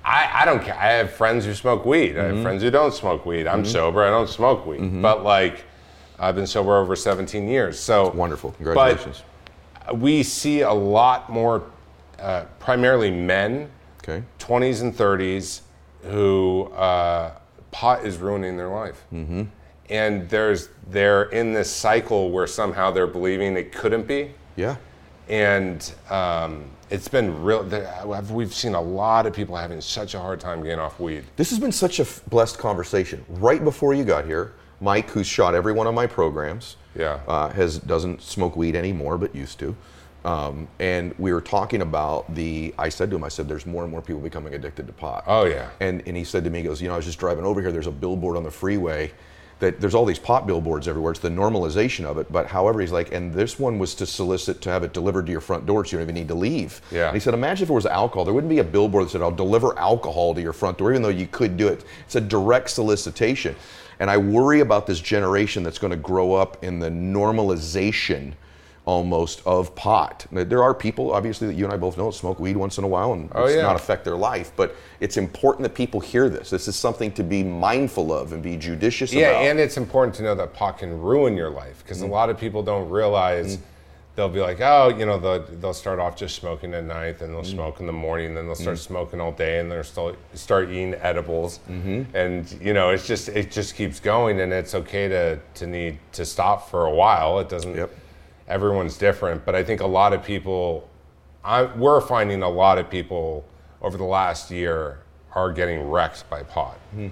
I, 0.04 0.42
I 0.42 0.44
don't 0.44 0.62
care. 0.62 0.76
I 0.76 0.92
have 0.92 1.12
friends 1.12 1.44
who 1.44 1.54
smoke 1.54 1.86
weed. 1.86 2.18
I 2.18 2.24
have 2.24 2.42
friends 2.42 2.62
who 2.62 2.70
don't 2.70 2.92
smoke 2.92 3.24
weed. 3.24 3.46
I'm 3.46 3.64
sober. 3.64 4.02
I 4.04 4.10
don't 4.10 4.28
smoke 4.28 4.66
weed. 4.66 5.02
But 5.02 5.24
like 5.24 5.64
i've 6.16 6.36
been 6.36 6.46
sober 6.46 6.76
over 6.76 6.94
17 6.94 7.48
years 7.48 7.78
so 7.78 8.10
Wonderful. 8.10 8.52
Congratulations. 8.52 9.22
but- 9.22 9.34
we 9.92 10.22
see 10.22 10.62
a 10.62 10.72
lot 10.72 11.28
more, 11.28 11.64
uh, 12.18 12.44
primarily 12.58 13.10
men, 13.10 13.70
okay. 14.04 14.22
20s 14.38 14.82
and 14.82 14.94
30s, 14.94 15.62
who 16.02 16.64
uh, 16.74 17.32
pot 17.70 18.04
is 18.04 18.18
ruining 18.18 18.56
their 18.56 18.68
life. 18.68 19.02
Mm-hmm. 19.12 19.42
And 19.90 20.28
there's 20.30 20.68
they're 20.88 21.24
in 21.24 21.52
this 21.52 21.70
cycle 21.70 22.30
where 22.30 22.46
somehow 22.46 22.90
they're 22.90 23.06
believing 23.06 23.56
it 23.56 23.72
couldn't 23.72 24.06
be, 24.06 24.30
Yeah. 24.56 24.76
and 25.28 25.92
um, 26.10 26.64
it's 26.90 27.08
been 27.08 27.42
real. 27.42 27.62
We've 28.30 28.54
seen 28.54 28.74
a 28.74 28.80
lot 28.80 29.26
of 29.26 29.34
people 29.34 29.56
having 29.56 29.80
such 29.82 30.14
a 30.14 30.20
hard 30.20 30.40
time 30.40 30.62
getting 30.62 30.78
off 30.78 31.00
weed. 31.00 31.24
This 31.36 31.50
has 31.50 31.58
been 31.58 31.72
such 31.72 31.98
a 31.98 32.02
f- 32.02 32.22
blessed 32.28 32.58
conversation. 32.58 33.24
Right 33.28 33.62
before 33.62 33.92
you 33.94 34.04
got 34.04 34.24
here, 34.24 34.52
Mike, 34.80 35.10
who's 35.10 35.26
shot 35.26 35.54
every 35.54 35.72
one 35.72 35.86
of 35.86 35.94
my 35.94 36.06
programs, 36.06 36.76
Yeah. 36.96 37.20
uh, 37.28 37.48
has 37.50 37.78
doesn't 37.78 38.22
smoke 38.22 38.56
weed 38.56 38.76
anymore, 38.76 39.18
but 39.18 39.34
used 39.34 39.58
to. 39.58 39.76
Um, 40.24 40.68
and 40.78 41.14
we 41.18 41.32
were 41.32 41.40
talking 41.40 41.82
about 41.82 42.34
the. 42.34 42.74
I 42.78 42.88
said 42.88 43.10
to 43.10 43.16
him, 43.16 43.24
I 43.24 43.28
said, 43.28 43.48
"There's 43.48 43.66
more 43.66 43.82
and 43.82 43.90
more 43.90 44.00
people 44.00 44.22
becoming 44.22 44.54
addicted 44.54 44.86
to 44.86 44.92
pot." 44.92 45.24
Oh, 45.26 45.44
yeah. 45.44 45.70
And 45.80 46.02
and 46.06 46.16
he 46.16 46.24
said 46.24 46.44
to 46.44 46.50
me, 46.50 46.60
he 46.60 46.64
goes, 46.64 46.80
"You 46.80 46.88
know, 46.88 46.94
I 46.94 46.96
was 46.96 47.06
just 47.06 47.18
driving 47.18 47.44
over 47.44 47.60
here. 47.60 47.72
There's 47.72 47.86
a 47.86 47.92
billboard 47.92 48.36
on 48.36 48.42
the 48.42 48.50
freeway 48.50 49.12
that 49.60 49.80
there's 49.80 49.94
all 49.94 50.04
these 50.04 50.18
pot 50.18 50.46
billboards 50.46 50.88
everywhere. 50.88 51.12
It's 51.12 51.20
the 51.20 51.28
normalization 51.28 52.04
of 52.04 52.18
it. 52.18 52.30
But 52.30 52.46
however, 52.46 52.80
he's 52.80 52.92
like, 52.92 53.12
and 53.12 53.32
this 53.32 53.58
one 53.58 53.78
was 53.78 53.94
to 53.96 54.06
solicit 54.06 54.60
to 54.62 54.70
have 54.70 54.82
it 54.82 54.92
delivered 54.92 55.26
to 55.26 55.32
your 55.32 55.40
front 55.40 55.66
door 55.66 55.84
so 55.84 55.92
you 55.92 55.98
don't 55.98 56.06
even 56.06 56.14
need 56.14 56.28
to 56.28 56.34
leave. 56.34 56.80
Yeah. 56.90 57.06
And 57.06 57.14
he 57.14 57.20
said, 57.20 57.34
imagine 57.34 57.64
if 57.64 57.70
it 57.70 57.72
was 57.72 57.86
alcohol. 57.86 58.24
There 58.24 58.34
wouldn't 58.34 58.50
be 58.50 58.58
a 58.58 58.64
billboard 58.64 59.06
that 59.06 59.10
said, 59.10 59.22
I'll 59.22 59.30
deliver 59.30 59.78
alcohol 59.78 60.34
to 60.34 60.42
your 60.42 60.52
front 60.52 60.78
door, 60.78 60.90
even 60.90 61.02
though 61.02 61.08
you 61.08 61.26
could 61.28 61.56
do 61.56 61.68
it. 61.68 61.84
It's 62.04 62.16
a 62.16 62.20
direct 62.20 62.70
solicitation. 62.70 63.54
And 64.00 64.10
I 64.10 64.16
worry 64.16 64.60
about 64.60 64.86
this 64.86 65.00
generation 65.00 65.62
that's 65.62 65.78
going 65.78 65.92
to 65.92 65.96
grow 65.96 66.34
up 66.34 66.62
in 66.64 66.80
the 66.80 66.90
normalization 66.90 68.32
almost 68.86 69.40
of 69.46 69.74
pot. 69.74 70.26
There 70.30 70.62
are 70.62 70.74
people, 70.74 71.12
obviously, 71.12 71.46
that 71.46 71.54
you 71.54 71.64
and 71.64 71.72
I 71.72 71.76
both 71.76 71.96
know 71.96 72.10
smoke 72.10 72.38
weed 72.38 72.56
once 72.56 72.76
in 72.78 72.84
a 72.84 72.88
while 72.88 73.12
and 73.14 73.30
Oh, 73.34 73.44
it's 73.44 73.56
yeah. 73.56 73.62
not 73.62 73.76
affect 73.76 74.04
their 74.04 74.16
life. 74.16 74.52
But 74.56 74.76
it's 75.00 75.16
important 75.16 75.62
that 75.62 75.74
people 75.74 76.00
hear 76.00 76.28
this. 76.28 76.50
This 76.50 76.68
is 76.68 76.76
something 76.76 77.10
to 77.12 77.22
be 77.22 77.42
mindful 77.42 78.12
of 78.12 78.32
and 78.32 78.42
be 78.42 78.56
judicious 78.56 79.12
Yeah, 79.12 79.30
about. 79.30 79.42
and 79.46 79.58
it's 79.58 79.76
important 79.78 80.14
to 80.16 80.22
know 80.22 80.34
that 80.34 80.52
pot 80.52 80.78
can 80.78 81.00
ruin 81.00 81.36
your 81.36 81.50
life 81.50 81.82
because 81.82 81.98
Mm-hmm. 82.02 82.10
a 82.10 82.12
lot 82.12 82.28
of 82.30 82.38
people 82.38 82.62
don't 82.62 82.88
realize. 82.90 83.58
They'll 84.16 84.28
be 84.28 84.38
like, 84.40 84.60
oh, 84.60 84.90
you 84.96 85.06
know, 85.06 85.18
they'll, 85.18 85.42
they'll 85.56 85.74
start 85.74 85.98
off 85.98 86.14
just 86.14 86.36
smoking 86.36 86.72
at 86.74 86.84
night, 86.84 87.18
then 87.18 87.32
they'll 87.32 87.40
Mm-hmm. 87.42 87.50
smoke 87.52 87.80
in 87.80 87.86
the 87.86 87.92
morning, 87.92 88.34
then 88.34 88.44
they'll 88.46 88.54
start 88.54 88.78
smoking 88.78 89.20
all 89.20 89.32
day, 89.32 89.58
and 89.58 89.72
they'll 89.72 89.82
still 89.82 90.14
start 90.34 90.68
eating 90.68 90.94
edibles, 91.00 91.58
Mm-hmm. 91.70 92.14
and 92.16 92.58
you 92.60 92.74
know, 92.74 92.90
it's 92.90 93.06
just 93.08 93.28
it 93.30 93.50
just 93.50 93.74
keeps 93.74 93.98
going, 93.98 94.40
and 94.40 94.52
it's 94.52 94.72
okay 94.74 95.08
to 95.08 95.40
to 95.54 95.66
need 95.66 95.98
to 96.12 96.24
stop 96.24 96.70
for 96.70 96.84
a 96.86 96.94
while. 96.94 97.40
It 97.40 97.48
doesn't. 97.48 97.74
Yep. 97.74 97.90
Everyone's 98.48 98.98
different, 98.98 99.44
but 99.44 99.54
I 99.54 99.64
think 99.64 99.80
a 99.80 99.86
lot 99.86 100.12
of 100.12 100.22
people, 100.22 100.88
I, 101.44 101.64
we're 101.64 102.00
finding 102.00 102.42
a 102.42 102.48
lot 102.48 102.78
of 102.78 102.90
people 102.90 103.44
over 103.80 103.96
the 103.96 104.04
last 104.04 104.50
year 104.50 105.00
are 105.32 105.52
getting 105.52 105.88
wrecked 105.88 106.28
by 106.28 106.42
pot. 106.42 106.76
Hmm. 106.92 107.08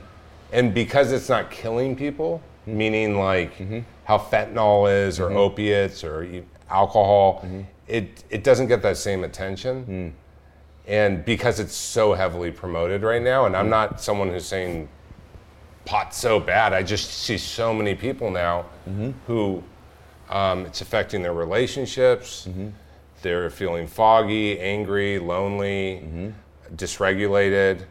And 0.52 0.74
because 0.74 1.12
it's 1.12 1.28
not 1.28 1.50
killing 1.50 1.96
people, 1.96 2.42
hmm. 2.64 2.76
meaning 2.76 3.18
like 3.18 3.54
hmm. 3.54 3.80
how 4.04 4.18
fentanyl 4.18 4.92
is, 5.06 5.18
or 5.18 5.30
opiates, 5.30 6.04
or 6.04 6.44
alcohol, 6.68 7.46
it 7.88 8.24
it 8.30 8.44
doesn't 8.44 8.66
get 8.66 8.82
that 8.82 8.96
same 8.96 9.24
attention. 9.24 10.14
And 10.86 11.24
because 11.24 11.60
it's 11.60 11.74
so 11.74 12.12
heavily 12.12 12.50
promoted 12.50 13.02
right 13.02 13.22
now, 13.22 13.46
and 13.46 13.56
I'm 13.56 13.70
not 13.70 14.00
someone 14.00 14.28
who's 14.28 14.46
saying 14.46 14.88
pot's 15.84 16.16
so 16.16 16.40
bad. 16.40 16.72
I 16.72 16.82
just 16.82 17.10
see 17.10 17.38
so 17.38 17.72
many 17.72 17.94
people 17.94 18.30
now 18.30 18.66
who 19.26 19.62
um, 20.32 20.66
it's 20.66 20.80
affecting 20.80 21.22
their 21.22 21.34
relationships. 21.34 22.48
They're 23.20 23.50
feeling 23.50 23.86
foggy, 23.86 24.58
angry, 24.58 25.18
lonely, 25.20 26.32
dysregulated. 26.74 27.84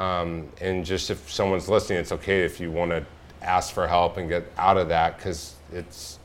Um, 0.00 0.48
and 0.60 0.84
just 0.84 1.10
if 1.10 1.30
someone's 1.30 1.68
listening, 1.68 1.98
it's 1.98 2.12
okay 2.12 2.42
if 2.42 2.60
you 2.60 2.70
want 2.70 2.92
to 2.92 3.04
ask 3.42 3.74
for 3.74 3.86
help 3.86 4.16
and 4.16 4.28
get 4.28 4.50
out 4.56 4.78
of 4.78 4.88
that 4.88 5.18
because 5.18 5.54
it's 5.72 6.18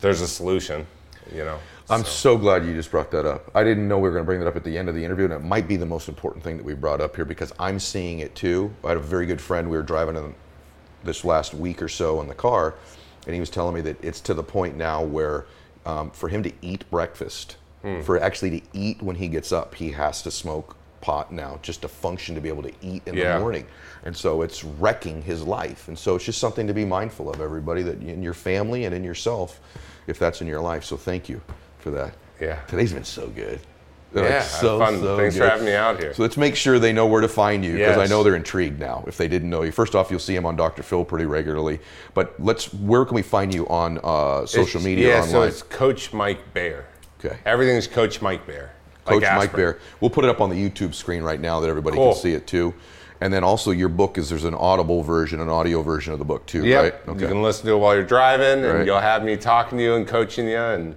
there's 0.00 0.20
a 0.22 0.28
solution. 0.28 0.86
You 1.34 1.44
know. 1.44 1.58
I'm 1.90 2.04
so 2.04 2.36
glad 2.36 2.64
you 2.64 2.74
just 2.74 2.90
brought 2.90 3.10
that 3.12 3.26
up. 3.26 3.50
I 3.54 3.62
didn't 3.62 3.86
know 3.86 3.96
we 3.98 4.08
were 4.08 4.12
going 4.12 4.24
to 4.24 4.26
bring 4.26 4.40
that 4.40 4.48
up 4.48 4.56
at 4.56 4.64
the 4.64 4.76
end 4.76 4.88
of 4.88 4.94
the 4.94 5.04
interview, 5.04 5.24
and 5.24 5.34
it 5.34 5.42
might 5.42 5.68
be 5.68 5.76
the 5.76 5.86
most 5.86 6.08
important 6.08 6.42
thing 6.42 6.56
that 6.56 6.64
we 6.64 6.74
brought 6.74 7.00
up 7.00 7.14
here 7.14 7.24
because 7.24 7.52
I'm 7.60 7.78
seeing 7.78 8.20
it 8.20 8.34
too. 8.34 8.74
I 8.84 8.88
had 8.88 8.96
a 8.96 9.00
very 9.00 9.26
good 9.26 9.40
friend. 9.40 9.68
We 9.68 9.76
were 9.76 9.82
driving 9.82 10.16
in 10.16 10.34
this 11.04 11.24
last 11.24 11.54
week 11.54 11.82
or 11.82 11.88
so 11.88 12.20
in 12.20 12.28
the 12.28 12.34
car, 12.34 12.74
and 13.26 13.34
he 13.34 13.40
was 13.40 13.50
telling 13.50 13.74
me 13.74 13.80
that 13.82 14.02
it's 14.02 14.20
to 14.22 14.34
the 14.34 14.42
point 14.42 14.76
now 14.76 15.02
where 15.02 15.46
um, 15.84 16.10
for 16.10 16.28
him 16.28 16.42
to 16.42 16.52
eat 16.62 16.88
breakfast, 16.90 17.56
for 18.02 18.18
actually 18.20 18.58
to 18.60 18.66
eat 18.72 19.00
when 19.00 19.14
he 19.14 19.28
gets 19.28 19.52
up, 19.52 19.72
he 19.76 19.92
has 19.92 20.20
to 20.22 20.30
smoke 20.32 20.74
pot 21.00 21.30
now 21.32 21.60
just 21.62 21.82
to 21.82 21.88
function 21.88 22.34
to 22.34 22.40
be 22.40 22.48
able 22.48 22.64
to 22.64 22.72
eat 22.82 23.00
in 23.06 23.14
Yeah. 23.14 23.34
the 23.34 23.40
morning. 23.40 23.64
And 24.04 24.16
so 24.16 24.42
it's 24.42 24.64
wrecking 24.64 25.22
his 25.22 25.44
life. 25.44 25.86
And 25.86 25.96
so 25.96 26.16
it's 26.16 26.24
just 26.24 26.40
something 26.40 26.66
to 26.66 26.74
be 26.74 26.84
mindful 26.84 27.30
of, 27.30 27.40
everybody, 27.40 27.82
that 27.82 28.02
in 28.02 28.24
your 28.24 28.34
family 28.34 28.86
and 28.86 28.92
in 28.94 29.04
yourself, 29.04 29.60
if 30.08 30.18
that's 30.18 30.40
in 30.40 30.48
your 30.48 30.60
life. 30.60 30.82
So 30.82 30.96
thank 30.96 31.28
you 31.28 31.40
for 31.78 31.92
that. 31.92 32.14
Yeah. 32.40 32.58
Today's 32.66 32.92
been 32.92 33.04
so 33.04 33.28
good. 33.28 33.60
Yeah, 34.24 34.40
fun. 34.42 35.00
Thanks 35.16 35.36
for 35.36 35.48
having 35.48 35.66
me 35.66 35.74
out 35.74 35.98
here. 36.00 36.14
So 36.14 36.22
let's 36.22 36.36
make 36.36 36.56
sure 36.56 36.78
they 36.78 36.92
know 36.92 37.06
where 37.06 37.20
to 37.20 37.28
find 37.28 37.64
you 37.64 37.74
because 37.76 37.98
I 37.98 38.06
know 38.06 38.22
they're 38.22 38.36
intrigued 38.36 38.78
now. 38.80 39.04
If 39.06 39.16
they 39.16 39.28
didn't 39.28 39.50
know 39.50 39.62
you, 39.62 39.72
first 39.72 39.94
off, 39.94 40.10
you'll 40.10 40.20
see 40.20 40.34
him 40.36 40.46
on 40.46 40.56
Dr. 40.56 40.82
Phil 40.82 41.04
pretty 41.04 41.26
regularly. 41.26 41.80
But 42.14 42.34
let's 42.38 42.72
where 42.72 43.04
can 43.04 43.14
we 43.14 43.22
find 43.22 43.52
you 43.54 43.66
on 43.68 43.98
uh, 44.02 44.46
social 44.46 44.80
It's- 44.80 44.84
media 44.84 45.08
Yeah, 45.08 45.14
online? 45.16 45.30
so 45.30 45.42
it's 45.42 45.62
Coach 45.62 46.12
Mike 46.12 46.54
Bayer. 46.54 46.86
Okay. 47.24 47.36
Everything's 47.44 47.86
Coach 47.86 48.20
Mike 48.22 48.46
Bayer. 48.46 48.70
Coach 49.04 49.22
like 49.22 49.36
Mike. 49.36 49.52
Bayer. 49.54 49.78
We'll 50.00 50.10
put 50.10 50.24
it 50.24 50.28
up 50.30 50.40
on 50.40 50.50
the 50.50 50.56
YouTube 50.56 50.92
screen 50.94 51.22
right 51.22 51.40
now 51.40 51.60
that 51.60 51.68
everybody 51.68 51.96
Cool. 51.96 52.12
can 52.12 52.20
see 52.22 52.32
it 52.32 52.46
too. 52.46 52.74
And 53.20 53.32
then 53.32 53.44
also 53.44 53.70
your 53.70 53.88
book 53.88 54.18
is 54.18 54.28
there's 54.28 54.44
an 54.44 54.54
audible 54.54 55.02
version, 55.02 55.40
an 55.40 55.48
audio 55.48 55.80
version 55.82 56.12
of 56.12 56.18
the 56.18 56.24
book 56.24 56.44
too, 56.44 56.64
Yep. 56.66 57.06
right? 57.06 57.18
You 57.20 57.26
can 57.28 57.42
listen 57.42 57.64
to 57.66 57.72
it 57.72 57.78
while 57.78 57.94
you're 57.94 58.04
driving, 58.04 58.62
and 58.64 58.78
Right. 58.78 58.86
you'll 58.86 58.98
have 59.00 59.24
me 59.24 59.36
talking 59.36 59.78
to 59.78 59.84
you 59.84 59.94
and 59.94 60.06
coaching 60.06 60.46
you, 60.48 60.58
and 60.58 60.96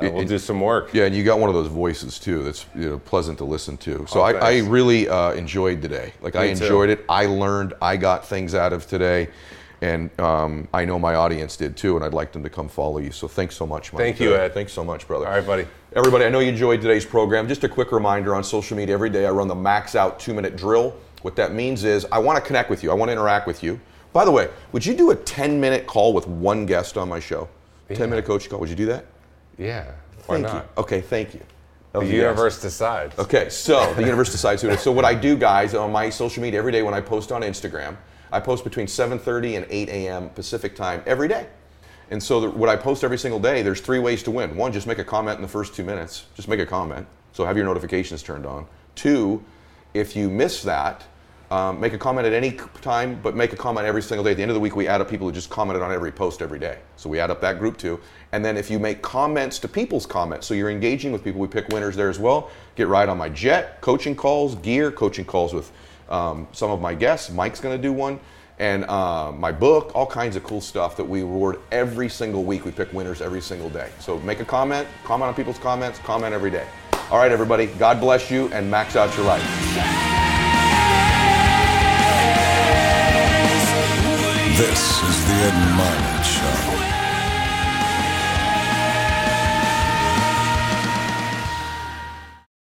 uh, 0.00 0.10
we'll 0.12 0.24
do 0.26 0.38
some 0.38 0.60
work. 0.60 0.92
Yeah, 0.94 1.04
and 1.06 1.14
you 1.14 1.24
got 1.24 1.38
one 1.38 1.48
of 1.48 1.54
those 1.54 1.68
voices 1.68 2.18
too 2.18 2.42
that's 2.42 2.66
you 2.74 2.88
know, 2.90 2.98
pleasant 2.98 3.38
to 3.38 3.44
listen 3.44 3.76
to. 3.78 4.06
So 4.08 4.20
Oh, 4.20 4.22
I, 4.22 4.32
I 4.32 4.58
really 4.60 5.08
uh, 5.08 5.32
enjoyed 5.32 5.82
today. 5.82 6.12
Like 6.20 6.36
I 6.36 6.48
Me 6.48 6.54
too. 6.54 6.64
enjoyed 6.64 6.90
it. 6.90 7.04
I 7.08 7.26
learned. 7.26 7.74
I 7.82 7.96
got 7.96 8.26
things 8.26 8.54
out 8.54 8.72
of 8.72 8.86
today, 8.86 9.28
and 9.80 10.10
um, 10.20 10.68
I 10.72 10.84
know 10.84 10.98
my 10.98 11.14
audience 11.14 11.56
did 11.56 11.76
too. 11.76 11.96
And 11.96 12.04
I'd 12.04 12.14
like 12.14 12.32
them 12.32 12.42
to 12.42 12.50
come 12.50 12.68
follow 12.68 12.98
you. 12.98 13.10
So 13.12 13.28
thanks 13.28 13.56
so 13.56 13.66
much, 13.66 13.92
Mike. 13.92 14.00
Thank 14.02 14.20
you, 14.20 14.34
Uh, 14.34 14.38
Ed. 14.38 14.54
Thanks 14.54 14.72
so 14.72 14.84
much, 14.84 15.06
brother. 15.06 15.26
All 15.26 15.32
right, 15.34 15.46
buddy. 15.46 15.66
Everybody, 15.96 16.24
I 16.26 16.28
know 16.28 16.40
you 16.40 16.48
enjoyed 16.50 16.80
today's 16.82 17.06
program. 17.06 17.48
Just 17.48 17.64
a 17.64 17.68
quick 17.68 17.92
reminder 17.92 18.34
on 18.34 18.44
social 18.44 18.76
media 18.76 18.94
every 18.94 19.10
day 19.10 19.26
I 19.26 19.30
run 19.30 19.48
the 19.48 19.54
max 19.54 19.94
out 19.94 20.20
two 20.20 20.34
minute 20.34 20.56
drill. 20.56 20.94
What 21.22 21.34
that 21.36 21.52
means 21.54 21.82
is 21.84 22.06
I 22.12 22.18
want 22.18 22.36
to 22.36 22.46
connect 22.46 22.70
with 22.70 22.82
you, 22.82 22.90
I 22.90 22.94
want 22.94 23.08
to 23.08 23.12
interact 23.12 23.46
with 23.46 23.62
you. 23.62 23.80
By 24.12 24.24
the 24.24 24.30
way, 24.30 24.48
would 24.72 24.84
you 24.86 24.94
do 24.94 25.10
a 25.10 25.16
10 25.16 25.58
minute 25.60 25.86
call 25.86 26.12
with 26.12 26.26
one 26.28 26.66
guest 26.66 26.96
on 26.96 27.08
my 27.08 27.20
show? 27.20 27.48
10 27.92 28.08
minute 28.10 28.24
coach 28.26 28.48
call. 28.50 28.60
Would 28.60 28.68
you 28.68 28.76
do 28.76 28.86
that? 28.86 29.06
Yeah. 29.58 29.90
Why 30.26 30.36
Thank 30.36 30.46
not? 30.46 30.54
you. 30.64 30.82
Okay, 30.82 31.00
thank 31.00 31.34
you. 31.34 31.40
That 31.92 32.00
The 32.00 32.04
a 32.04 32.04
yes. 32.04 32.12
universe 32.14 32.60
decides. 32.60 33.18
Okay, 33.18 33.48
so 33.48 33.92
the 33.96 34.02
universe 34.02 34.30
decides 34.30 34.62
who 34.62 34.68
it 34.68 34.74
is. 34.74 34.80
So 34.80 34.92
what 34.92 35.04
I 35.04 35.14
do, 35.14 35.36
guys, 35.36 35.74
on 35.74 35.90
my 35.90 36.10
social 36.10 36.42
media 36.42 36.58
every 36.58 36.72
day 36.72 36.82
when 36.82 36.94
I 36.94 37.00
post 37.00 37.32
on 37.32 37.42
Instagram, 37.42 37.96
I 38.30 38.40
post 38.40 38.62
between 38.64 38.86
7:30 38.86 39.56
and 39.56 39.66
8 39.68 39.88
a.m. 39.88 40.28
Pacific 40.30 40.76
time 40.76 41.02
every 41.06 41.28
day. 41.28 41.46
And 42.10 42.22
so 42.22 42.40
the, 42.40 42.50
what 42.50 42.68
I 42.68 42.76
post 42.76 43.04
every 43.04 43.18
single 43.18 43.40
day, 43.40 43.62
there's 43.62 43.80
three 43.80 43.98
ways 43.98 44.22
to 44.24 44.30
win. 44.30 44.56
One, 44.56 44.72
just 44.72 44.86
make 44.86 44.98
a 44.98 45.04
comment 45.04 45.36
in 45.36 45.42
the 45.42 45.48
first 45.48 45.74
two 45.74 45.84
minutes. 45.84 46.26
Just 46.34 46.48
make 46.48 46.60
a 46.60 46.66
comment. 46.66 47.06
So 47.32 47.44
have 47.44 47.56
your 47.56 47.66
notifications 47.66 48.22
turned 48.22 48.46
on. 48.46 48.66
Two, 48.94 49.44
if 49.94 50.16
you 50.16 50.30
miss 50.30 50.62
that, 50.62 51.04
um, 51.50 51.80
make 51.80 51.94
a 51.94 51.98
comment 51.98 52.26
at 52.26 52.32
any 52.32 52.52
time, 52.82 53.18
but 53.22 53.34
make 53.34 53.52
a 53.52 53.56
comment 53.56 53.86
every 53.86 54.02
single 54.02 54.22
day. 54.22 54.32
At 54.32 54.36
the 54.36 54.42
end 54.42 54.50
of 54.50 54.54
the 54.54 54.60
week, 54.60 54.76
we 54.76 54.86
add 54.86 55.00
up 55.00 55.08
people 55.08 55.26
who 55.26 55.32
just 55.32 55.48
commented 55.48 55.82
on 55.82 55.90
every 55.90 56.12
post 56.12 56.42
every 56.42 56.58
day. 56.58 56.78
So 56.96 57.08
we 57.08 57.18
add 57.18 57.30
up 57.30 57.40
that 57.40 57.58
group 57.58 57.78
too. 57.78 57.98
And 58.32 58.44
then 58.44 58.56
if 58.58 58.70
you 58.70 58.78
make 58.78 59.00
comments 59.00 59.58
to 59.60 59.68
people's 59.68 60.04
comments, 60.04 60.46
so 60.46 60.52
you're 60.52 60.70
engaging 60.70 61.10
with 61.10 61.24
people, 61.24 61.40
we 61.40 61.48
pick 61.48 61.68
winners 61.68 61.96
there 61.96 62.10
as 62.10 62.18
well. 62.18 62.50
Get 62.76 62.88
right 62.88 63.08
on 63.08 63.16
my 63.16 63.30
jet, 63.30 63.80
coaching 63.80 64.14
calls, 64.14 64.56
gear, 64.56 64.90
coaching 64.90 65.24
calls 65.24 65.54
with 65.54 65.72
um, 66.10 66.46
some 66.52 66.70
of 66.70 66.80
my 66.80 66.94
guests. 66.94 67.30
Mike's 67.30 67.60
going 67.60 67.76
to 67.76 67.82
do 67.82 67.92
one. 67.92 68.20
And 68.58 68.84
uh, 68.86 69.32
my 69.32 69.52
book, 69.52 69.92
all 69.94 70.06
kinds 70.06 70.34
of 70.34 70.42
cool 70.42 70.60
stuff 70.60 70.96
that 70.96 71.04
we 71.04 71.20
reward 71.20 71.60
every 71.70 72.08
single 72.08 72.42
week. 72.42 72.64
We 72.64 72.72
pick 72.72 72.92
winners 72.92 73.22
every 73.22 73.40
single 73.40 73.70
day. 73.70 73.88
So 74.00 74.18
make 74.20 74.40
a 74.40 74.44
comment, 74.44 74.86
comment 75.04 75.28
on 75.28 75.34
people's 75.34 75.58
comments, 75.58 76.00
comment 76.00 76.34
every 76.34 76.50
day. 76.50 76.66
All 77.10 77.18
right, 77.18 77.30
everybody, 77.30 77.66
God 77.66 78.00
bless 78.00 78.30
you 78.30 78.48
and 78.52 78.68
max 78.70 78.96
out 78.96 79.16
your 79.16 79.24
life. 79.24 79.42
This 84.58 85.04
is 85.04 85.24
the 85.24 85.34
Ed 85.34 85.54
Mylett 85.78 86.17